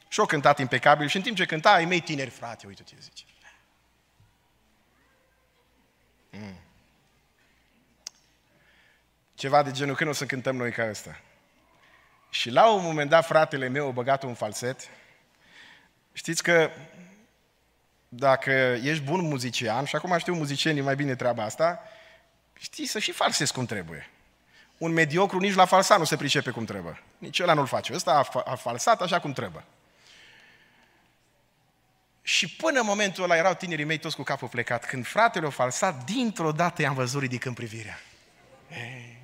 Și-o 0.08 0.26
cântat 0.26 0.60
impecabil 0.60 1.08
și 1.08 1.16
în 1.16 1.22
timp 1.22 1.36
ce 1.36 1.45
cânta, 1.45 1.72
ai 1.72 1.86
mei 1.86 1.99
tineri, 1.99 2.30
frate, 2.30 2.68
uite 2.68 2.84
ce 2.84 2.95
zice. 2.99 3.24
Mm. 6.32 6.60
Ceva 9.36 9.64
de 9.64 9.72
genul, 9.72 9.95
când 9.95 10.10
o 10.10 10.14
să 10.14 10.26
cântăm 10.26 10.55
noi 10.55 10.72
ca 10.72 10.89
ăsta? 10.89 11.20
Și 12.30 12.49
la 12.49 12.74
un 12.74 12.84
moment 12.84 13.10
dat, 13.10 13.26
fratele 13.26 13.68
meu 13.68 13.88
a 13.88 13.91
băgat 13.91 14.24
un 14.24 14.34
falset. 14.34 14.89
Știți 16.14 16.43
că 16.43 16.72
dacă 18.10 18.51
ești 18.84 19.03
bun 19.03 19.22
muzician, 19.22 19.86
și 19.86 19.95
acum 19.95 20.18
știu 20.18 20.34
muzicienii 20.34 20.82
mai 20.82 20.95
bine 20.95 21.16
treaba 21.16 21.43
asta, 21.43 21.84
știi 22.53 22.86
să 22.86 22.99
și 22.99 23.12
falsezi 23.12 23.53
cum 23.53 23.66
trebuie. 23.66 24.10
Un 24.78 24.91
mediocru 24.91 25.39
nici 25.39 25.55
la 25.55 25.66
falsat 25.66 25.97
nu 25.99 26.03
se 26.03 26.16
pricepe 26.16 26.51
cum 26.51 26.66
trebuie. 26.66 27.03
Nici 27.18 27.39
ăla 27.39 27.53
nu-l 27.53 27.68
face. 27.68 27.93
Ăsta 27.93 28.30
a, 28.34 28.41
a 28.51 28.55
falsat 28.55 29.01
așa 29.01 29.20
cum 29.20 29.34
trebuie. 29.34 29.64
Și 32.28 32.47
până 32.47 32.80
în 32.80 32.86
momentul 32.86 33.23
ăla 33.23 33.36
erau 33.36 33.53
tinerii 33.53 33.86
mei 33.86 33.97
toți 33.97 34.15
cu 34.15 34.23
capul 34.23 34.47
plecat. 34.47 34.86
Când 34.86 35.05
fratele 35.05 35.45
o 35.45 35.49
falsat, 35.49 36.03
dintr-o 36.03 36.51
dată 36.51 36.82
i-am 36.82 36.93
văzut 36.93 37.21
ridicând 37.21 37.55
privirea. 37.55 37.99
Ei, 38.71 39.17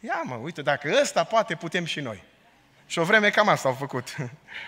ia 0.00 0.22
mă, 0.24 0.34
uite, 0.34 0.62
dacă 0.62 0.98
ăsta 1.00 1.24
poate, 1.24 1.54
putem 1.54 1.84
și 1.84 2.00
noi. 2.00 2.22
Și 2.86 2.98
o 2.98 3.04
vreme 3.04 3.30
cam 3.30 3.48
asta 3.48 3.68
au 3.68 3.74
făcut. 3.74 4.16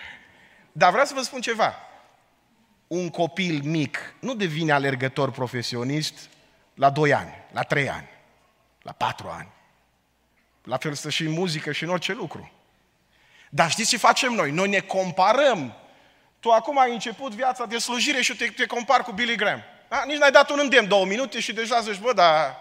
Dar 0.81 0.91
vreau 0.91 1.05
să 1.05 1.13
vă 1.13 1.21
spun 1.21 1.41
ceva. 1.41 1.75
Un 2.87 3.09
copil 3.09 3.61
mic 3.63 4.13
nu 4.19 4.35
devine 4.35 4.71
alergător 4.71 5.31
profesionist 5.31 6.29
la 6.73 6.89
2 6.89 7.13
ani, 7.13 7.33
la 7.51 7.63
3 7.63 7.89
ani, 7.89 8.09
la 8.81 8.91
4 8.91 9.27
ani. 9.27 9.49
La 10.63 10.77
fel 10.77 10.93
stă 10.93 11.09
și 11.09 11.23
în 11.23 11.31
muzică 11.31 11.71
și 11.71 11.83
în 11.83 11.89
orice 11.89 12.13
lucru. 12.13 12.51
Dar 13.49 13.69
știți 13.69 13.89
ce 13.89 13.97
facem 13.97 14.33
noi? 14.33 14.51
Noi 14.51 14.69
ne 14.69 14.79
comparăm. 14.79 15.75
Tu 16.41 16.49
acum 16.49 16.79
ai 16.79 16.91
început 16.91 17.31
viața 17.31 17.65
de 17.65 17.77
slujire 17.77 18.21
și 18.21 18.35
te, 18.35 18.45
te 18.45 18.65
compari 18.65 19.03
cu 19.03 19.11
Billy 19.11 19.35
Graham. 19.35 19.63
Da? 19.89 20.03
Nici 20.05 20.17
n-ai 20.17 20.31
dat 20.31 20.49
un 20.49 20.59
îndemn 20.61 20.87
două 20.87 21.05
minute 21.05 21.39
și 21.39 21.53
deja 21.53 21.79
zici, 21.79 21.99
bă, 21.99 22.13
dar... 22.13 22.57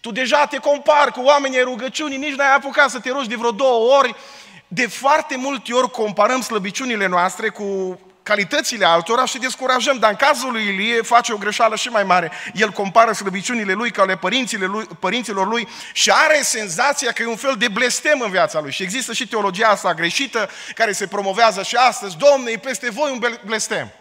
Tu 0.00 0.10
deja 0.10 0.46
te 0.46 0.58
compari 0.58 1.12
cu 1.12 1.20
oamenii 1.20 1.60
rugăciunii, 1.60 2.16
nici 2.16 2.34
n-ai 2.34 2.54
apucat 2.54 2.90
să 2.90 3.00
te 3.00 3.10
rogi 3.10 3.28
de 3.28 3.36
vreo 3.36 3.50
două 3.50 3.96
ori. 3.96 4.14
De 4.68 4.86
foarte 4.86 5.36
multe 5.36 5.72
ori 5.72 5.90
comparăm 5.90 6.40
slăbiciunile 6.40 7.06
noastre 7.06 7.48
cu 7.48 8.00
calitățile 8.30 8.84
altora 8.84 9.24
și 9.24 9.38
descurajăm, 9.38 9.98
dar 9.98 10.10
în 10.10 10.16
cazul 10.16 10.52
lui 10.52 10.66
Ilie 10.66 11.02
face 11.02 11.32
o 11.32 11.36
greșeală 11.36 11.76
și 11.76 11.88
mai 11.88 12.04
mare. 12.04 12.30
El 12.54 12.70
compară 12.70 13.12
slăbiciunile 13.12 13.72
lui 13.72 13.90
ca 13.90 14.02
ale 14.02 14.18
lui, 14.66 14.86
părinților 15.00 15.46
lui 15.46 15.68
și 15.92 16.10
are 16.10 16.40
senzația 16.42 17.12
că 17.12 17.22
e 17.22 17.26
un 17.26 17.36
fel 17.36 17.54
de 17.58 17.68
blestem 17.68 18.20
în 18.20 18.30
viața 18.30 18.60
lui. 18.60 18.72
Și 18.72 18.82
există 18.82 19.12
și 19.12 19.28
teologia 19.28 19.68
asta 19.68 19.94
greșită 19.94 20.48
care 20.74 20.92
se 20.92 21.06
promovează 21.06 21.62
și 21.62 21.76
astăzi. 21.76 22.16
Domne, 22.16 22.50
e 22.50 22.56
peste 22.56 22.90
voi 22.90 23.10
un 23.10 23.38
blestem. 23.44 23.92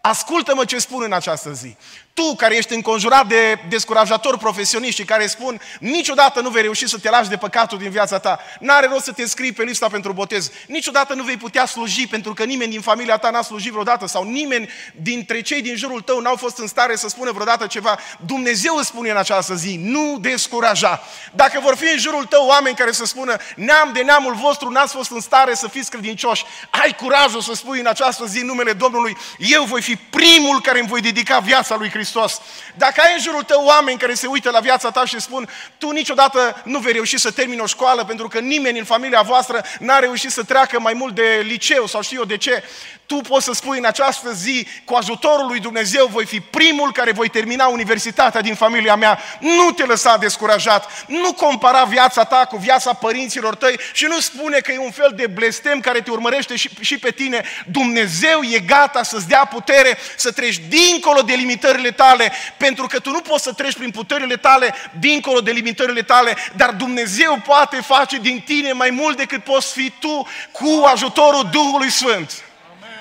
Ascultă-mă 0.00 0.64
ce 0.64 0.78
spun 0.78 1.02
în 1.02 1.12
această 1.12 1.52
zi. 1.52 1.76
Tu 2.18 2.34
care 2.36 2.56
ești 2.56 2.74
înconjurat 2.74 3.26
de 3.26 3.58
descurajatori 3.68 4.38
profesioniști 4.38 5.00
și 5.00 5.06
care 5.06 5.26
spun 5.26 5.60
niciodată 5.80 6.40
nu 6.40 6.48
vei 6.48 6.62
reuși 6.62 6.88
să 6.88 6.98
te 6.98 7.10
lași 7.10 7.28
de 7.28 7.36
păcatul 7.36 7.78
din 7.78 7.90
viața 7.90 8.18
ta, 8.18 8.40
n-are 8.60 8.88
rost 8.90 9.04
să 9.04 9.12
te 9.12 9.26
scrii 9.26 9.52
pe 9.52 9.62
lista 9.62 9.88
pentru 9.88 10.12
botez, 10.12 10.50
niciodată 10.66 11.14
nu 11.14 11.22
vei 11.22 11.36
putea 11.36 11.66
sluji 11.66 12.06
pentru 12.06 12.32
că 12.32 12.44
nimeni 12.44 12.70
din 12.70 12.80
familia 12.80 13.16
ta 13.16 13.30
n-a 13.30 13.42
slujit 13.42 13.70
vreodată 13.70 14.06
sau 14.06 14.24
nimeni 14.24 14.68
dintre 14.92 15.40
cei 15.40 15.62
din 15.62 15.76
jurul 15.76 16.00
tău 16.00 16.20
n-au 16.20 16.36
fost 16.36 16.58
în 16.58 16.66
stare 16.66 16.96
să 16.96 17.08
spună 17.08 17.30
vreodată 17.30 17.66
ceva. 17.66 17.98
Dumnezeu 18.26 18.76
îți 18.76 18.86
spune 18.86 19.10
în 19.10 19.16
această 19.16 19.54
zi, 19.54 19.76
nu 19.82 20.18
descuraja. 20.20 21.02
Dacă 21.32 21.60
vor 21.60 21.76
fi 21.76 21.92
în 21.92 21.98
jurul 21.98 22.24
tău 22.24 22.46
oameni 22.46 22.76
care 22.76 22.92
să 22.92 23.04
spună 23.04 23.36
neam 23.56 23.90
de 23.92 24.00
neamul 24.00 24.34
vostru 24.34 24.70
n-ați 24.70 24.94
fost 24.94 25.10
în 25.10 25.20
stare 25.20 25.54
să 25.54 25.68
fiți 25.68 25.90
credincioși, 25.90 26.44
ai 26.70 26.94
curajul 26.94 27.40
să 27.40 27.52
spui 27.54 27.80
în 27.80 27.86
această 27.86 28.26
zi 28.26 28.40
numele 28.40 28.72
Domnului, 28.72 29.16
eu 29.38 29.64
voi 29.64 29.82
fi 29.82 29.96
primul 29.96 30.60
care 30.60 30.78
îmi 30.78 30.88
voi 30.88 31.00
dedica 31.00 31.38
viața 31.38 31.76
lui 31.76 31.88
Hristos 31.88 32.06
Hristos. 32.08 32.40
Dacă 32.74 33.00
ai 33.00 33.12
în 33.14 33.20
jurul 33.20 33.42
tău 33.42 33.64
oameni 33.64 33.98
care 33.98 34.14
se 34.14 34.26
uită 34.26 34.50
la 34.50 34.60
viața 34.60 34.90
ta 34.90 35.04
și 35.04 35.20
spun, 35.20 35.48
tu 35.78 35.90
niciodată 35.90 36.60
nu 36.64 36.78
vei 36.78 36.92
reuși 36.92 37.18
să 37.18 37.30
termini 37.30 37.60
o 37.60 37.66
școală 37.66 38.04
pentru 38.04 38.28
că 38.28 38.38
nimeni 38.38 38.78
în 38.78 38.84
familia 38.84 39.22
voastră 39.22 39.64
n-a 39.78 39.98
reușit 39.98 40.30
să 40.30 40.42
treacă 40.42 40.80
mai 40.80 40.92
mult 40.92 41.14
de 41.14 41.42
liceu 41.44 41.86
sau 41.86 42.02
știu 42.02 42.18
eu 42.18 42.24
de 42.24 42.36
ce, 42.36 42.62
tu 43.08 43.16
poți 43.16 43.44
să 43.44 43.52
spui 43.52 43.78
în 43.78 43.84
această 43.84 44.32
zi, 44.32 44.66
cu 44.84 44.94
ajutorul 44.94 45.46
lui 45.46 45.60
Dumnezeu, 45.60 46.06
voi 46.06 46.26
fi 46.26 46.40
primul 46.40 46.92
care 46.92 47.12
voi 47.12 47.28
termina 47.28 47.66
universitatea 47.66 48.40
din 48.40 48.54
familia 48.54 48.96
mea. 48.96 49.18
Nu 49.40 49.70
te 49.70 49.84
lăsa 49.84 50.16
descurajat, 50.16 51.04
nu 51.06 51.32
compara 51.32 51.84
viața 51.84 52.24
ta 52.24 52.46
cu 52.48 52.56
viața 52.56 52.92
părinților 52.92 53.54
tăi 53.54 53.80
și 53.92 54.04
nu 54.04 54.20
spune 54.20 54.58
că 54.58 54.72
e 54.72 54.78
un 54.78 54.90
fel 54.90 55.12
de 55.16 55.26
blestem 55.26 55.80
care 55.80 56.00
te 56.00 56.10
urmărește 56.10 56.56
și, 56.56 56.70
și 56.80 56.98
pe 56.98 57.10
tine. 57.10 57.44
Dumnezeu 57.66 58.40
e 58.42 58.58
gata 58.58 59.02
să-ți 59.02 59.28
dea 59.28 59.44
putere 59.44 59.98
să 60.16 60.30
treci 60.30 60.60
dincolo 60.68 61.20
de 61.20 61.32
limitările 61.32 61.90
tale, 61.90 62.32
pentru 62.56 62.86
că 62.86 62.98
tu 62.98 63.10
nu 63.10 63.20
poți 63.20 63.42
să 63.42 63.52
treci 63.52 63.76
prin 63.76 63.90
puterile 63.90 64.36
tale 64.36 64.74
dincolo 64.98 65.40
de 65.40 65.50
limitările 65.50 66.02
tale, 66.02 66.36
dar 66.56 66.70
Dumnezeu 66.70 67.40
poate 67.44 67.76
face 67.76 68.18
din 68.18 68.42
tine 68.46 68.72
mai 68.72 68.90
mult 68.90 69.16
decât 69.16 69.44
poți 69.44 69.72
fi 69.72 69.92
tu 69.98 70.26
cu 70.52 70.84
ajutorul 70.92 71.48
Duhului 71.52 71.90
Sfânt. 71.90 72.42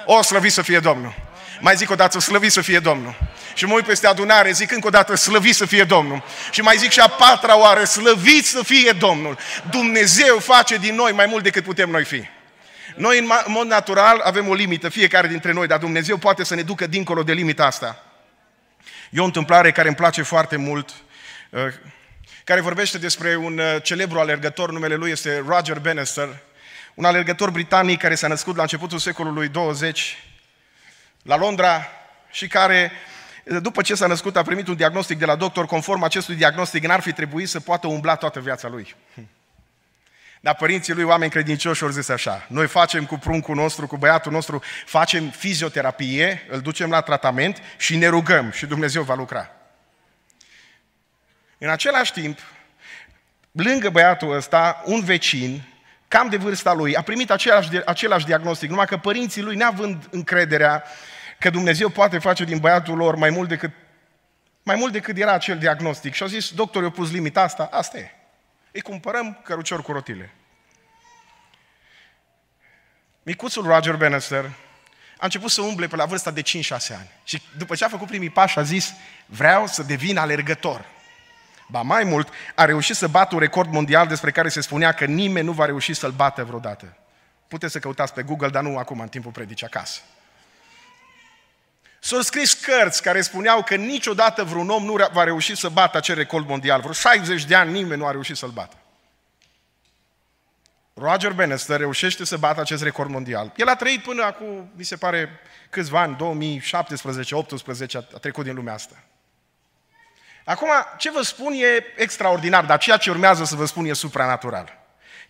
O, 0.09 0.21
slăvit 0.21 0.51
să 0.51 0.61
fie 0.61 0.79
Domnul! 0.79 1.13
Mai 1.59 1.75
zic 1.75 1.89
o 1.89 1.95
dată, 1.95 2.19
slăvit 2.19 2.51
să 2.51 2.61
fie 2.61 2.79
Domnul! 2.79 3.15
Și 3.53 3.65
mă 3.65 3.73
uit 3.73 3.85
peste 3.85 4.07
adunare, 4.07 4.51
zic 4.51 4.71
încă 4.71 4.87
o 4.87 4.89
dată, 4.89 5.15
slăvit 5.15 5.55
să 5.55 5.65
fie 5.65 5.83
Domnul. 5.83 6.23
Și 6.51 6.61
mai 6.61 6.77
zic 6.77 6.91
și 6.91 6.99
a 6.99 7.07
patra 7.07 7.57
oară, 7.59 7.83
slăvit 7.83 8.45
să 8.45 8.63
fie 8.63 8.91
Domnul. 8.91 9.37
Dumnezeu 9.69 10.37
face 10.37 10.75
din 10.75 10.95
noi 10.95 11.11
mai 11.11 11.25
mult 11.25 11.43
decât 11.43 11.63
putem 11.63 11.89
noi 11.89 12.03
fi. 12.03 12.23
Noi, 12.95 13.17
în 13.19 13.31
mod 13.47 13.67
natural, 13.67 14.19
avem 14.19 14.47
o 14.47 14.53
limită, 14.53 14.89
fiecare 14.89 15.27
dintre 15.27 15.51
noi, 15.51 15.67
dar 15.67 15.79
Dumnezeu 15.79 16.17
poate 16.17 16.43
să 16.43 16.55
ne 16.55 16.61
ducă 16.61 16.87
dincolo 16.87 17.23
de 17.23 17.33
limita 17.33 17.65
asta. 17.65 18.03
E 19.09 19.19
o 19.19 19.23
întâmplare 19.23 19.71
care 19.71 19.87
îmi 19.87 19.97
place 19.97 20.21
foarte 20.21 20.55
mult, 20.55 20.89
uh, 21.49 21.61
care 22.43 22.61
vorbește 22.61 22.97
despre 22.97 23.35
un 23.35 23.57
uh, 23.57 23.81
celebru 23.83 24.19
alergător, 24.19 24.71
numele 24.71 24.95
lui 24.95 25.11
este 25.11 25.43
Roger 25.47 25.79
Bannister, 25.79 26.29
un 26.97 27.05
alergător 27.05 27.49
britanic 27.49 27.99
care 27.99 28.15
s-a 28.15 28.27
născut 28.27 28.55
la 28.55 28.61
începutul 28.61 28.97
secolului 28.97 29.47
20 29.47 30.17
la 31.23 31.37
Londra 31.37 31.87
și 32.31 32.47
care, 32.47 32.91
după 33.43 33.81
ce 33.81 33.95
s-a 33.95 34.07
născut, 34.07 34.37
a 34.37 34.41
primit 34.41 34.67
un 34.67 34.75
diagnostic 34.75 35.17
de 35.17 35.25
la 35.25 35.35
doctor. 35.35 35.65
Conform 35.65 36.03
acestui 36.03 36.35
diagnostic, 36.35 36.85
n-ar 36.85 36.99
fi 36.99 37.11
trebuit 37.13 37.49
să 37.49 37.59
poată 37.59 37.87
umbla 37.87 38.15
toată 38.15 38.39
viața 38.39 38.67
lui. 38.67 38.95
Dar 40.39 40.55
părinții 40.55 40.93
lui, 40.93 41.03
oameni 41.03 41.31
credincioși, 41.31 41.83
au 41.83 41.89
zis 41.89 42.09
așa, 42.09 42.45
noi 42.49 42.67
facem 42.67 43.05
cu 43.05 43.17
pruncul 43.17 43.55
nostru, 43.55 43.87
cu 43.87 43.97
băiatul 43.97 44.31
nostru, 44.31 44.61
facem 44.85 45.29
fizioterapie, 45.29 46.45
îl 46.49 46.61
ducem 46.61 46.89
la 46.89 47.01
tratament 47.01 47.61
și 47.77 47.95
ne 47.95 48.07
rugăm 48.07 48.51
și 48.51 48.65
Dumnezeu 48.65 49.03
va 49.03 49.15
lucra. 49.15 49.49
În 51.57 51.69
același 51.69 52.11
timp, 52.11 52.39
lângă 53.51 53.89
băiatul 53.89 54.35
ăsta, 54.35 54.81
un 54.85 55.03
vecin, 55.03 55.61
cam 56.07 56.29
de 56.29 56.37
vârsta 56.37 56.73
lui, 56.73 56.95
a 56.95 57.01
primit 57.01 57.31
același, 57.31 57.69
același 57.85 58.25
diagnostic, 58.25 58.69
numai 58.69 58.85
că 58.85 58.97
părinții 58.97 59.41
lui, 59.41 59.55
neavând 59.55 60.07
încrederea 60.11 60.83
că 61.39 61.49
Dumnezeu 61.49 61.89
poate 61.89 62.17
face 62.17 62.43
din 62.43 62.57
băiatul 62.57 62.97
lor 62.97 63.15
mai 63.15 63.29
mult 63.29 63.49
decât, 63.49 63.71
mai 64.63 64.75
mult 64.75 64.91
decât 64.91 65.17
era 65.17 65.31
acel 65.31 65.57
diagnostic. 65.57 66.13
Și 66.13 66.21
au 66.21 66.27
zis, 66.27 66.51
doctorul 66.51 66.87
a 66.87 66.91
pus 66.91 67.11
limita 67.11 67.41
asta, 67.41 67.69
asta 67.71 67.97
e. 67.97 68.11
Îi 68.71 68.81
cumpărăm 68.81 69.39
cărucior 69.43 69.81
cu 69.81 69.91
rotile. 69.91 70.33
Micuțul 73.23 73.63
Roger 73.63 73.95
Bannister 73.95 74.43
a 75.17 75.25
început 75.25 75.51
să 75.51 75.61
umble 75.61 75.87
pe 75.87 75.95
la 75.95 76.05
vârsta 76.05 76.31
de 76.31 76.41
5-6 76.41 76.45
ani. 76.89 77.09
Și 77.23 77.41
după 77.57 77.75
ce 77.75 77.85
a 77.85 77.89
făcut 77.89 78.07
primii 78.07 78.29
pași, 78.29 78.59
a 78.59 78.61
zis, 78.61 78.93
vreau 79.25 79.67
să 79.67 79.83
devin 79.83 80.17
alergător. 80.17 80.85
Ba 81.67 81.81
mai 81.81 82.03
mult, 82.03 82.29
a 82.55 82.65
reușit 82.65 82.95
să 82.95 83.07
bată 83.07 83.35
un 83.35 83.41
record 83.41 83.71
mondial 83.71 84.07
despre 84.07 84.31
care 84.31 84.49
se 84.49 84.61
spunea 84.61 84.91
că 84.91 85.05
nimeni 85.05 85.45
nu 85.45 85.51
va 85.51 85.65
reuși 85.65 85.93
să-l 85.93 86.11
bată 86.11 86.43
vreodată. 86.43 86.97
Puteți 87.47 87.71
să 87.71 87.79
căutați 87.79 88.13
pe 88.13 88.23
Google, 88.23 88.49
dar 88.49 88.63
nu 88.63 88.77
acum, 88.77 88.99
în 88.99 89.07
timpul 89.07 89.31
predicii 89.31 89.65
acasă. 89.65 90.01
S-au 91.99 92.21
scris 92.21 92.53
cărți 92.53 93.01
care 93.01 93.21
spuneau 93.21 93.63
că 93.63 93.75
niciodată 93.75 94.43
vreun 94.43 94.69
om 94.69 94.83
nu 94.83 94.95
va 95.11 95.23
reuși 95.23 95.55
să 95.55 95.69
bată 95.69 95.97
acel 95.97 96.15
record 96.15 96.47
mondial. 96.47 96.79
Vreo 96.79 96.91
60 96.91 97.45
de 97.45 97.55
ani 97.55 97.71
nimeni 97.71 97.99
nu 97.99 98.07
a 98.07 98.11
reușit 98.11 98.35
să-l 98.35 98.49
bată. 98.49 98.75
Roger 100.93 101.31
Bannister 101.31 101.79
reușește 101.79 102.25
să 102.25 102.37
bată 102.37 102.61
acest 102.61 102.83
record 102.83 103.09
mondial. 103.09 103.53
El 103.55 103.67
a 103.67 103.75
trăit 103.75 104.03
până 104.03 104.23
acum, 104.23 104.71
mi 104.75 104.83
se 104.83 104.95
pare, 104.95 105.39
câțiva 105.69 106.01
ani, 106.01 106.15
2017-18, 106.15 107.97
a 108.13 108.17
trecut 108.17 108.43
din 108.43 108.55
lumea 108.55 108.73
asta. 108.73 109.03
Acum, 110.47 110.69
ce 110.97 111.11
vă 111.11 111.21
spun 111.21 111.53
e 111.53 111.85
extraordinar, 111.95 112.65
dar 112.65 112.77
ceea 112.77 112.97
ce 112.97 113.09
urmează 113.09 113.43
să 113.43 113.55
vă 113.55 113.65
spun 113.65 113.85
e 113.85 113.93
supranatural. 113.93 114.77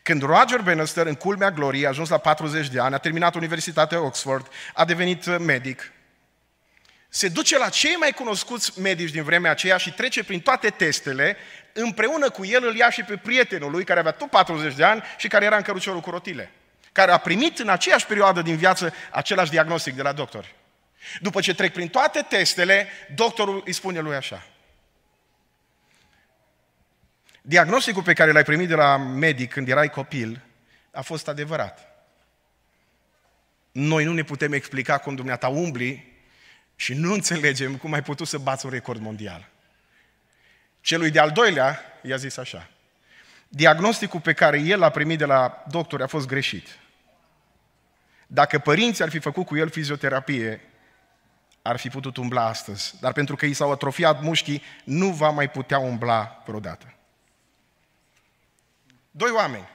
Când 0.02 0.22
Roger 0.22 0.62
Bannister, 0.62 1.06
în 1.06 1.16
culmea 1.16 1.52
gloriei, 1.52 1.86
a 1.86 1.90
ajuns 1.90 2.10
la 2.10 2.18
40 2.18 2.68
de 2.68 2.80
ani, 2.80 2.94
a 2.94 2.98
terminat 2.98 3.36
Universitatea 3.36 4.02
Oxford, 4.02 4.48
a 4.74 4.86
devenit 4.86 5.38
medic, 5.38 5.92
se 7.10 7.28
duce 7.28 7.58
la 7.58 7.70
cei 7.70 7.96
mai 7.96 8.12
cunoscuți 8.12 8.80
medici 8.80 9.12
din 9.12 9.24
vremea 9.24 9.52
aceea 9.52 9.78
și 9.78 9.92
trece 9.92 10.24
prin 10.24 10.40
toate 10.40 10.70
testele, 10.70 11.38
împreună 11.74 12.30
cu 12.30 12.46
el 12.46 12.66
îl 12.66 12.76
ia 12.76 12.90
și 12.90 13.04
pe 13.04 13.18
prietenul 13.18 13.72
lui, 13.72 13.84
care 13.84 14.00
avea 14.00 14.12
tot 14.12 14.30
40 14.30 14.74
de 14.74 14.84
ani 14.84 15.04
și 15.18 15.28
care 15.28 15.46
era 15.46 15.56
în 15.56 15.64
căruciorul 15.64 16.02
cu 16.02 16.10
rotile. 16.10 16.52
care 16.92 17.12
a 17.12 17.18
primit 17.18 17.60
în 17.60 17.70
aceeași 17.70 18.06
perioadă 18.06 18.42
din 18.42 18.58
viață 18.58 18.94
același 19.12 19.52
diagnostic 19.52 19.96
de 19.96 20.02
la 20.02 20.12
doctor. 20.12 20.46
După 21.22 21.42
ce 21.42 21.54
trec 21.54 21.74
prin 21.74 21.88
toate 21.88 22.26
testele, 22.30 22.88
doctorul 23.16 23.62
îi 23.66 23.74
spune 23.74 24.00
lui 24.00 24.16
așa. 24.16 24.44
Diagnosticul 27.48 28.04
pe 28.04 28.14
care 28.14 28.32
l-ai 28.32 28.44
primit 28.44 28.68
de 28.68 28.76
la 28.76 28.98
medic 28.98 29.52
când 29.52 29.68
erai 29.68 29.90
copil 29.90 30.42
a 30.92 31.02
fost 31.02 31.28
adevărat. 31.28 32.06
Noi 33.72 34.04
nu 34.04 34.14
ne 34.14 34.24
putem 34.24 34.54
explica 34.54 34.98
cum 34.98 35.16
dumneata 35.16 35.48
umbli 35.48 36.18
și 36.76 36.94
nu 36.94 37.14
înțelegem 37.14 37.76
cum 37.76 37.94
ai 37.94 38.02
putut 38.02 38.28
să 38.28 38.38
bați 38.38 38.66
un 38.66 38.72
record 38.72 39.02
mondial. 39.02 39.50
Celui 40.82 41.12
de-al 41.12 41.32
doilea 41.32 41.80
i-a 42.02 42.16
zis 42.16 42.38
așa. 42.38 42.70
Diagnosticul 43.48 44.20
pe 44.20 44.34
care 44.34 44.60
el 44.60 44.80
l-a 44.80 44.90
primit 44.90 45.18
de 45.18 45.26
la 45.26 45.64
doctor 45.70 46.02
a 46.02 46.08
fost 46.08 46.28
greșit. 46.28 46.68
Dacă 48.28 48.60
părinții 48.60 49.04
ar 49.04 49.10
fi 49.10 49.20
făcut 49.20 49.46
cu 49.46 49.58
el 49.58 49.70
fizioterapie, 49.70 50.62
ar 51.62 51.78
fi 51.78 51.90
putut 51.90 52.18
umbla 52.18 52.46
astăzi. 52.46 52.96
Dar 53.00 53.12
pentru 53.14 53.36
că 53.36 53.46
i 53.46 53.54
s-au 53.54 53.72
atrofiat 53.72 54.22
mușchii, 54.22 54.64
nu 54.84 55.10
va 55.10 55.30
mai 55.30 55.50
putea 55.50 55.78
umbla 55.78 56.44
vreodată. 56.46 56.92
Doi 59.18 59.32
oameni. 59.32 59.68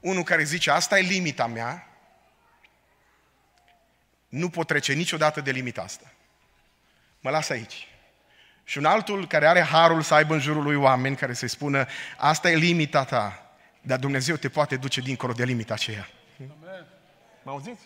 Unul 0.00 0.22
care 0.22 0.42
zice, 0.42 0.70
asta 0.70 0.98
e 0.98 1.02
limita 1.02 1.46
mea, 1.46 1.88
nu 4.28 4.50
pot 4.50 4.66
trece 4.66 4.92
niciodată 4.92 5.40
de 5.40 5.50
limita 5.50 5.82
asta. 5.82 6.12
Mă 7.20 7.30
las 7.30 7.48
aici. 7.48 7.88
Și 8.64 8.78
un 8.78 8.84
altul 8.84 9.26
care 9.26 9.46
are 9.46 9.62
harul 9.62 10.02
să 10.02 10.14
aibă 10.14 10.34
în 10.34 10.40
jurul 10.40 10.62
lui 10.62 10.74
oameni 10.74 11.16
care 11.16 11.32
să-i 11.32 11.48
spună, 11.48 11.86
asta 12.16 12.50
e 12.50 12.56
limita 12.56 13.04
ta, 13.04 13.52
dar 13.80 13.98
Dumnezeu 13.98 14.36
te 14.36 14.48
poate 14.48 14.76
duce 14.76 15.00
dincolo 15.00 15.32
de 15.32 15.44
limita 15.44 15.74
aceea. 15.74 16.08
Amen. 16.38 16.86
Mă 17.42 17.50
auziți? 17.50 17.82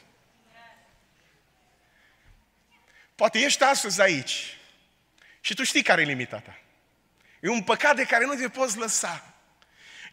Poate 3.15 3.39
ești 3.39 3.63
astăzi 3.63 4.01
aici 4.01 4.59
și 5.41 5.55
tu 5.55 5.65
știi 5.65 5.83
care 5.83 6.01
e 6.01 6.05
limita 6.05 6.39
ta. 6.39 6.59
E 7.41 7.49
un 7.49 7.63
păcat 7.63 7.97
de 7.97 8.05
care 8.05 8.25
nu 8.25 8.35
te 8.35 8.49
poți 8.49 8.79
lăsa. 8.79 9.34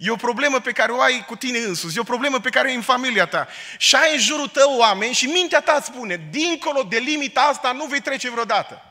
E 0.04 0.10
o 0.10 0.16
problemă 0.16 0.60
pe 0.60 0.72
care 0.72 0.91
o 0.91 1.02
ai 1.02 1.26
cu 1.28 1.36
tine 1.36 1.58
însuți, 1.58 1.97
e 1.97 1.99
o 1.99 2.04
problemă 2.04 2.39
pe 2.39 2.49
care 2.49 2.68
o 2.68 2.70
ai 2.70 2.76
în 2.76 2.82
familia 2.82 3.26
ta. 3.26 3.47
Și 3.78 3.95
ai 3.95 4.14
în 4.14 4.20
jurul 4.20 4.47
tău 4.47 4.78
oameni 4.78 5.14
și 5.14 5.26
mintea 5.26 5.62
ta 5.62 5.76
îți 5.78 5.86
spune, 5.86 6.28
dincolo 6.32 6.84
de 6.84 6.97
limita 6.97 7.41
asta 7.41 7.72
nu 7.72 7.86
vei 7.86 8.02
trece 8.02 8.30
vreodată. 8.30 8.82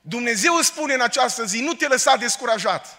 Dumnezeu 0.00 0.54
îți 0.54 0.66
spune 0.66 0.94
în 0.94 1.00
această 1.00 1.44
zi, 1.44 1.60
nu 1.60 1.72
te 1.72 1.86
lăsa 1.86 2.16
descurajat. 2.16 2.98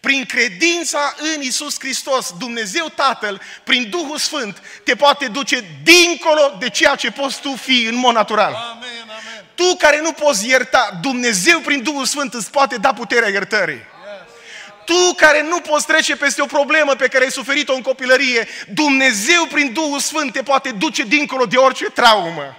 Prin 0.00 0.24
credința 0.24 1.14
în 1.34 1.40
Isus 1.40 1.78
Hristos, 1.78 2.34
Dumnezeu 2.38 2.88
Tatăl, 2.88 3.40
prin 3.64 3.90
Duhul 3.90 4.18
Sfânt, 4.18 4.62
te 4.84 4.94
poate 4.94 5.28
duce 5.28 5.64
dincolo 5.82 6.56
de 6.58 6.68
ceea 6.68 6.94
ce 6.94 7.10
poți 7.10 7.40
tu 7.40 7.56
fi 7.56 7.84
în 7.84 7.94
mod 7.94 8.14
natural. 8.14 8.54
Amen, 8.54 8.88
amen. 9.02 9.44
Tu 9.54 9.76
care 9.78 10.00
nu 10.00 10.12
poți 10.12 10.48
ierta, 10.48 10.98
Dumnezeu 11.00 11.58
prin 11.60 11.82
Duhul 11.82 12.04
Sfânt 12.04 12.34
îți 12.34 12.50
poate 12.50 12.76
da 12.76 12.92
puterea 12.92 13.28
iertării. 13.28 13.90
Tu 14.84 15.14
care 15.16 15.42
nu 15.42 15.60
poți 15.60 15.86
trece 15.86 16.16
peste 16.16 16.42
o 16.42 16.46
problemă 16.46 16.94
pe 16.94 17.08
care 17.08 17.24
ai 17.24 17.30
suferit-o 17.30 17.74
în 17.74 17.82
copilărie, 17.82 18.48
Dumnezeu 18.68 19.46
prin 19.46 19.72
Duhul 19.72 19.98
Sfânt 19.98 20.32
te 20.32 20.42
poate 20.42 20.70
duce 20.70 21.02
dincolo 21.02 21.44
de 21.44 21.56
orice 21.56 21.84
traumă. 21.84 22.56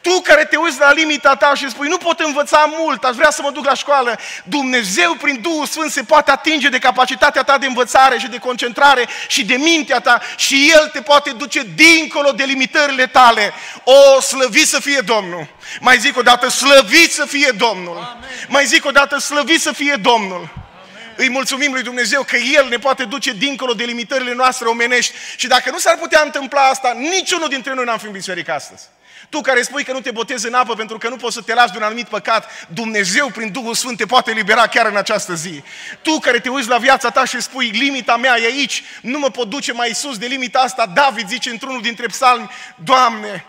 Tu 0.00 0.20
care 0.20 0.44
te 0.44 0.56
uiți 0.56 0.78
la 0.78 0.92
limita 0.92 1.36
ta 1.36 1.52
și 1.54 1.70
spui, 1.70 1.88
nu 1.88 1.96
pot 1.96 2.20
învăța 2.20 2.72
mult, 2.78 3.04
aș 3.04 3.14
vrea 3.14 3.30
să 3.30 3.42
mă 3.42 3.50
duc 3.50 3.64
la 3.64 3.74
școală. 3.74 4.18
Dumnezeu 4.44 5.14
prin 5.14 5.38
Duhul 5.42 5.66
Sfânt 5.66 5.90
se 5.90 6.02
poate 6.02 6.30
atinge 6.30 6.68
de 6.68 6.78
capacitatea 6.78 7.42
ta 7.42 7.58
de 7.58 7.66
învățare 7.66 8.18
și 8.18 8.28
de 8.28 8.38
concentrare 8.38 9.08
și 9.28 9.44
de 9.44 9.54
mintea 9.54 10.00
ta 10.00 10.20
și 10.36 10.72
El 10.74 10.88
te 10.92 11.00
poate 11.00 11.30
duce 11.30 11.62
dincolo 11.74 12.30
de 12.30 12.44
limitările 12.44 13.06
tale. 13.06 13.52
O, 13.84 14.20
slăvit 14.20 14.66
să 14.66 14.80
fie 14.80 15.00
Domnul! 15.00 15.46
Mai 15.80 15.98
zic 15.98 16.16
o 16.16 16.22
dată, 16.22 16.48
slăvit 16.48 17.12
să 17.12 17.24
fie 17.24 17.50
Domnul! 17.56 17.96
Amen. 17.96 18.46
Mai 18.48 18.64
zic 18.64 18.84
o 18.84 18.90
dată, 18.90 19.18
slăvit 19.18 19.60
să 19.60 19.72
fie 19.72 19.94
Domnul! 20.00 20.63
Îi 21.16 21.30
mulțumim 21.30 21.72
lui 21.72 21.82
Dumnezeu 21.82 22.22
că 22.22 22.36
El 22.36 22.68
ne 22.68 22.78
poate 22.78 23.04
duce 23.04 23.32
dincolo 23.32 23.72
de 23.72 23.84
limitările 23.84 24.34
noastre 24.34 24.68
omenești 24.68 25.14
și 25.36 25.46
dacă 25.46 25.70
nu 25.70 25.78
s-ar 25.78 25.96
putea 25.98 26.22
întâmpla 26.24 26.60
asta, 26.60 26.92
niciunul 26.98 27.48
dintre 27.48 27.74
noi 27.74 27.84
n-am 27.84 27.98
fi 27.98 28.06
în 28.06 28.12
biserică 28.12 28.52
astăzi. 28.52 28.82
Tu 29.28 29.40
care 29.40 29.62
spui 29.62 29.84
că 29.84 29.92
nu 29.92 30.00
te 30.00 30.10
botezi 30.10 30.46
în 30.46 30.54
apă 30.54 30.74
pentru 30.74 30.98
că 30.98 31.08
nu 31.08 31.16
poți 31.16 31.34
să 31.34 31.40
te 31.40 31.54
lași 31.54 31.72
de 31.72 31.76
un 31.76 31.82
anumit 31.82 32.06
păcat, 32.06 32.66
Dumnezeu 32.68 33.28
prin 33.28 33.52
Duhul 33.52 33.74
Sfânt 33.74 33.96
te 33.96 34.06
poate 34.06 34.32
libera 34.32 34.66
chiar 34.66 34.86
în 34.86 34.96
această 34.96 35.34
zi. 35.34 35.62
Tu 36.02 36.18
care 36.18 36.38
te 36.38 36.48
uiți 36.48 36.68
la 36.68 36.78
viața 36.78 37.10
ta 37.10 37.24
și 37.24 37.40
spui, 37.40 37.68
limita 37.68 38.16
mea 38.16 38.38
e 38.38 38.44
aici, 38.44 38.82
nu 39.00 39.18
mă 39.18 39.30
pot 39.30 39.48
duce 39.48 39.72
mai 39.72 39.90
sus 39.94 40.18
de 40.18 40.26
limita 40.26 40.58
asta, 40.58 40.86
David 40.94 41.28
zice 41.28 41.50
într-unul 41.50 41.82
dintre 41.82 42.06
psalmi, 42.06 42.50
Doamne, 42.84 43.44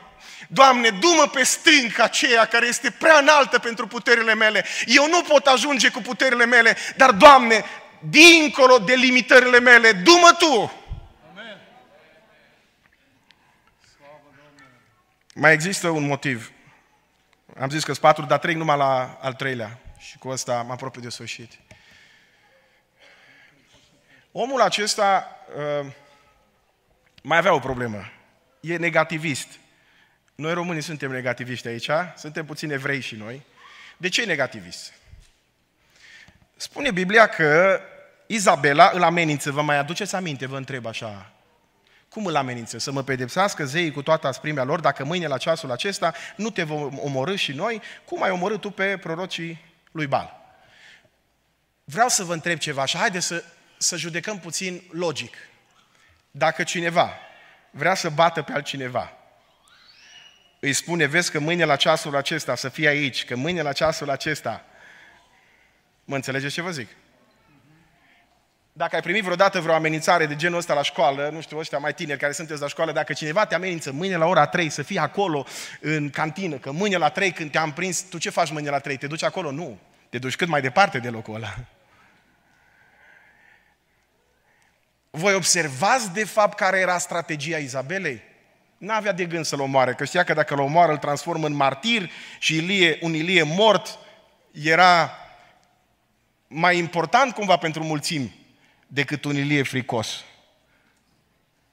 Doamne, 0.48 0.90
du-mă 0.90 1.30
pe 1.34 1.44
stânca 1.44 2.04
aceea 2.04 2.46
care 2.46 2.66
este 2.66 2.92
prea 2.92 3.18
înaltă 3.18 3.60
pentru 3.60 3.88
puterile 3.88 4.34
mele. 4.34 4.66
Eu 4.86 5.08
nu 5.08 5.22
pot 5.22 5.46
ajunge 5.46 5.90
cu 5.90 6.02
puterile 6.02 6.46
mele, 6.46 6.78
dar, 6.98 7.12
Doamne, 7.12 7.66
dincolo 8.00 8.78
de 8.78 8.94
limitările 8.94 9.60
mele, 9.60 9.92
du-mă 9.92 10.36
Tu! 10.40 10.84
Mai 15.38 15.54
există 15.54 15.90
un 15.90 16.06
motiv. 16.06 16.52
Am 17.60 17.70
zis 17.70 17.84
că 17.84 17.92
sunt 17.92 18.06
patru, 18.06 18.26
dar 18.26 18.40
trec 18.40 18.56
numai 18.56 18.78
la 18.78 19.18
al 19.22 19.34
treilea. 19.34 19.80
Și 19.98 20.18
cu 20.18 20.30
asta 20.30 20.62
mă 20.62 20.72
apropiu 20.72 21.02
de 21.02 21.10
sfârșit. 21.10 21.52
Omul 24.32 24.62
acesta 24.62 25.28
uh, 25.58 25.92
mai 27.24 27.38
avea 27.38 27.54
o 27.54 27.60
problemă. 27.60 28.12
E 28.60 28.78
negativist. 28.78 29.48
Noi 30.36 30.54
românii 30.54 30.82
suntem 30.82 31.12
negativiști 31.12 31.68
aici, 31.68 31.90
suntem 32.16 32.46
puțin 32.46 32.72
evrei 32.72 33.02
și 33.02 33.16
noi. 33.16 33.42
De 33.98 34.10
ce 34.10 34.22
e 34.22 34.26
negativist? 34.26 34.94
Spune 36.56 36.92
Biblia 36.92 37.28
că 37.28 37.82
Izabela 38.28 38.92
îl 38.94 39.04
amenință, 39.04 39.52
vă 39.52 39.62
mai 39.62 39.78
aduceți 39.78 40.16
aminte, 40.16 40.46
vă 40.46 40.58
întreb 40.58 40.86
așa, 40.86 41.32
cum 42.10 42.26
îl 42.26 42.36
amenință? 42.36 42.78
Să 42.78 42.92
mă 42.92 43.04
pedepsească 43.04 43.66
zeii 43.66 43.92
cu 43.92 44.02
toată 44.02 44.28
asprimea 44.28 44.64
lor 44.64 44.80
dacă 44.80 45.04
mâine 45.04 45.28
la 45.28 45.38
ceasul 45.38 45.72
acesta 45.72 46.14
nu 46.36 46.50
te 46.50 46.64
vom 46.64 47.00
omorâ 47.00 47.36
și 47.36 47.52
noi? 47.52 47.82
Cum 48.06 48.24
ai 48.24 48.30
omorât 48.30 48.62
tu 48.62 48.70
pe 48.70 48.98
prorocii 48.98 49.66
lui 49.92 50.08
Bal? 50.08 50.42
Vreau 51.84 52.10
să 52.10 52.24
vă 52.24 52.34
întreb 52.34 52.58
ceva 52.58 52.86
și 52.86 52.98
haideți 52.98 53.26
să, 53.26 53.44
să 53.78 53.98
judecăm 53.98 54.40
puțin 54.40 54.82
logic. 54.92 55.36
Dacă 56.32 56.64
cineva 56.64 57.12
vrea 57.72 57.96
să 57.96 58.10
bată 58.10 58.42
pe 58.42 58.52
altcineva, 58.52 59.14
îi 60.66 60.74
spune, 60.74 61.06
vezi 61.06 61.32
că 61.32 61.40
mâine 61.40 61.64
la 61.64 61.76
ceasul 61.76 62.16
acesta 62.16 62.56
să 62.56 62.70
fii 62.70 62.88
aici, 62.88 63.26
că 63.26 63.36
mâine 63.36 63.62
la 63.62 63.72
ceasul 63.72 64.10
acesta, 64.10 64.66
mă 66.06 66.16
înțelegeți 66.16 66.54
ce 66.54 66.62
vă 66.62 66.72
zic? 66.72 66.88
Dacă 68.74 68.96
ai 68.96 69.02
primit 69.02 69.24
vreodată 69.24 69.60
vreo 69.62 69.74
amenințare 69.74 70.26
de 70.26 70.36
genul 70.36 70.58
ăsta 70.58 70.74
la 70.74 70.82
școală, 70.82 71.30
nu 71.30 71.42
știu, 71.42 71.58
ăștia 71.58 71.78
mai 71.78 71.94
tineri 71.94 72.20
care 72.20 72.32
sunteți 72.32 72.62
la 72.62 72.68
școală, 72.68 72.92
dacă 72.92 73.14
cineva 73.14 73.46
te 73.46 73.56
amenință 73.56 73.92
mâine 73.92 74.16
la 74.16 74.26
ora 74.26 74.48
3 74.48 74.70
să 74.70 74.82
fii 74.82 74.98
acolo 74.98 75.46
în 75.82 76.10
cantină, 76.10 76.58
că 76.58 76.72
mâine 76.72 76.98
la 76.98 77.10
3 77.10 77.32
când 77.32 77.52
te-am 77.52 77.74
prins, 77.74 78.02
tu 78.02 78.18
ce 78.18 78.30
faci 78.30 78.52
mâine 78.52 78.70
la 78.70 78.80
3? 78.80 78.98
Te 78.98 79.08
duci 79.08 79.24
acolo? 79.24 79.52
Nu. 79.52 79.80
Te 80.10 80.18
duci 80.18 80.36
cât 80.36 80.48
mai 80.48 80.62
departe 80.62 81.00
de 81.00 81.10
locul 81.10 81.36
ăla. 81.36 81.56
Voi 85.10 85.34
observați 85.34 86.14
de 86.14 86.26
fapt 86.26 86.58
care 86.58 86.80
era 86.80 86.98
strategia 86.98 87.58
Izabelei? 87.58 88.34
N-avea 88.78 89.12
de 89.12 89.26
gând 89.26 89.46
să-l 89.46 89.60
omoare, 89.60 89.94
că 89.94 90.06
știa 90.06 90.24
că 90.24 90.34
dacă 90.34 90.54
îl 90.54 90.60
omoară 90.60 90.92
îl 90.92 90.98
transformă 90.98 91.46
în 91.48 91.54
martir 91.54 92.10
și 92.40 92.56
Ilie, 92.56 92.98
un 93.02 93.14
Ilie 93.14 93.44
mort 93.44 94.00
era 94.52 95.12
mai 96.48 96.78
important 96.78 97.34
cumva 97.34 97.58
pentru 97.58 97.84
mulțimi 97.84 98.46
decât 98.88 99.24
un 99.24 99.36
Ilie 99.36 99.64
fricos. 99.64 100.24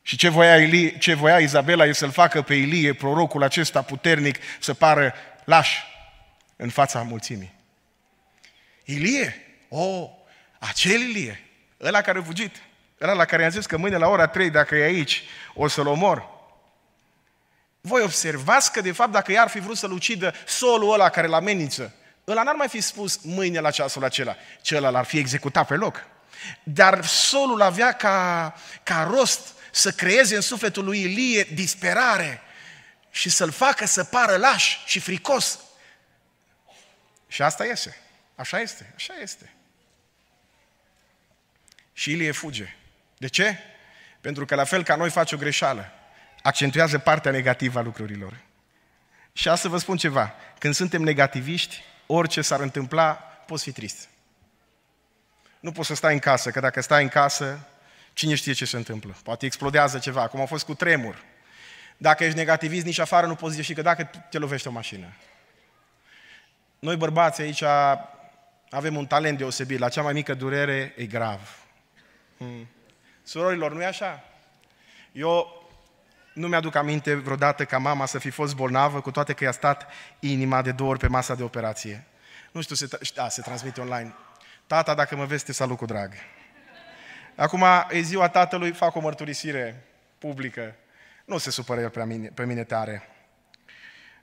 Și 0.02 0.16
ce 0.16 0.28
voia, 0.28 0.62
Ilie, 0.62 0.98
ce 0.98 1.14
voia 1.14 1.38
Izabela 1.38 1.84
e 1.84 1.92
să-l 1.92 2.10
facă 2.10 2.42
pe 2.42 2.54
Ilie, 2.54 2.92
prorocul 2.92 3.42
acesta 3.42 3.82
puternic, 3.82 4.38
să 4.60 4.74
pară 4.74 5.14
laș 5.44 5.78
în 6.56 6.68
fața 6.68 7.02
mulțimii. 7.02 7.54
Ilie, 8.84 9.46
o, 9.68 9.84
oh, 9.84 10.10
acel 10.58 11.00
Ilie, 11.00 11.40
ăla 11.80 12.00
care 12.00 12.18
a 12.18 12.22
fugit, 12.22 12.62
ăla 13.00 13.12
la 13.12 13.24
care 13.24 13.42
i-am 13.42 13.50
zis 13.50 13.66
că 13.66 13.76
mâine 13.76 13.96
la 13.96 14.08
ora 14.08 14.26
3, 14.26 14.50
dacă 14.50 14.74
e 14.74 14.82
aici, 14.82 15.22
o 15.54 15.68
să-l 15.68 15.86
omor. 15.86 16.31
Voi 17.84 18.02
observați 18.02 18.72
că, 18.72 18.80
de 18.80 18.92
fapt, 18.92 19.12
dacă 19.12 19.32
i-ar 19.32 19.48
fi 19.48 19.58
vrut 19.58 19.76
să-l 19.76 19.92
ucidă 19.92 20.34
solul 20.46 20.92
ăla 20.92 21.08
care 21.08 21.26
l 21.26 21.32
amenință, 21.32 21.94
ăla 22.26 22.42
n-ar 22.42 22.54
mai 22.54 22.68
fi 22.68 22.80
spus 22.80 23.18
mâine 23.22 23.60
la 23.60 23.70
ceasul 23.70 24.04
acela, 24.04 24.36
celălalt 24.60 24.96
ar 24.96 25.04
fi 25.04 25.18
executat 25.18 25.66
pe 25.66 25.74
loc. 25.74 26.06
Dar 26.62 27.04
solul 27.04 27.62
avea 27.62 27.92
ca, 27.92 28.54
ca 28.82 29.02
rost 29.10 29.54
să 29.70 29.90
creeze 29.90 30.34
în 30.34 30.40
sufletul 30.40 30.84
lui 30.84 31.00
Ilie 31.00 31.42
disperare 31.42 32.40
și 33.10 33.30
să-l 33.30 33.50
facă 33.50 33.86
să 33.86 34.04
pară 34.04 34.36
laș 34.36 34.76
și 34.84 35.00
fricos. 35.00 35.58
Și 37.28 37.42
asta 37.42 37.64
iese. 37.64 37.96
Așa 38.34 38.60
este, 38.60 38.92
așa 38.94 39.14
este. 39.22 39.52
Și 41.92 42.10
Ilie 42.10 42.32
fuge. 42.32 42.76
De 43.18 43.28
ce? 43.28 43.58
Pentru 44.20 44.44
că 44.44 44.54
la 44.54 44.64
fel 44.64 44.84
ca 44.84 44.96
noi 44.96 45.10
face 45.10 45.34
o 45.34 45.38
greșeală. 45.38 45.92
Accentuează 46.42 46.98
partea 46.98 47.30
negativă 47.30 47.78
a 47.78 47.82
lucrurilor. 47.82 48.40
Și 49.32 49.48
asta 49.48 49.68
vă 49.68 49.78
spun 49.78 49.96
ceva. 49.96 50.34
Când 50.58 50.74
suntem 50.74 51.02
negativiști, 51.02 51.82
orice 52.06 52.42
s-ar 52.42 52.60
întâmpla, 52.60 53.12
poți 53.46 53.62
fi 53.62 53.72
trist. 53.72 54.08
Nu 55.60 55.72
poți 55.72 55.88
să 55.88 55.94
stai 55.94 56.12
în 56.12 56.18
casă, 56.18 56.50
că 56.50 56.60
dacă 56.60 56.80
stai 56.80 57.02
în 57.02 57.08
casă, 57.08 57.68
cine 58.12 58.34
știe 58.34 58.52
ce 58.52 58.64
se 58.64 58.76
întâmplă. 58.76 59.16
Poate 59.22 59.46
explodează 59.46 59.98
ceva, 59.98 60.28
cum 60.28 60.40
a 60.40 60.44
fost 60.44 60.64
cu 60.64 60.74
tremur. 60.74 61.24
Dacă 61.96 62.24
ești 62.24 62.36
negativist, 62.36 62.84
nici 62.84 62.98
afară 62.98 63.26
nu 63.26 63.34
poți 63.34 63.56
ieși, 63.56 63.74
că 63.74 63.82
dacă 63.82 64.10
te 64.30 64.38
lovește 64.38 64.68
o 64.68 64.72
mașină. 64.72 65.06
Noi 66.78 66.96
bărbați 66.96 67.40
aici 67.40 67.62
avem 68.70 68.96
un 68.96 69.06
talent 69.06 69.38
deosebit. 69.38 69.78
La 69.78 69.88
cea 69.88 70.02
mai 70.02 70.12
mică 70.12 70.34
durere 70.34 70.94
e 70.96 71.04
grav. 71.04 71.58
Hmm. 72.36 72.68
Surorilor, 73.22 73.72
nu 73.72 73.82
e 73.82 73.86
așa? 73.86 74.24
Eu 75.12 75.61
nu 76.32 76.48
mi-aduc 76.48 76.74
aminte 76.74 77.14
vreodată 77.14 77.64
ca 77.64 77.78
mama 77.78 78.06
să 78.06 78.18
fi 78.18 78.30
fost 78.30 78.54
bolnavă, 78.54 79.00
cu 79.00 79.10
toate 79.10 79.32
că 79.32 79.44
i-a 79.44 79.52
stat 79.52 79.86
inima 80.18 80.62
de 80.62 80.72
două 80.72 80.90
ori 80.90 80.98
pe 80.98 81.06
masa 81.06 81.34
de 81.34 81.42
operație. 81.42 82.04
Nu 82.52 82.60
știu, 82.60 82.74
se, 82.74 82.98
da, 83.14 83.28
se 83.28 83.42
transmite 83.42 83.80
online. 83.80 84.14
Tata, 84.66 84.94
dacă 84.94 85.16
mă 85.16 85.24
vezi, 85.24 85.44
te 85.44 85.52
salut 85.52 85.76
cu 85.76 85.84
drag. 85.84 86.12
Acum 87.36 87.64
e 87.90 88.00
ziua 88.00 88.28
tatălui, 88.28 88.72
fac 88.72 88.94
o 88.94 89.00
mărturisire 89.00 89.84
publică. 90.18 90.74
Nu 91.24 91.38
se 91.38 91.50
supără 91.50 91.80
el 91.80 91.90
pe 91.90 92.04
mine, 92.04 92.28
pe 92.28 92.44
mine 92.44 92.64
tare. 92.64 93.08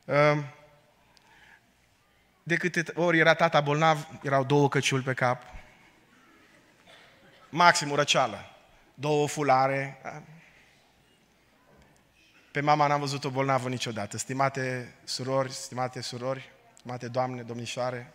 Ehm, 0.05 0.45
de 2.43 2.55
câte 2.55 2.83
ori 2.95 3.17
era 3.19 3.33
tata 3.33 3.61
bolnav, 3.61 4.07
erau 4.23 4.43
două 4.43 4.69
căciuli 4.69 5.03
pe 5.03 5.13
cap. 5.13 5.43
Maxim 7.49 7.91
o 7.91 7.95
răceală. 7.95 8.45
Două 8.93 9.27
fulare. 9.27 10.01
Pe 12.51 12.61
mama 12.61 12.87
n-am 12.87 12.99
văzut-o 12.99 13.29
bolnavă 13.29 13.69
niciodată. 13.69 14.17
Stimate 14.17 14.95
surori, 15.03 15.51
stimate 15.51 16.01
surori, 16.01 16.51
stimate 16.77 17.07
doamne, 17.07 17.41
domnișoare, 17.41 18.13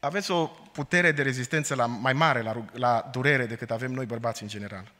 aveți 0.00 0.30
o 0.30 0.46
putere 0.46 1.12
de 1.12 1.22
rezistență 1.22 1.74
la, 1.74 1.86
mai 1.86 2.12
mare 2.12 2.42
la, 2.42 2.64
la 2.72 3.08
durere 3.12 3.46
decât 3.46 3.70
avem 3.70 3.92
noi 3.92 4.06
bărbați 4.06 4.42
în 4.42 4.48
general. 4.48 4.92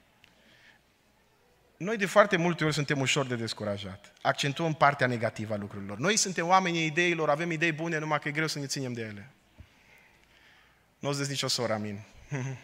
Noi 1.76 1.96
de 1.96 2.06
foarte 2.06 2.36
multe 2.36 2.64
ori 2.64 2.74
suntem 2.74 3.00
ușor 3.00 3.26
de 3.26 3.36
descurajat. 3.36 4.12
Accentuăm 4.22 4.74
partea 4.74 5.06
negativă 5.06 5.54
a 5.54 5.56
lucrurilor. 5.56 5.98
Noi 5.98 6.16
suntem 6.16 6.46
oamenii 6.46 6.86
ideilor, 6.86 7.30
avem 7.30 7.50
idei 7.50 7.72
bune, 7.72 7.98
numai 7.98 8.18
că 8.18 8.28
e 8.28 8.32
greu 8.32 8.46
să 8.46 8.58
ne 8.58 8.66
ținem 8.66 8.92
de 8.92 9.00
ele. 9.00 9.30
Nu 10.98 11.08
o 11.08 11.12
să 11.12 11.26
nicio 11.28 11.48
soră, 11.48 11.72
amin. 11.72 12.00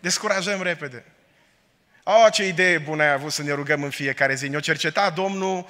Descurajăm 0.00 0.62
repede. 0.62 1.04
O, 2.02 2.28
ce 2.30 2.46
idee 2.46 2.78
bună 2.78 3.02
ai 3.02 3.12
avut 3.12 3.32
să 3.32 3.42
ne 3.42 3.52
rugăm 3.52 3.82
în 3.82 3.90
fiecare 3.90 4.34
zi. 4.34 4.48
Ne-o 4.48 4.60
cerceta 4.60 5.10
Domnul 5.10 5.68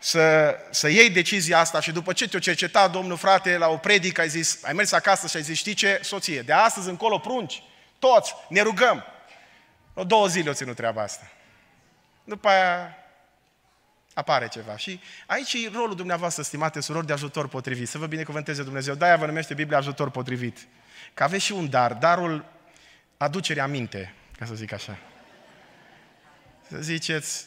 să, 0.00 0.56
să 0.70 0.88
iei 0.88 1.10
decizia 1.10 1.58
asta 1.58 1.80
și 1.80 1.92
după 1.92 2.12
ce 2.12 2.28
te-o 2.28 2.38
cerceta 2.38 2.88
Domnul, 2.88 3.16
frate, 3.16 3.56
la 3.56 3.68
o 3.68 3.76
predică 3.76 4.20
ai 4.20 4.28
zis, 4.28 4.64
ai 4.64 4.72
mers 4.72 4.92
acasă 4.92 5.26
și 5.26 5.36
ai 5.36 5.42
zis, 5.42 5.58
știi 5.58 5.74
ce, 5.74 6.00
soție, 6.02 6.40
de 6.40 6.52
astăzi 6.52 6.88
încolo 6.88 7.18
prunci, 7.18 7.62
toți, 7.98 8.34
ne 8.48 8.60
rugăm. 8.60 9.04
O 9.94 10.04
două 10.04 10.26
zile 10.26 10.50
o 10.50 10.52
ținut 10.52 10.76
treaba 10.76 11.02
asta. 11.02 11.30
După 12.24 12.48
aia 12.48 12.96
apare 14.14 14.48
ceva. 14.48 14.76
Și 14.76 15.00
aici 15.26 15.52
e 15.52 15.70
rolul 15.72 15.96
dumneavoastră, 15.96 16.42
stimate 16.42 16.80
surori, 16.80 17.06
de 17.06 17.12
ajutor 17.12 17.48
potrivit. 17.48 17.88
Să 17.88 17.98
vă 17.98 18.06
binecuvânteze 18.06 18.62
Dumnezeu. 18.62 18.94
De-aia 18.94 19.16
vă 19.16 19.26
numește 19.26 19.54
Biblia 19.54 19.78
ajutor 19.78 20.10
potrivit. 20.10 20.66
Că 21.14 21.22
aveți 21.22 21.44
și 21.44 21.52
un 21.52 21.70
dar, 21.70 21.92
darul 21.92 22.44
aducerea 23.16 23.64
aminte, 23.64 24.14
ca 24.38 24.44
să 24.44 24.54
zic 24.54 24.72
așa. 24.72 24.98
Să 26.70 26.76
ziceți, 26.80 27.44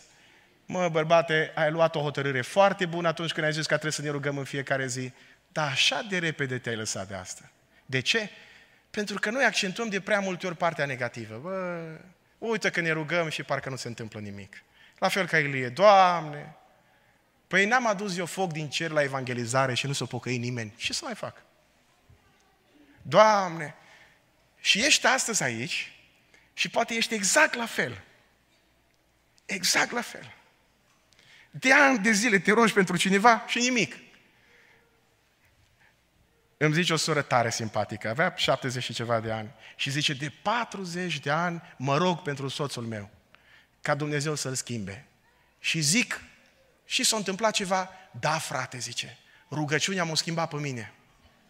mă, 0.65 0.89
bărbate, 0.89 1.51
ai 1.55 1.71
luat 1.71 1.95
o 1.95 2.01
hotărâre 2.01 2.41
foarte 2.41 2.85
bună 2.85 3.07
atunci 3.07 3.31
când 3.31 3.45
ai 3.45 3.51
zis 3.51 3.61
că 3.61 3.73
trebuie 3.73 3.91
să 3.91 4.01
ne 4.01 4.09
rugăm 4.09 4.37
în 4.37 4.43
fiecare 4.43 4.87
zi, 4.87 5.11
dar 5.51 5.71
așa 5.71 6.05
de 6.09 6.17
repede 6.17 6.57
te-ai 6.57 6.75
lăsat 6.75 7.07
de 7.07 7.15
asta. 7.15 7.51
De 7.85 7.99
ce? 7.99 8.29
Pentru 8.89 9.19
că 9.19 9.29
noi 9.29 9.43
accentuăm 9.43 9.89
de 9.89 10.01
prea 10.01 10.19
multe 10.19 10.47
ori 10.47 10.55
partea 10.55 10.85
negativă. 10.85 11.39
Bă, 11.41 11.97
uite 12.37 12.69
că 12.69 12.81
ne 12.81 12.91
rugăm 12.91 13.29
și 13.29 13.43
parcă 13.43 13.69
nu 13.69 13.75
se 13.75 13.87
întâmplă 13.87 14.19
nimic. 14.19 14.63
La 14.99 15.07
fel 15.07 15.27
ca 15.27 15.37
Ilie, 15.37 15.69
Doamne, 15.69 16.55
păi 17.47 17.65
n-am 17.65 17.87
adus 17.87 18.17
eu 18.17 18.25
foc 18.25 18.51
din 18.51 18.69
cer 18.69 18.91
la 18.91 19.03
evangelizare 19.03 19.73
și 19.73 19.87
nu 19.87 19.93
s-o 19.93 20.05
pocăi 20.05 20.37
nimeni. 20.37 20.73
Ce 20.77 20.93
să 20.93 21.01
mai 21.03 21.15
fac? 21.15 21.41
Doamne, 23.01 23.75
și 24.59 24.85
ești 24.85 25.05
astăzi 25.05 25.43
aici 25.43 25.91
și 26.53 26.69
poate 26.69 26.93
ești 26.93 27.13
exact 27.13 27.53
la 27.53 27.65
fel. 27.65 28.03
Exact 29.49 29.91
la 29.91 30.01
fel. 30.01 30.33
De 31.51 31.73
ani 31.73 31.99
de 31.99 32.11
zile 32.11 32.39
te 32.39 32.51
rogi 32.51 32.73
pentru 32.73 32.97
cineva 32.97 33.43
și 33.47 33.57
nimic. 33.59 33.95
Îmi 36.57 36.73
zice 36.73 36.93
o 36.93 36.95
soră 36.95 37.21
tare 37.21 37.49
simpatică, 37.49 38.09
avea 38.09 38.33
70 38.35 38.83
și 38.83 38.93
ceva 38.93 39.19
de 39.19 39.31
ani 39.31 39.51
și 39.75 39.89
zice, 39.89 40.13
de 40.13 40.31
40 40.41 41.19
de 41.19 41.29
ani 41.29 41.61
mă 41.77 41.97
rog 41.97 42.21
pentru 42.21 42.47
soțul 42.47 42.83
meu, 42.83 43.09
ca 43.81 43.95
Dumnezeu 43.95 44.35
să-l 44.35 44.55
schimbe. 44.55 45.05
Și 45.59 45.79
zic, 45.79 46.21
și 46.85 47.03
s-a 47.03 47.15
întâmplat 47.15 47.53
ceva, 47.53 47.89
da 48.19 48.37
frate, 48.37 48.77
zice, 48.77 49.17
rugăciunea 49.51 50.03
m-a 50.03 50.15
schimbat 50.15 50.49
pe 50.49 50.55
mine. 50.55 50.93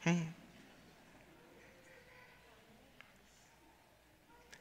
Hmm. 0.02 0.36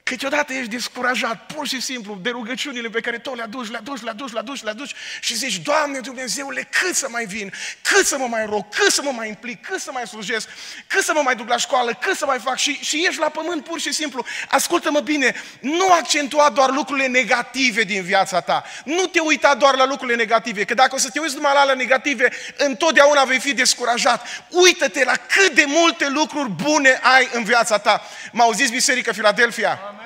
Câteodată 0.09 0.53
ești 0.53 0.71
descurajat, 0.71 1.47
pur 1.55 1.67
și 1.67 1.81
simplu, 1.81 2.19
de 2.23 2.31
rugăciunile 2.31 2.89
pe 2.89 3.01
care 3.01 3.19
tot 3.19 3.37
le 3.37 3.43
aduci, 3.43 3.71
le 3.71 3.77
aduci, 3.77 4.03
le 4.03 4.11
aduci, 4.11 4.33
le 4.33 4.39
aduci, 4.39 4.63
le 4.63 4.71
aduci 4.71 4.95
și 5.21 5.35
zici, 5.35 5.57
Doamne 5.59 6.01
Dumnezeule, 6.01 6.69
cât 6.71 6.95
să 6.95 7.07
mai 7.11 7.25
vin, 7.25 7.53
cât 7.83 8.07
să 8.07 8.19
mă 8.19 8.27
mai 8.27 8.47
rog, 8.47 8.69
cât 8.69 8.93
să 8.93 9.03
mă 9.03 9.11
mai 9.11 9.29
implic, 9.29 9.67
cât 9.67 9.81
să 9.81 9.91
mai 9.93 10.07
slujesc, 10.07 10.49
cât 10.87 11.05
să 11.05 11.13
mă 11.15 11.21
mai 11.25 11.37
duc 11.37 11.49
la 11.49 11.57
școală, 11.57 11.99
cât 12.01 12.17
să 12.17 12.27
mai 12.27 12.39
fac 12.39 12.57
și, 12.57 12.79
și 12.81 13.05
ești 13.09 13.21
la 13.21 13.29
pământ 13.29 13.65
pur 13.65 13.81
și 13.81 13.93
simplu. 13.93 14.25
Ascultă-mă 14.49 15.01
bine, 15.01 15.35
nu 15.61 15.93
accentua 15.93 16.51
doar 16.51 16.71
lucrurile 16.71 17.07
negative 17.07 17.83
din 17.83 18.03
viața 18.03 18.41
ta. 18.41 18.65
Nu 18.85 19.07
te 19.07 19.21
uita 19.21 19.55
doar 19.55 19.77
la 19.77 19.87
lucrurile 19.87 20.17
negative, 20.17 20.65
că 20.65 20.75
dacă 20.75 20.95
o 20.95 20.99
să 20.99 21.11
te 21.11 21.21
uiți 21.21 21.35
numai 21.35 21.53
la 21.55 21.61
ale 21.61 21.75
negative, 21.75 22.29
întotdeauna 22.57 23.25
vei 23.25 23.39
fi 23.39 23.55
descurajat. 23.55 24.27
Uită-te 24.49 25.05
la 25.05 25.15
cât 25.17 25.55
de 25.55 25.65
multe 25.67 26.09
lucruri 26.09 26.51
bune 26.51 27.01
ai 27.03 27.29
în 27.33 27.45
viața 27.45 27.79
ta. 27.79 28.03
M-auziți, 28.33 28.71
Biserica 28.71 29.13
Filadelfia? 29.13 29.81
Amen. 29.89 29.98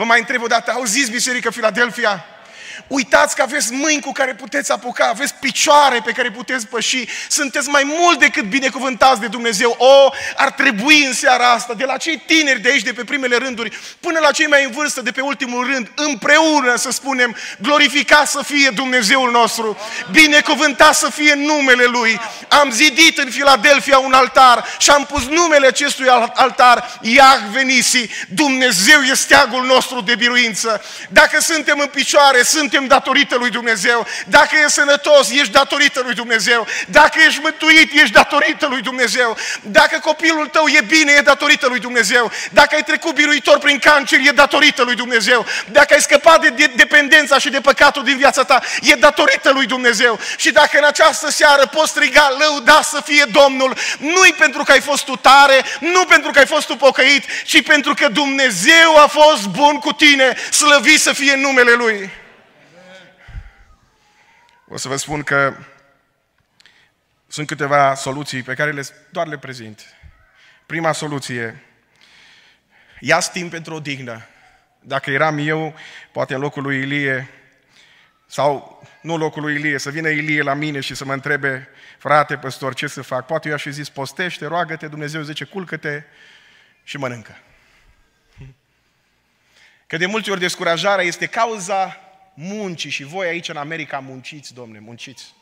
Vă 0.00 0.06
mai 0.06 0.18
întreb 0.18 0.42
o 0.42 0.46
dată, 0.46 0.70
auziți 0.70 1.10
Biserică 1.10 1.50
Filadelfia? 1.50 2.24
Uitați 2.86 3.36
că 3.36 3.42
aveți 3.42 3.72
mâini 3.72 4.00
cu 4.00 4.12
care 4.12 4.34
puteți 4.34 4.72
apuca, 4.72 5.06
aveți 5.06 5.34
picioare 5.34 6.00
pe 6.04 6.12
care 6.12 6.30
puteți 6.30 6.66
păși, 6.66 7.08
sunteți 7.28 7.68
mai 7.68 7.82
mult 7.86 8.18
decât 8.18 8.44
binecuvântați 8.44 9.20
de 9.20 9.26
Dumnezeu. 9.26 9.74
O, 9.78 10.10
ar 10.36 10.50
trebui 10.50 11.04
în 11.04 11.12
seara 11.12 11.52
asta, 11.52 11.74
de 11.74 11.84
la 11.84 11.96
cei 11.96 12.22
tineri 12.26 12.60
de 12.60 12.68
aici, 12.68 12.82
de 12.82 12.92
pe 12.92 13.04
primele 13.04 13.36
rânduri, 13.36 13.78
până 14.00 14.18
la 14.18 14.30
cei 14.30 14.46
mai 14.46 14.64
în 14.64 14.70
vârstă, 14.70 15.00
de 15.02 15.10
pe 15.10 15.20
ultimul 15.20 15.66
rând, 15.66 15.90
împreună 15.94 16.76
să 16.76 16.90
spunem, 16.90 17.36
glorificat 17.58 18.28
să 18.28 18.42
fie 18.46 18.70
Dumnezeul 18.70 19.30
nostru, 19.30 19.76
binecuvântat 20.10 20.94
să 20.94 21.10
fie 21.10 21.34
numele 21.34 21.84
Lui. 21.84 22.20
Am 22.48 22.70
zidit 22.70 23.18
în 23.18 23.30
Filadelfia 23.30 23.98
un 23.98 24.12
altar 24.12 24.64
și 24.78 24.90
am 24.90 25.06
pus 25.06 25.24
numele 25.28 25.66
acestui 25.66 26.08
altar, 26.34 26.98
Iahve 27.00 27.62
Nisi, 27.62 28.10
Dumnezeu 28.28 29.00
este 29.00 29.28
steagul 29.30 29.64
nostru 29.66 30.00
de 30.00 30.14
biruință. 30.14 30.82
Dacă 31.08 31.40
suntem 31.40 31.78
în 31.78 31.86
picioare, 31.86 32.42
suntem 32.42 32.69
suntem 32.70 32.88
datorită 32.88 33.36
lui 33.36 33.50
Dumnezeu. 33.50 34.06
Dacă 34.26 34.56
e 34.64 34.68
sănătos, 34.68 35.30
ești 35.30 35.52
datorită 35.52 36.00
lui 36.04 36.14
Dumnezeu. 36.14 36.66
Dacă 36.86 37.18
ești 37.26 37.40
mântuit, 37.42 37.92
ești 37.92 38.12
datorită 38.12 38.66
lui 38.66 38.80
Dumnezeu. 38.80 39.36
Dacă 39.62 39.98
copilul 39.98 40.46
tău 40.46 40.66
e 40.66 40.80
bine, 40.80 41.12
e 41.12 41.20
datorită 41.20 41.66
lui 41.66 41.78
Dumnezeu. 41.78 42.30
Dacă 42.50 42.74
ai 42.74 42.82
trecut 42.82 43.14
biruitor 43.14 43.58
prin 43.58 43.78
cancer, 43.78 44.18
e 44.22 44.30
datorită 44.30 44.82
lui 44.82 44.94
Dumnezeu. 44.94 45.46
Dacă 45.66 45.94
ai 45.94 46.00
scăpat 46.00 46.40
de 46.40 46.70
dependența 46.76 47.38
și 47.38 47.48
de 47.48 47.60
păcatul 47.60 48.04
din 48.04 48.16
viața 48.16 48.44
ta, 48.44 48.62
e 48.82 48.94
datorită 48.94 49.50
lui 49.50 49.66
Dumnezeu. 49.66 50.18
Și 50.36 50.50
dacă 50.50 50.78
în 50.78 50.84
această 50.84 51.30
seară 51.30 51.66
poți 51.66 51.90
striga, 51.90 52.36
lăuda 52.38 52.82
să 52.82 53.00
fie 53.04 53.24
Domnul, 53.30 53.76
nu-i 53.98 54.34
pentru 54.38 54.62
că 54.62 54.72
ai 54.72 54.80
fost 54.80 55.04
tu 55.04 55.16
tare, 55.16 55.64
nu 55.80 56.04
pentru 56.04 56.30
că 56.30 56.38
ai 56.38 56.46
fost 56.46 56.66
tu 56.66 56.76
pocăit, 56.76 57.24
ci 57.44 57.62
pentru 57.62 57.94
că 57.94 58.08
Dumnezeu 58.08 58.96
a 58.96 59.06
fost 59.06 59.46
bun 59.46 59.78
cu 59.78 59.92
tine, 59.92 60.36
slăvit 60.50 61.00
să 61.00 61.12
fie 61.12 61.34
numele 61.36 61.72
Lui. 61.72 62.10
O 64.72 64.76
să 64.76 64.88
vă 64.88 64.96
spun 64.96 65.22
că 65.22 65.56
sunt 67.26 67.46
câteva 67.46 67.94
soluții 67.94 68.42
pe 68.42 68.54
care 68.54 68.72
le, 68.72 68.82
doar 69.10 69.26
le 69.26 69.38
prezint. 69.38 69.94
Prima 70.66 70.92
soluție, 70.92 71.62
ia 73.00 73.18
timp 73.18 73.50
pentru 73.50 73.74
o 73.74 73.80
dignă. 73.80 74.26
Dacă 74.80 75.10
eram 75.10 75.38
eu, 75.38 75.74
poate 76.12 76.34
în 76.34 76.40
locul 76.40 76.62
lui 76.62 76.80
Ilie, 76.80 77.30
sau 78.26 78.82
nu 79.02 79.16
locul 79.16 79.42
lui 79.42 79.54
Ilie, 79.54 79.78
să 79.78 79.90
vină 79.90 80.08
Ilie 80.08 80.42
la 80.42 80.54
mine 80.54 80.80
și 80.80 80.94
să 80.94 81.04
mă 81.04 81.12
întrebe, 81.12 81.68
frate 81.98 82.36
păstor, 82.36 82.74
ce 82.74 82.86
să 82.86 83.02
fac? 83.02 83.26
Poate 83.26 83.48
eu 83.48 83.54
aș 83.54 83.62
fi 83.62 83.70
zis, 83.70 83.88
postește, 83.88 84.46
roagă-te, 84.46 84.88
Dumnezeu 84.88 85.22
zice, 85.22 85.44
culcă-te 85.44 86.02
și 86.84 86.96
mănâncă. 86.96 87.38
Că 89.86 89.96
de 89.96 90.06
multe 90.06 90.30
ori 90.30 90.40
descurajarea 90.40 91.04
este 91.04 91.26
cauza 91.26 92.09
munciți 92.34 92.94
și 92.94 93.04
voi 93.04 93.26
aici 93.26 93.48
în 93.48 93.56
America 93.56 93.98
munciți, 93.98 94.54
domne, 94.54 94.78
munciți. 94.78 95.34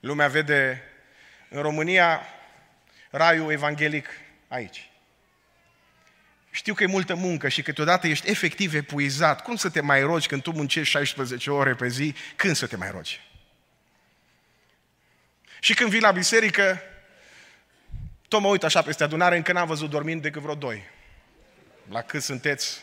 Lumea 0.00 0.28
vede 0.28 0.82
în 1.48 1.62
România 1.62 2.20
raiul 3.10 3.52
evanghelic 3.52 4.08
aici. 4.48 4.90
Știu 6.50 6.74
că 6.74 6.82
e 6.82 6.86
multă 6.86 7.14
muncă 7.14 7.48
și 7.48 7.62
câteodată 7.62 8.06
ești 8.06 8.30
efectiv 8.30 8.74
epuizat. 8.74 9.42
Cum 9.42 9.56
să 9.56 9.70
te 9.70 9.80
mai 9.80 10.00
rogi 10.00 10.26
când 10.26 10.42
tu 10.42 10.50
muncești 10.50 10.90
16 10.90 11.50
ore 11.50 11.74
pe 11.74 11.88
zi? 11.88 12.14
Când 12.36 12.56
să 12.56 12.66
te 12.66 12.76
mai 12.76 12.90
rogi? 12.90 13.20
Și 15.60 15.74
când 15.74 15.90
vii 15.90 16.00
la 16.00 16.10
biserică, 16.10 16.80
tot 18.28 18.40
mă 18.40 18.48
uit 18.48 18.64
așa 18.64 18.82
peste 18.82 19.04
adunare, 19.04 19.36
încă 19.36 19.52
n-am 19.52 19.66
văzut 19.66 19.90
dormind 19.90 20.22
decât 20.22 20.42
vreo 20.42 20.54
doi. 20.54 20.82
La 21.90 22.02
cât 22.02 22.22
sunteți, 22.22 22.80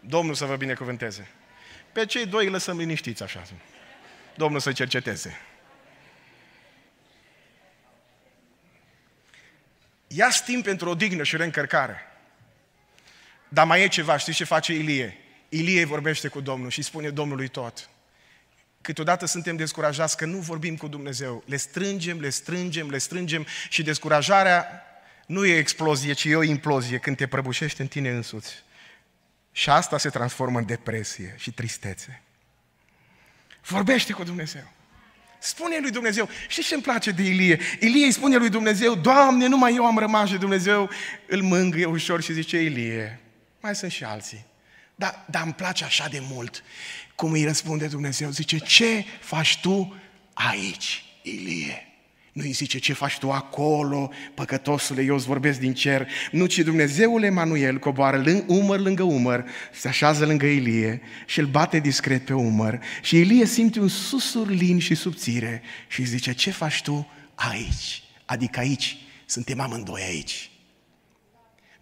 Domnul 0.00 0.34
să 0.34 0.44
vă 0.44 0.56
binecuvânteze. 0.56 1.30
Pe 1.92 2.06
cei 2.06 2.26
doi 2.26 2.48
lăsăm 2.48 2.78
liniștiți 2.78 3.22
așa. 3.22 3.42
Domnul 4.34 4.60
să 4.60 4.72
cerceteze. 4.72 5.40
ia 10.14 10.28
timp 10.44 10.64
pentru 10.64 10.88
o 10.88 10.94
dignă 10.94 11.22
și 11.22 11.36
reîncărcare. 11.36 11.96
Dar 13.48 13.66
mai 13.66 13.82
e 13.82 13.88
ceva, 13.88 14.16
știți 14.16 14.36
ce 14.36 14.44
face 14.44 14.72
Ilie? 14.72 15.18
Ilie 15.48 15.84
vorbește 15.84 16.28
cu 16.28 16.40
Domnul 16.40 16.70
și 16.70 16.82
spune 16.82 17.10
Domnului 17.10 17.48
tot. 17.48 17.90
Câteodată 18.80 19.26
suntem 19.26 19.56
descurajați 19.56 20.16
că 20.16 20.24
nu 20.24 20.38
vorbim 20.38 20.76
cu 20.76 20.88
Dumnezeu. 20.88 21.42
Le 21.46 21.56
strângem, 21.56 22.20
le 22.20 22.28
strângem, 22.28 22.90
le 22.90 22.98
strângem 22.98 23.46
și 23.68 23.82
descurajarea 23.82 24.82
nu 25.26 25.46
e 25.46 25.56
explozie, 25.56 26.12
ci 26.12 26.24
e 26.24 26.36
o 26.36 26.42
implozie 26.42 26.98
când 26.98 27.16
te 27.16 27.26
prăbușește 27.26 27.82
în 27.82 27.88
tine 27.88 28.10
însuți. 28.10 28.62
Și 29.52 29.70
asta 29.70 29.98
se 29.98 30.08
transformă 30.08 30.58
în 30.58 30.66
depresie 30.66 31.34
și 31.38 31.52
tristețe. 31.52 32.22
Vorbește 33.64 34.12
cu 34.12 34.22
Dumnezeu. 34.22 34.72
Spune 35.38 35.78
lui 35.80 35.90
Dumnezeu, 35.90 36.28
știi 36.48 36.62
ce 36.62 36.74
îmi 36.74 36.82
place 36.82 37.10
de 37.10 37.22
Ilie? 37.22 37.60
Ilie 37.80 38.04
îi 38.04 38.12
spune 38.12 38.36
lui 38.36 38.48
Dumnezeu, 38.48 38.94
Doamne, 38.94 39.46
numai 39.46 39.74
eu 39.74 39.86
am 39.86 39.98
rămas 39.98 40.28
și 40.28 40.36
Dumnezeu 40.36 40.90
îl 41.28 41.42
mângâie 41.42 41.84
ușor 41.84 42.22
și 42.22 42.32
zice, 42.32 42.58
Ilie, 42.62 43.20
mai 43.60 43.74
sunt 43.74 43.90
și 43.90 44.04
alții. 44.04 44.46
Dar, 44.94 45.24
dar 45.30 45.42
îmi 45.42 45.54
place 45.54 45.84
așa 45.84 46.08
de 46.08 46.18
mult 46.20 46.62
cum 47.14 47.32
îi 47.32 47.44
răspunde 47.44 47.86
Dumnezeu. 47.86 48.30
Zice, 48.30 48.58
ce 48.58 49.04
faci 49.20 49.60
tu 49.60 50.00
aici, 50.32 51.04
Ilie? 51.22 51.91
Nu 52.32 52.42
îi 52.42 52.50
zice, 52.52 52.78
ce 52.78 52.92
faci 52.92 53.18
tu 53.18 53.30
acolo, 53.30 54.12
păcătosule, 54.34 55.02
eu 55.02 55.14
îți 55.14 55.26
vorbesc 55.26 55.58
din 55.58 55.74
cer. 55.74 56.08
Nu, 56.30 56.46
ci 56.46 56.58
Dumnezeul 56.58 57.22
Emanuel 57.22 57.78
coboară 57.78 58.16
lâng, 58.16 58.44
umăr 58.46 58.80
lângă 58.80 59.02
umăr, 59.02 59.44
se 59.72 59.88
așează 59.88 60.26
lângă 60.26 60.46
Ilie 60.46 61.00
și 61.26 61.38
îl 61.38 61.46
bate 61.46 61.78
discret 61.78 62.24
pe 62.24 62.34
umăr. 62.34 62.80
Și 63.02 63.16
Ilie 63.16 63.46
simte 63.46 63.80
un 63.80 63.88
susur 63.88 64.50
lin 64.50 64.78
și 64.78 64.94
subțire 64.94 65.62
și 65.88 66.00
îi 66.00 66.06
zice, 66.06 66.32
ce 66.32 66.50
faci 66.50 66.82
tu 66.82 67.10
aici? 67.34 68.02
Adică 68.24 68.60
aici, 68.60 68.96
suntem 69.26 69.60
amândoi 69.60 70.02
aici. 70.02 70.51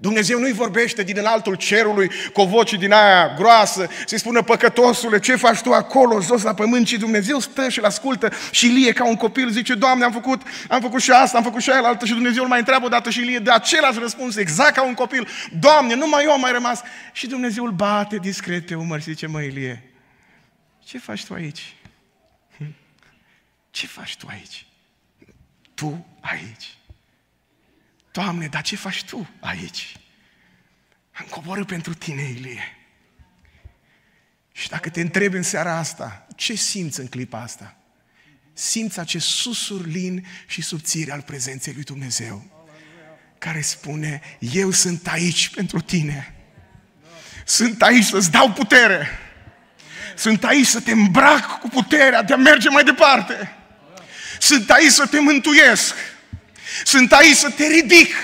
Dumnezeu 0.01 0.39
nu-i 0.39 0.53
vorbește 0.53 1.03
din 1.03 1.17
înaltul 1.19 1.55
cerului 1.55 2.11
cu 2.33 2.41
o 2.41 2.47
voce 2.47 2.77
din 2.77 2.93
aia 2.93 3.35
groasă, 3.37 3.89
să-i 4.07 4.19
spună 4.19 4.43
păcătosule, 4.43 5.19
ce 5.19 5.37
faci 5.37 5.61
tu 5.61 5.73
acolo, 5.73 6.21
jos 6.21 6.43
la 6.43 6.55
pământ? 6.55 6.87
Și 6.87 6.99
Dumnezeu 6.99 7.39
stă 7.39 7.69
și-l 7.69 7.85
ascultă 7.85 8.33
și 8.51 8.67
Ilie 8.67 8.93
ca 8.93 9.07
un 9.07 9.17
copil 9.17 9.51
zice, 9.51 9.75
Doamne, 9.75 10.05
am 10.05 10.13
făcut, 10.13 10.43
am 10.69 10.81
făcut 10.81 11.01
și 11.01 11.11
asta, 11.11 11.37
am 11.37 11.43
făcut 11.43 11.63
și 11.63 11.71
aia 11.71 11.83
altă 11.83 12.05
și 12.05 12.13
Dumnezeu 12.13 12.43
îl 12.43 12.49
mai 12.49 12.59
întreabă 12.59 12.85
o 12.85 12.89
dată 12.89 13.11
și 13.11 13.21
Ilie 13.21 13.39
de 13.39 13.51
același 13.51 13.99
răspuns, 13.99 14.37
exact 14.37 14.75
ca 14.75 14.83
un 14.83 14.95
copil, 14.95 15.29
Doamne, 15.59 15.95
numai 15.95 16.25
eu 16.25 16.33
am 16.33 16.41
mai 16.41 16.53
rămas. 16.53 16.81
Și 17.13 17.27
Dumnezeu 17.27 17.65
îl 17.65 17.71
bate 17.71 18.17
discret 18.17 18.67
pe 18.67 18.75
umăr 18.75 19.01
și 19.01 19.11
zice, 19.11 19.27
mă, 19.27 19.41
Ilie, 19.41 19.91
ce 20.85 20.99
faci 20.99 21.25
tu 21.25 21.35
aici? 21.35 21.75
Ce 23.71 23.87
faci 23.87 24.17
tu 24.17 24.27
aici? 24.31 24.67
Tu 25.75 26.07
aici. 26.21 26.75
Doamne, 28.11 28.47
dar 28.47 28.63
ce 28.63 28.77
faci 28.77 29.05
Tu 29.05 29.29
aici? 29.41 29.97
Am 31.13 31.27
coborât 31.31 31.67
pentru 31.67 31.95
Tine, 31.95 32.23
Ilie. 32.23 32.77
Și 34.53 34.69
dacă 34.69 34.89
te 34.89 35.01
întrebi 35.01 35.37
în 35.37 35.43
seara 35.43 35.77
asta, 35.77 36.27
ce 36.37 36.55
simți 36.55 37.01
în 37.01 37.07
clipa 37.07 37.41
asta? 37.41 37.77
Simți 38.53 38.99
acest 38.99 39.27
susur 39.27 39.87
lin 39.87 40.27
și 40.47 40.63
subțire 40.63 41.13
al 41.13 41.23
prezenței 41.23 41.73
lui 41.73 41.83
Dumnezeu, 41.83 42.67
care 43.39 43.61
spune, 43.61 44.21
eu 44.39 44.71
sunt 44.71 45.07
aici 45.07 45.49
pentru 45.49 45.81
tine. 45.81 46.35
Sunt 47.45 47.83
aici 47.83 48.05
să-ți 48.05 48.31
dau 48.31 48.53
putere. 48.53 49.09
Sunt 50.17 50.45
aici 50.45 50.67
să 50.67 50.81
te 50.81 50.93
îmbrac 50.93 51.59
cu 51.59 51.69
puterea 51.69 52.23
de 52.23 52.33
a 52.33 52.37
merge 52.37 52.69
mai 52.69 52.85
departe. 52.85 53.57
Sunt 54.39 54.71
aici 54.71 54.91
să 54.91 55.07
te 55.07 55.21
mântuiesc. 55.21 55.95
Sunt 56.85 57.13
aici 57.13 57.37
să 57.37 57.51
te 57.51 57.67
ridic. 57.67 58.15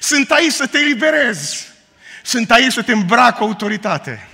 Sunt 0.00 0.30
aici 0.30 0.52
să 0.52 0.66
te 0.66 0.78
liberez. 0.78 1.66
Sunt 2.22 2.50
aici 2.50 2.72
să 2.72 2.82
te 2.82 2.92
îmbrac 2.92 3.36
cu 3.36 3.42
autoritate. 3.42 4.28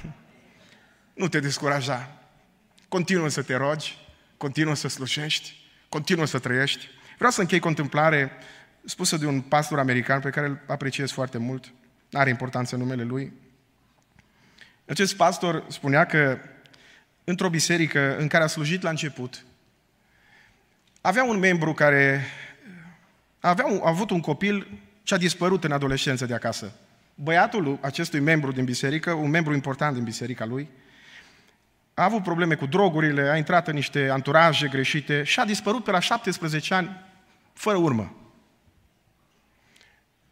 Nu 1.15 1.29
te 1.29 1.41
descuraja. 1.41 2.21
Continuă 2.89 3.29
să 3.29 3.43
te 3.43 3.55
rogi, 3.55 3.99
continuă 4.37 4.75
să 4.75 4.89
slușești, 4.89 5.57
continuă 5.89 6.27
să 6.27 6.39
trăiești. 6.39 6.89
Vreau 7.17 7.31
să 7.31 7.41
închei 7.41 7.59
contemplare 7.59 8.33
spusă 8.85 9.17
de 9.17 9.27
un 9.27 9.41
pastor 9.41 9.79
american 9.79 10.21
pe 10.21 10.31
care 10.31 10.47
îl 10.47 10.61
apreciez 10.67 11.11
foarte 11.11 11.39
mult. 11.39 11.73
Are 12.13 12.31
importanță 12.31 12.77
numele 12.77 13.03
lui. 13.03 13.33
Acest 14.87 15.17
pastor 15.17 15.65
spunea 15.69 16.07
că 16.07 16.39
într-o 17.25 17.49
biserică 17.49 18.17
în 18.17 18.29
care 18.29 18.45
a 18.45 18.47
slujit 18.47 18.83
la 18.83 18.91
început, 18.91 19.45
avea 21.01 21.25
un 21.25 21.39
membru 21.39 21.75
care 21.75 22.27
avea 23.41 23.67
un, 23.67 23.81
a 23.83 23.89
avut 23.89 24.11
un 24.11 24.21
copil 24.21 24.81
ce 25.03 25.15
a 25.15 25.19
dispărut 25.19 25.65
în 25.65 25.73
adolescență 25.73 26.27
de 26.27 26.35
acasă. 26.35 26.73
Băiatul 27.15 27.79
acestui 27.81 28.21
membru 28.21 28.53
din 28.53 28.65
biserică, 28.65 29.13
un 29.13 29.31
membru 29.31 29.55
important 29.55 29.95
din 29.95 30.05
biserica 30.05 30.45
lui, 30.45 30.69
a 31.95 32.05
avut 32.05 32.23
probleme 32.23 32.55
cu 32.55 32.67
drogurile, 32.67 33.23
a 33.23 33.37
intrat 33.37 33.69
în 33.69 33.75
niște 33.75 34.09
anturaje 34.09 34.69
greșite 34.69 35.23
și 35.23 35.41
a 35.41 35.45
dispărut 35.45 35.85
pe 35.85 35.91
la 35.91 35.99
17 35.99 36.75
ani 36.75 37.05
fără 37.53 37.77
urmă. 37.77 38.15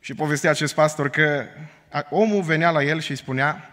Și 0.00 0.14
povestea 0.14 0.50
acest 0.50 0.74
pastor 0.74 1.10
că 1.10 1.44
omul 2.10 2.42
venea 2.42 2.70
la 2.70 2.82
el 2.82 3.00
și 3.00 3.10
îi 3.10 3.16
spunea 3.16 3.70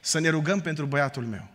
să 0.00 0.20
ne 0.20 0.28
rugăm 0.28 0.60
pentru 0.60 0.86
băiatul 0.86 1.24
meu. 1.24 1.48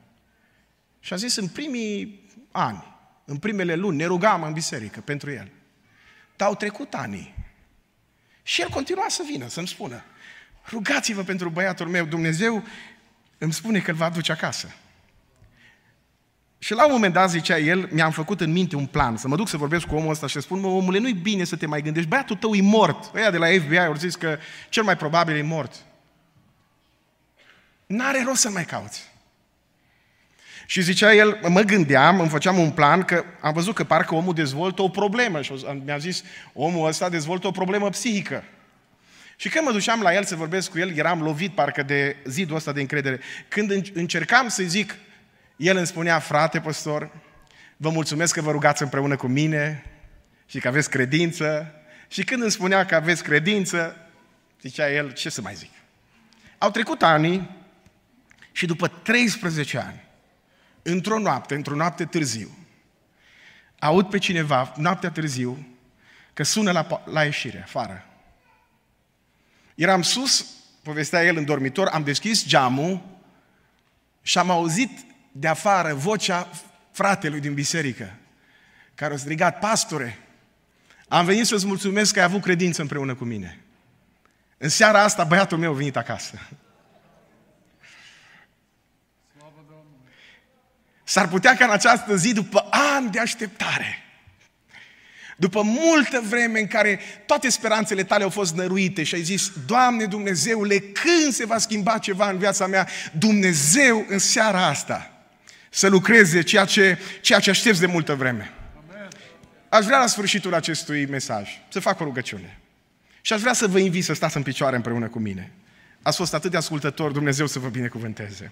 Și 1.00 1.14
a 1.14 1.16
zis 1.16 1.36
în 1.36 1.48
primii 1.48 2.28
ani, 2.52 2.84
în 3.26 3.38
primele 3.38 3.76
luni, 3.76 3.98
ne 3.98 4.06
rugam 4.06 4.44
în 4.44 4.54
biserică 4.54 5.02
pentru 5.02 5.32
el. 5.32 5.52
Dar 6.44 6.52
au 6.52 6.58
trecut 6.58 6.94
ani. 6.94 7.36
Și 8.42 8.62
el 8.62 8.70
continua 8.70 9.06
să 9.08 9.24
vină, 9.32 9.48
să-mi 9.48 9.68
spună, 9.68 10.04
rugați-vă 10.70 11.24
pentru 11.24 11.50
băiatul 11.50 11.88
meu, 11.88 12.06
Dumnezeu 12.06 12.64
îmi 13.38 13.54
spune 13.54 13.80
că 13.80 13.92
îl 13.92 13.98
va 13.98 14.06
aduce 14.06 14.32
acasă. 14.32 14.76
Și 16.58 16.74
la 16.74 16.86
un 16.86 16.92
moment 16.92 17.14
dat, 17.14 17.30
zicea 17.30 17.58
el, 17.58 17.90
mi-am 17.92 18.12
făcut 18.12 18.42
în 18.42 18.52
minte 18.52 18.76
un 18.76 18.86
plan, 18.86 19.18
să 19.18 19.28
mă 19.28 19.36
duc 19.36 19.48
să 19.48 19.58
vorbesc 19.58 19.86
cu 19.86 19.96
omul 19.96 20.12
ăsta 20.12 20.28
și 20.28 20.34
să 20.34 20.40
spun, 20.40 20.60
mă, 20.60 20.68
omule, 20.68 21.00
nu-i 21.00 21.14
bine 21.14 21.44
să 21.44 21.56
te 21.56 21.66
mai 21.66 21.82
gândești, 21.82 22.10
băiatul 22.10 22.36
tău 22.36 22.54
e 22.54 22.62
mort. 22.62 23.16
Ăia 23.16 23.32
de 23.32 23.38
la 23.38 23.48
FBI 23.48 23.78
au 23.78 23.96
zis 23.96 24.16
că 24.16 24.38
cel 24.70 24.84
mai 24.84 24.98
probabil 24.98 25.36
e 25.36 25.42
mort. 25.42 25.76
N-are 27.86 28.24
rost 28.24 28.42
să 28.42 28.50
mai 28.50 28.66
cauți. 28.66 29.12
Și 30.66 30.82
zicea 30.82 31.14
el, 31.14 31.40
mă 31.48 31.62
gândeam, 31.62 32.20
îmi 32.20 32.30
făceam 32.30 32.58
un 32.58 32.72
plan, 32.72 33.04
că 33.04 33.24
am 33.42 33.54
văzut 33.54 33.76
că 33.76 33.84
parcă 33.84 34.16
omul 34.16 34.34
dezvoltă 34.34 34.82
o 34.82 34.90
problemă. 34.90 35.42
Și 35.42 35.54
mi-a 35.86 35.98
zis, 35.98 36.24
omul 36.54 36.88
ăsta 36.88 37.10
dezvoltă 37.10 37.48
o 37.48 37.52
problemă 37.52 37.90
psihică. 37.90 38.44
Și 39.36 39.50
când 39.50 39.66
mă 39.66 39.72
duceam 39.72 40.02
la 40.02 40.14
el 40.14 40.24
să 40.24 40.36
vorbesc 40.36 40.72
cu 40.72 40.80
el, 40.80 40.98
eram 40.98 41.22
lovit 41.22 41.52
parcă 41.52 41.84
de 41.84 42.16
zidul 42.26 42.56
ăsta 42.56 42.72
de 42.72 42.80
încredere. 42.80 43.20
Când 43.48 43.92
încercam 43.94 44.48
să-i 44.48 44.68
zic, 44.68 44.96
el 45.56 45.78
îmi 45.78 45.88
spunea, 45.88 46.20
frate 46.20 46.60
păstor, 46.60 47.10
vă 47.78 47.90
mulțumesc 47.90 48.34
că 48.34 48.42
vă 48.42 48.52
rugați 48.52 48.82
împreună 48.82 49.16
cu 49.16 49.28
mine 49.28 49.84
și 50.46 50.60
că 50.60 50.68
aveți 50.68 50.90
credință. 50.90 51.74
Și 52.08 52.24
când 52.24 52.42
îmi 52.42 52.52
spunea 52.52 52.86
că 52.86 52.96
aveți 52.96 53.24
credință, 53.24 53.98
zicea 54.62 54.92
el, 54.92 55.12
ce 55.12 55.30
să 55.30 55.42
mai 55.42 55.54
zic? 55.56 55.72
Au 56.58 56.72
trecut 56.72 57.04
ani 57.04 57.50
și 58.52 58.66
după 58.66 58.88
13 58.88 59.78
ani, 59.78 60.04
într-o 60.84 61.20
noapte, 61.20 61.56
într-o 61.56 61.76
noapte 61.76 62.06
târziu, 62.06 62.50
aud 63.80 64.10
pe 64.10 64.18
cineva, 64.18 64.74
noaptea 64.78 65.12
târziu, 65.12 65.68
că 66.34 66.44
sună 66.44 66.72
la, 66.72 67.04
la 67.06 67.24
ieșire, 67.24 67.62
afară. 67.64 68.06
Eram 69.76 70.02
sus, 70.02 70.46
povestea 70.84 71.24
el 71.24 71.38
în 71.38 71.46
dormitor, 71.46 71.88
am 71.88 72.04
deschis 72.04 72.46
geamul 72.46 73.02
și 74.22 74.38
am 74.38 74.50
auzit 74.50 75.06
de 75.32 75.48
afară 75.48 75.94
vocea 75.94 76.50
fratelui 76.92 77.40
din 77.40 77.54
biserică, 77.54 78.16
care 78.96 79.14
a 79.14 79.18
strigat, 79.18 79.60
pastore, 79.60 80.20
am 81.08 81.26
venit 81.26 81.46
să-ți 81.46 81.66
mulțumesc 81.66 82.14
că 82.14 82.20
ai 82.20 82.26
avut 82.26 82.42
credință 82.42 82.82
împreună 82.82 83.16
cu 83.16 83.24
mine. 83.24 83.60
În 84.58 84.70
seara 84.70 85.04
asta 85.04 85.24
băiatul 85.24 85.58
meu 85.58 85.72
a 85.72 85.76
venit 85.76 85.96
acasă. 85.96 86.40
S-ar 91.14 91.28
putea 91.28 91.56
ca 91.56 91.66
în 91.66 91.72
această 91.72 92.16
zi, 92.16 92.34
după 92.34 92.68
ani 92.70 93.12
de 93.12 93.20
așteptare, 93.20 94.04
după 95.38 95.62
multă 95.62 96.24
vreme 96.30 96.60
în 96.60 96.68
care 96.68 97.00
toate 97.26 97.50
speranțele 97.50 98.04
tale 98.04 98.24
au 98.24 98.30
fost 98.30 98.56
năruite 98.56 99.04
și 99.04 99.16
ai 99.16 99.22
zis, 99.22 99.52
Doamne 99.66 100.06
Dumnezeule, 100.06 100.80
când 100.80 101.34
se 101.34 101.46
va 101.46 101.58
schimba 101.58 101.98
ceva 101.98 102.30
în 102.30 102.38
viața 102.38 102.68
mea, 102.68 102.88
Dumnezeu 103.12 104.06
în 104.10 104.20
seara 104.20 104.68
asta 104.68 105.12
să 105.70 105.88
lucreze 105.88 106.42
ceea 106.42 106.66
ce, 106.66 106.98
ceea 107.22 107.40
ce 107.40 107.50
aștepți 107.50 107.80
de 107.80 107.86
multă 107.86 108.16
vreme. 108.16 108.54
Aș 109.70 109.86
vrea 109.86 110.00
la 110.00 110.08
sfârșitul 110.08 110.54
acestui 110.54 111.06
mesaj 111.06 111.50
să 111.70 111.80
fac 111.80 112.00
o 112.00 112.04
rugăciune. 112.04 112.60
Și 113.22 113.34
aș 113.34 113.40
vrea 113.40 113.54
să 113.54 113.68
vă 113.68 113.80
invit 113.80 114.04
să 114.04 114.14
stați 114.14 114.38
în 114.38 114.44
picioare 114.44 114.76
împreună 114.76 115.08
cu 115.08 115.20
mine. 115.20 115.52
Ați 116.02 116.18
fost 116.18 116.34
atât 116.34 116.52
de 116.52 116.58
ascultători, 116.58 117.14
Dumnezeu 117.14 117.48
să 117.48 117.60
vă 117.60 117.68
binecuvânteze. 117.68 118.52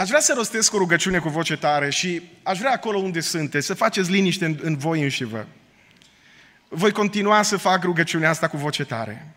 Aș 0.00 0.08
vrea 0.08 0.20
să 0.20 0.32
rostesc 0.36 0.74
o 0.74 0.78
rugăciune 0.78 1.18
cu 1.18 1.28
voce 1.28 1.56
tare 1.56 1.90
și 1.90 2.22
aș 2.42 2.58
vrea 2.58 2.72
acolo 2.72 2.98
unde 2.98 3.20
sunteți 3.20 3.66
să 3.66 3.74
faceți 3.74 4.10
liniște 4.10 4.44
în, 4.44 4.58
în 4.62 4.76
voi 4.76 5.02
înși 5.02 5.24
vă. 5.24 5.44
Voi 6.68 6.92
continua 6.92 7.42
să 7.42 7.56
fac 7.56 7.82
rugăciunea 7.82 8.30
asta 8.30 8.48
cu 8.48 8.56
voce 8.56 8.84
tare. 8.84 9.34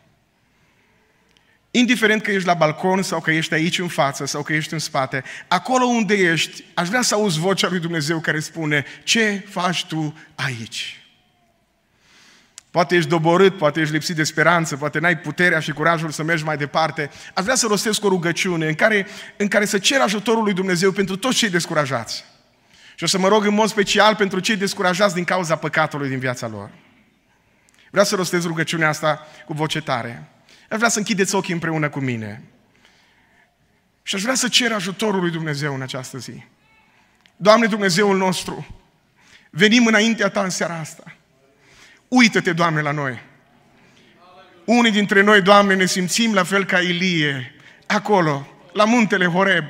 Indiferent 1.71 2.21
că 2.21 2.31
ești 2.31 2.47
la 2.47 2.53
balcon 2.53 3.01
sau 3.01 3.21
că 3.21 3.31
ești 3.31 3.53
aici 3.53 3.79
în 3.79 3.87
față 3.87 4.25
sau 4.25 4.43
că 4.43 4.53
ești 4.53 4.73
în 4.73 4.79
spate, 4.79 5.23
acolo 5.47 5.85
unde 5.85 6.13
ești, 6.13 6.63
aș 6.73 6.87
vrea 6.87 7.01
să 7.01 7.15
auzi 7.15 7.39
vocea 7.39 7.69
lui 7.69 7.79
Dumnezeu 7.79 8.19
care 8.19 8.39
spune, 8.39 8.85
ce 9.03 9.45
faci 9.49 9.85
tu 9.85 10.17
aici? 10.35 11.02
Poate 12.73 12.95
ești 12.95 13.09
doborât, 13.09 13.57
poate 13.57 13.81
ești 13.81 13.93
lipsit 13.93 14.15
de 14.15 14.23
speranță, 14.23 14.77
poate 14.77 14.99
n-ai 14.99 15.17
puterea 15.17 15.59
și 15.59 15.71
curajul 15.71 16.09
să 16.09 16.23
mergi 16.23 16.43
mai 16.43 16.57
departe. 16.57 17.09
Aș 17.33 17.43
vrea 17.43 17.55
să 17.55 17.67
rostesc 17.67 18.03
o 18.03 18.07
rugăciune 18.07 18.67
în 18.67 18.73
care, 18.73 19.07
în 19.37 19.47
care 19.47 19.65
să 19.65 19.77
cer 19.77 20.01
ajutorul 20.01 20.43
lui 20.43 20.53
Dumnezeu 20.53 20.91
pentru 20.91 21.15
toți 21.17 21.37
cei 21.37 21.49
descurajați. 21.49 22.25
Și 22.95 23.03
o 23.03 23.07
să 23.07 23.17
mă 23.17 23.27
rog 23.27 23.45
în 23.45 23.53
mod 23.53 23.69
special 23.69 24.15
pentru 24.15 24.39
cei 24.39 24.55
descurajați 24.55 25.13
din 25.13 25.23
cauza 25.23 25.55
păcatului 25.55 26.09
din 26.09 26.19
viața 26.19 26.47
lor. 26.47 26.69
Vreau 27.89 28.05
să 28.05 28.15
rostez 28.15 28.45
rugăciunea 28.45 28.89
asta 28.89 29.27
cu 29.45 29.53
voce 29.53 29.81
tare. 29.81 30.29
Aș 30.69 30.77
vrea 30.77 30.89
să 30.89 30.97
închideți 30.97 31.35
ochii 31.35 31.53
împreună 31.53 31.89
cu 31.89 31.99
mine. 31.99 32.43
Și 34.03 34.15
aș 34.15 34.21
vrea 34.21 34.35
să 34.35 34.47
cer 34.47 34.71
ajutorul 34.71 35.19
lui 35.19 35.31
Dumnezeu 35.31 35.73
în 35.73 35.81
această 35.81 36.17
zi. 36.17 36.43
Doamne 37.35 37.67
Dumnezeul 37.67 38.17
nostru, 38.17 38.83
venim 39.49 39.85
înaintea 39.85 40.29
Ta 40.29 40.43
în 40.43 40.49
seara 40.49 40.79
asta. 40.79 41.03
Uită-te, 42.13 42.53
Doamne, 42.53 42.81
la 42.81 42.91
noi. 42.91 43.21
Unii 44.65 44.91
dintre 44.91 45.21
noi, 45.21 45.41
Doamne, 45.41 45.75
ne 45.75 45.85
simțim 45.85 46.33
la 46.33 46.43
fel 46.43 46.65
ca 46.65 46.79
Ilie, 46.79 47.55
acolo, 47.85 48.47
la 48.73 48.85
muntele 48.85 49.25
Horeb. 49.25 49.63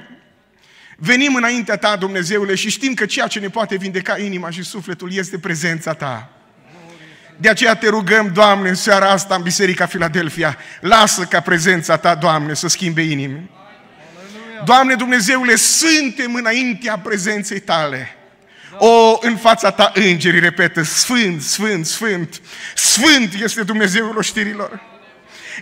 Venim 0.97 1.35
înaintea 1.35 1.77
Ta, 1.77 1.95
Dumnezeule, 1.95 2.55
și 2.55 2.69
știm 2.69 2.93
că 2.93 3.05
ceea 3.05 3.27
ce 3.27 3.39
ne 3.39 3.49
poate 3.49 3.75
vindeca 3.75 4.17
inima 4.17 4.49
și 4.49 4.63
sufletul 4.63 5.13
este 5.13 5.39
prezența 5.39 5.93
Ta. 5.93 6.29
De 7.37 7.49
aceea 7.49 7.75
te 7.75 7.89
rugăm, 7.89 8.31
Doamne, 8.33 8.69
în 8.69 8.75
seara 8.75 9.09
asta 9.09 9.35
în 9.35 9.41
Biserica 9.41 9.85
Filadelfia, 9.85 10.57
lasă 10.81 11.23
ca 11.23 11.39
prezența 11.39 11.97
Ta, 11.97 12.15
Doamne, 12.15 12.53
să 12.53 12.67
schimbe 12.67 13.01
inimi. 13.01 13.49
Doamne 14.65 14.95
Dumnezeule, 14.95 15.55
suntem 15.55 16.35
înaintea 16.35 16.97
prezenței 16.97 17.59
Tale. 17.59 18.17
O, 18.77 19.17
în 19.21 19.35
fața 19.35 19.71
ta 19.71 19.91
îngerii 19.95 20.39
repetă, 20.39 20.83
Sfânt, 20.83 21.41
Sfânt, 21.41 21.85
Sfânt, 21.85 22.41
Sfânt 22.75 23.33
este 23.33 23.63
Dumnezeul 23.63 24.17
oștirilor. 24.17 24.81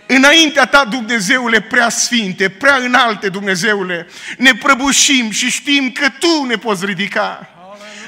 Înaintea 0.06 0.66
ta, 0.66 0.84
Dumnezeule, 0.84 1.60
prea 1.60 1.88
sfinte, 1.88 2.48
prea 2.48 2.76
înalte, 2.76 3.28
Dumnezeule, 3.28 4.06
ne 4.38 4.54
prăbușim 4.54 5.30
și 5.30 5.50
știm 5.50 5.90
că 5.90 6.08
Tu 6.18 6.44
ne 6.44 6.56
poți 6.56 6.84
ridica. 6.86 7.48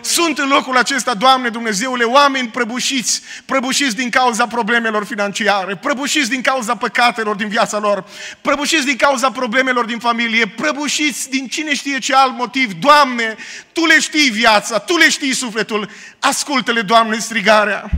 Sunt 0.04 0.38
în 0.38 0.48
locul 0.48 0.76
acesta, 0.76 1.14
Doamne 1.14 1.48
Dumnezeule, 1.48 2.04
oameni 2.04 2.48
prăbușiți, 2.48 3.22
prăbușiți 3.44 3.96
din 3.96 4.10
cauza 4.10 4.46
problemelor 4.46 5.04
financiare, 5.04 5.76
prăbușiți 5.76 6.28
din 6.28 6.40
cauza 6.40 6.76
păcatelor 6.76 7.36
din 7.36 7.48
viața 7.48 7.78
lor, 7.78 8.04
prăbușiți 8.40 8.84
din 8.84 8.96
cauza 8.96 9.30
problemelor 9.30 9.84
din 9.84 9.98
familie, 9.98 10.46
prăbușiți 10.46 11.30
din 11.30 11.48
cine 11.48 11.74
știe 11.74 11.98
ce 11.98 12.14
alt 12.14 12.36
motiv. 12.36 12.72
Doamne, 12.72 13.36
Tu 13.72 13.86
le 13.86 14.00
știi 14.00 14.30
viața, 14.30 14.78
Tu 14.78 14.96
le 14.96 15.08
știi 15.08 15.34
sufletul, 15.34 15.90
ascultă-le, 16.18 16.80
Doamne, 16.80 17.18
strigarea. 17.18 17.90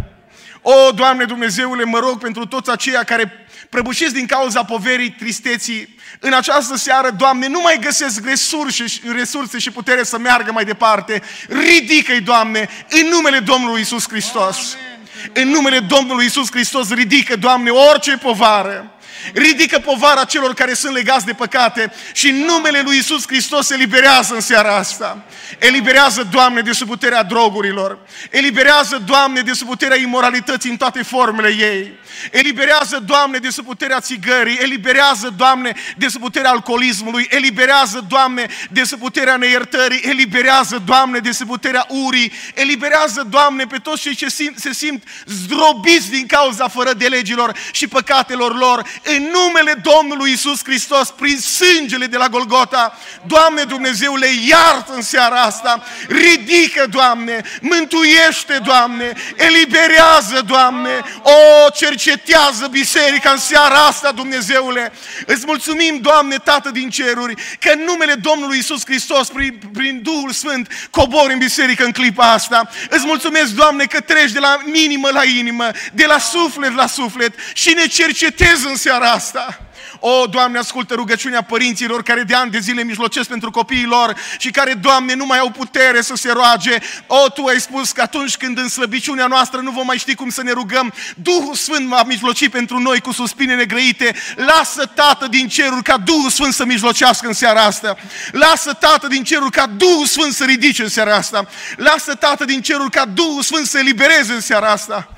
O, 0.63 0.91
Doamne 0.91 1.25
Dumnezeule, 1.25 1.85
mă 1.85 1.99
rog 1.99 2.19
pentru 2.19 2.47
toți 2.47 2.71
aceia 2.71 3.03
care 3.03 3.46
prăbușiți 3.71 4.15
din 4.15 4.27
cauza 4.27 4.65
poverii, 4.65 5.11
tristeții, 5.11 5.97
în 6.21 6.33
această 6.33 6.77
seară, 6.77 7.11
Doamne, 7.11 7.47
nu 7.47 7.61
mai 7.61 7.79
găsesc 7.81 8.25
resurse, 8.25 8.85
resurse 9.13 9.59
și 9.59 9.71
putere 9.71 10.05
să 10.05 10.19
meargă 10.19 10.53
mai 10.53 10.65
departe. 10.65 11.23
Ridică-i, 11.49 12.21
Doamne, 12.21 12.69
în 12.91 13.09
numele 13.09 13.39
Domnului 13.39 13.81
Isus 13.81 14.09
Hristos. 14.09 14.57
Amen. 14.75 14.95
În 15.33 15.49
numele 15.49 15.79
Domnului 15.79 16.25
Isus 16.25 16.51
Hristos, 16.51 16.91
ridică, 16.91 17.37
Doamne, 17.37 17.71
orice 17.71 18.17
povară 18.17 18.97
ridică 19.33 19.79
povara 19.79 20.25
celor 20.25 20.55
care 20.55 20.75
sunt 20.75 20.93
legați 20.93 21.25
de 21.25 21.33
păcate 21.33 21.93
și 22.13 22.29
în 22.29 22.37
numele 22.37 22.81
lui 22.81 22.97
Isus 22.97 23.27
Hristos 23.27 23.71
eliberează 23.71 24.35
în 24.35 24.41
seara 24.41 24.77
asta. 24.77 25.25
Eliberează, 25.59 26.29
Doamne, 26.31 26.61
de 26.61 26.73
sub 26.73 26.89
puterea 26.89 27.23
drogurilor. 27.23 27.99
Eliberează, 28.31 29.03
Doamne, 29.07 29.41
de 29.41 29.53
sub 29.53 29.69
puterea 29.69 29.97
imoralității 29.97 30.71
în 30.71 30.77
toate 30.77 31.03
formele 31.03 31.49
ei. 31.49 31.99
Eliberează, 32.31 32.99
Doamne, 33.07 33.39
de 33.39 33.51
sub 33.51 33.65
puterea 33.65 34.01
țigării. 34.01 34.59
Eliberează, 34.61 35.35
Doamne, 35.37 35.75
de 35.97 36.09
sub 36.09 36.21
puterea 36.21 36.51
alcoolismului. 36.51 37.27
Eliberează, 37.31 38.05
Doamne, 38.09 38.47
de 38.71 38.85
sub 38.85 38.99
puterea 38.99 39.37
neiertării. 39.37 40.01
Eliberează, 40.03 40.83
Doamne, 40.85 41.19
de 41.19 41.33
sub 41.33 41.49
puterea 41.49 41.87
urii. 41.89 42.33
Eliberează, 42.55 43.27
Doamne, 43.31 43.67
pe 43.67 43.79
toți 43.79 44.03
cei 44.03 44.15
ce 44.15 44.29
simt, 44.29 44.59
se 44.59 44.73
simt 44.73 45.03
zdrobiți 45.27 46.11
din 46.11 46.27
cauza 46.27 46.69
fără 46.69 46.93
de 46.93 47.07
legilor 47.07 47.57
și 47.71 47.87
păcatelor 47.87 48.59
lor 48.59 48.83
în 49.03 49.31
numele 49.33 49.81
Domnului 49.83 50.33
Isus 50.33 50.65
Hristos, 50.65 51.11
prin 51.11 51.39
sângele 51.39 52.07
de 52.07 52.17
la 52.17 52.29
Golgota. 52.29 52.99
Doamne 53.27 53.63
Dumnezeule, 53.63 54.29
iartă 54.49 54.93
în 54.95 55.03
seara 55.03 55.41
asta, 55.41 55.83
ridică, 56.09 56.87
Doamne, 56.91 57.43
mântuiește, 57.61 58.61
Doamne, 58.65 59.13
eliberează, 59.37 60.43
Doamne, 60.47 61.01
o, 61.23 61.71
cercetează 62.07 62.67
biserica 62.67 63.31
în 63.31 63.39
seara 63.39 63.87
asta, 63.87 64.13
Dumnezeule. 64.13 64.93
Îți 65.27 65.47
mulțumim, 65.47 65.99
Doamne, 66.01 66.37
Tată 66.37 66.71
din 66.71 66.91
ceruri, 66.91 67.35
că 67.61 67.71
în 67.73 67.85
numele 67.85 68.15
Domnului 68.15 68.59
Isus 68.59 68.85
Hristos, 68.85 69.29
prin, 69.29 69.61
prin 69.73 70.01
Duhul 70.03 70.31
Sfânt, 70.31 70.89
cobori 70.91 71.33
în 71.33 71.39
biserică 71.39 71.85
în 71.85 71.93
clipa 71.93 72.33
asta. 72.33 72.71
Îți 72.89 73.07
mulțumesc, 73.07 73.51
Doamne, 73.51 73.85
că 73.85 74.01
treci 74.01 74.33
de 74.33 74.39
la 74.39 74.59
inimă 74.73 75.09
la 75.13 75.25
inimă, 75.25 75.71
de 75.93 76.07
la 76.07 76.19
suflet 76.19 76.75
la 76.75 76.87
suflet 76.87 77.35
și 77.53 77.73
ne 77.75 77.87
cercetezi 77.87 78.67
în 78.67 78.77
seara 78.77 79.11
asta. 79.11 79.61
O, 80.09 80.27
Doamne, 80.27 80.59
ascultă 80.59 80.95
rugăciunea 80.95 81.43
părinților 81.43 82.03
care 82.03 82.23
de 82.23 82.35
ani 82.35 82.51
de 82.51 82.59
zile 82.59 82.83
mijlocesc 82.83 83.29
pentru 83.29 83.51
copiii 83.51 83.85
lor 83.85 84.17
și 84.39 84.51
care, 84.51 84.73
Doamne, 84.73 85.15
nu 85.15 85.27
mai 85.27 85.39
au 85.39 85.51
putere 85.51 86.03
să 86.03 86.15
se 86.17 86.33
roage. 86.33 86.79
O, 87.07 87.29
Tu 87.29 87.45
ai 87.45 87.61
spus 87.61 87.93
că 87.93 88.01
atunci 88.01 88.37
când 88.37 88.59
în 88.59 88.69
slăbiciunea 88.69 89.27
noastră 89.27 89.61
nu 89.61 89.71
vom 89.71 89.87
mai 89.87 89.99
ști 89.99 90.15
cum 90.15 90.31
să 90.31 90.43
ne 90.43 90.53
rugăm, 90.53 90.93
Duhul 91.17 91.55
Sfânt 91.55 91.89
va 91.89 92.03
mijloci 92.07 92.49
pentru 92.49 92.79
noi 92.79 93.01
cu 93.01 93.13
suspine 93.13 93.55
negrăite. 93.55 94.15
Lasă, 94.37 94.87
Tată 94.95 95.27
din 95.27 95.49
cerul, 95.49 95.83
ca 95.83 95.99
Duhul 95.99 96.31
Sfânt 96.31 96.55
să 96.55 96.65
mijlocească 96.65 97.27
în 97.27 97.33
seara 97.33 97.61
asta. 97.61 97.97
Lasă, 98.33 98.73
Tată 98.73 99.07
din 99.07 99.25
cerul, 99.25 99.51
ca 99.51 99.67
Duhul 99.67 100.07
Sfânt 100.07 100.33
să 100.33 100.45
ridice 100.45 100.83
în 100.83 100.89
seara 100.89 101.15
asta. 101.15 101.49
Lasă, 101.77 102.15
Tată 102.15 102.45
din 102.45 102.61
cerul, 102.63 102.91
ca 102.91 103.05
Duhul 103.05 103.43
Sfânt 103.43 103.67
să 103.67 103.79
elibereze 103.79 104.33
în 104.33 104.41
seara 104.41 104.71
asta. 104.71 105.11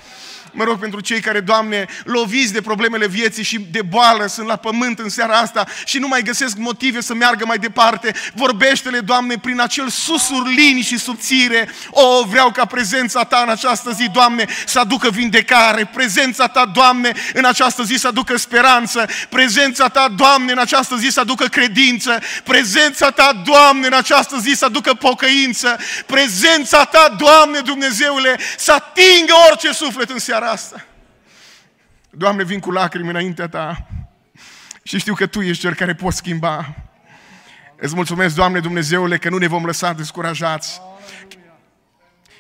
Mă 0.53 0.65
rog 0.65 0.79
pentru 0.79 1.01
cei 1.01 1.21
care, 1.21 1.41
Doamne, 1.41 1.87
loviți 2.05 2.53
de 2.53 2.61
problemele 2.61 3.07
vieții 3.07 3.43
și 3.43 3.59
de 3.71 3.83
boală, 3.83 4.27
sunt 4.27 4.47
la 4.47 4.57
pământ 4.57 4.99
în 4.99 5.09
seara 5.09 5.35
asta 5.39 5.67
și 5.85 5.99
nu 5.99 6.09
mai 6.09 6.23
găsesc 6.23 6.57
motive 6.57 7.01
să 7.01 7.15
meargă 7.15 7.45
mai 7.47 7.59
departe. 7.59 8.15
Vorbește-le, 8.35 9.01
Doamne, 9.01 9.39
prin 9.39 9.61
acel 9.61 9.89
susur 9.89 10.47
lini 10.47 10.81
și 10.81 10.99
subțire. 10.99 11.69
O, 11.91 12.25
vreau 12.25 12.51
ca 12.51 12.65
prezența 12.65 13.25
Ta 13.25 13.43
în 13.43 13.51
această 13.51 13.91
zi, 13.91 14.09
Doamne, 14.13 14.47
să 14.67 14.79
aducă 14.79 15.11
vindecare. 15.11 15.91
Prezența 15.95 16.47
Ta, 16.47 16.71
Doamne, 16.75 17.13
în 17.35 17.45
această 17.45 17.83
zi 17.83 17.95
să 17.95 18.07
aducă 18.07 18.37
speranță. 18.37 19.09
Prezența 19.29 19.89
Ta, 19.89 20.09
Doamne, 20.17 20.53
în 20.53 20.59
această 20.59 20.97
zi 20.97 21.09
să 21.09 21.21
aducă 21.21 21.45
credință. 21.45 22.19
Prezența 22.45 23.11
Ta, 23.11 23.43
Doamne, 23.45 23.87
în 23.87 23.93
această 23.93 24.39
zi 24.39 24.51
să 24.57 24.65
aducă 24.65 24.95
pocăință. 24.95 25.79
Prezența 26.07 26.85
Ta, 26.85 27.15
Doamne, 27.19 27.61
Dumnezeule, 27.61 28.39
să 28.59 28.73
atingă 28.73 29.35
orice 29.51 29.73
suflet 29.73 30.11
în 30.11 30.19
seara 30.49 30.53
asta. 30.53 30.87
Doamne, 32.11 32.45
vin 32.45 32.61
cu 32.61 32.71
lacrimi 32.71 33.09
înaintea 33.09 33.49
Ta 33.49 33.87
și 34.83 34.99
știu 34.99 35.15
că 35.15 35.27
Tu 35.27 35.41
ești 35.41 35.63
Cel 35.63 35.75
care 35.75 35.95
poți 35.95 36.17
schimba. 36.17 36.75
Îți 37.77 37.95
mulțumesc, 37.95 38.35
Doamne 38.35 38.61
Dumnezeule, 38.61 39.19
că 39.19 39.29
nu 39.29 39.39
ne 39.39 39.47
vom 39.47 39.65
lăsa 39.65 39.93
descurajați. 39.93 40.81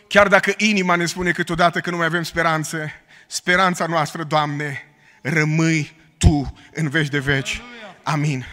Chiar 0.09 0.29
dacă 0.29 0.55
inima 0.57 0.97
ne 0.97 1.07
spune 1.07 1.31
câteodată 1.31 1.81
că 1.81 1.91
nu 1.91 1.97
mai 1.97 2.07
avem 2.07 2.23
speranță, 2.23 2.91
speranța 3.27 3.87
noastră, 3.87 4.23
Doamne, 4.23 4.83
rămâi 5.23 5.97
Tu 6.19 6.59
în 6.73 6.89
veci 6.89 7.09
de 7.09 7.19
veci. 7.19 7.63
Amin. 8.03 8.45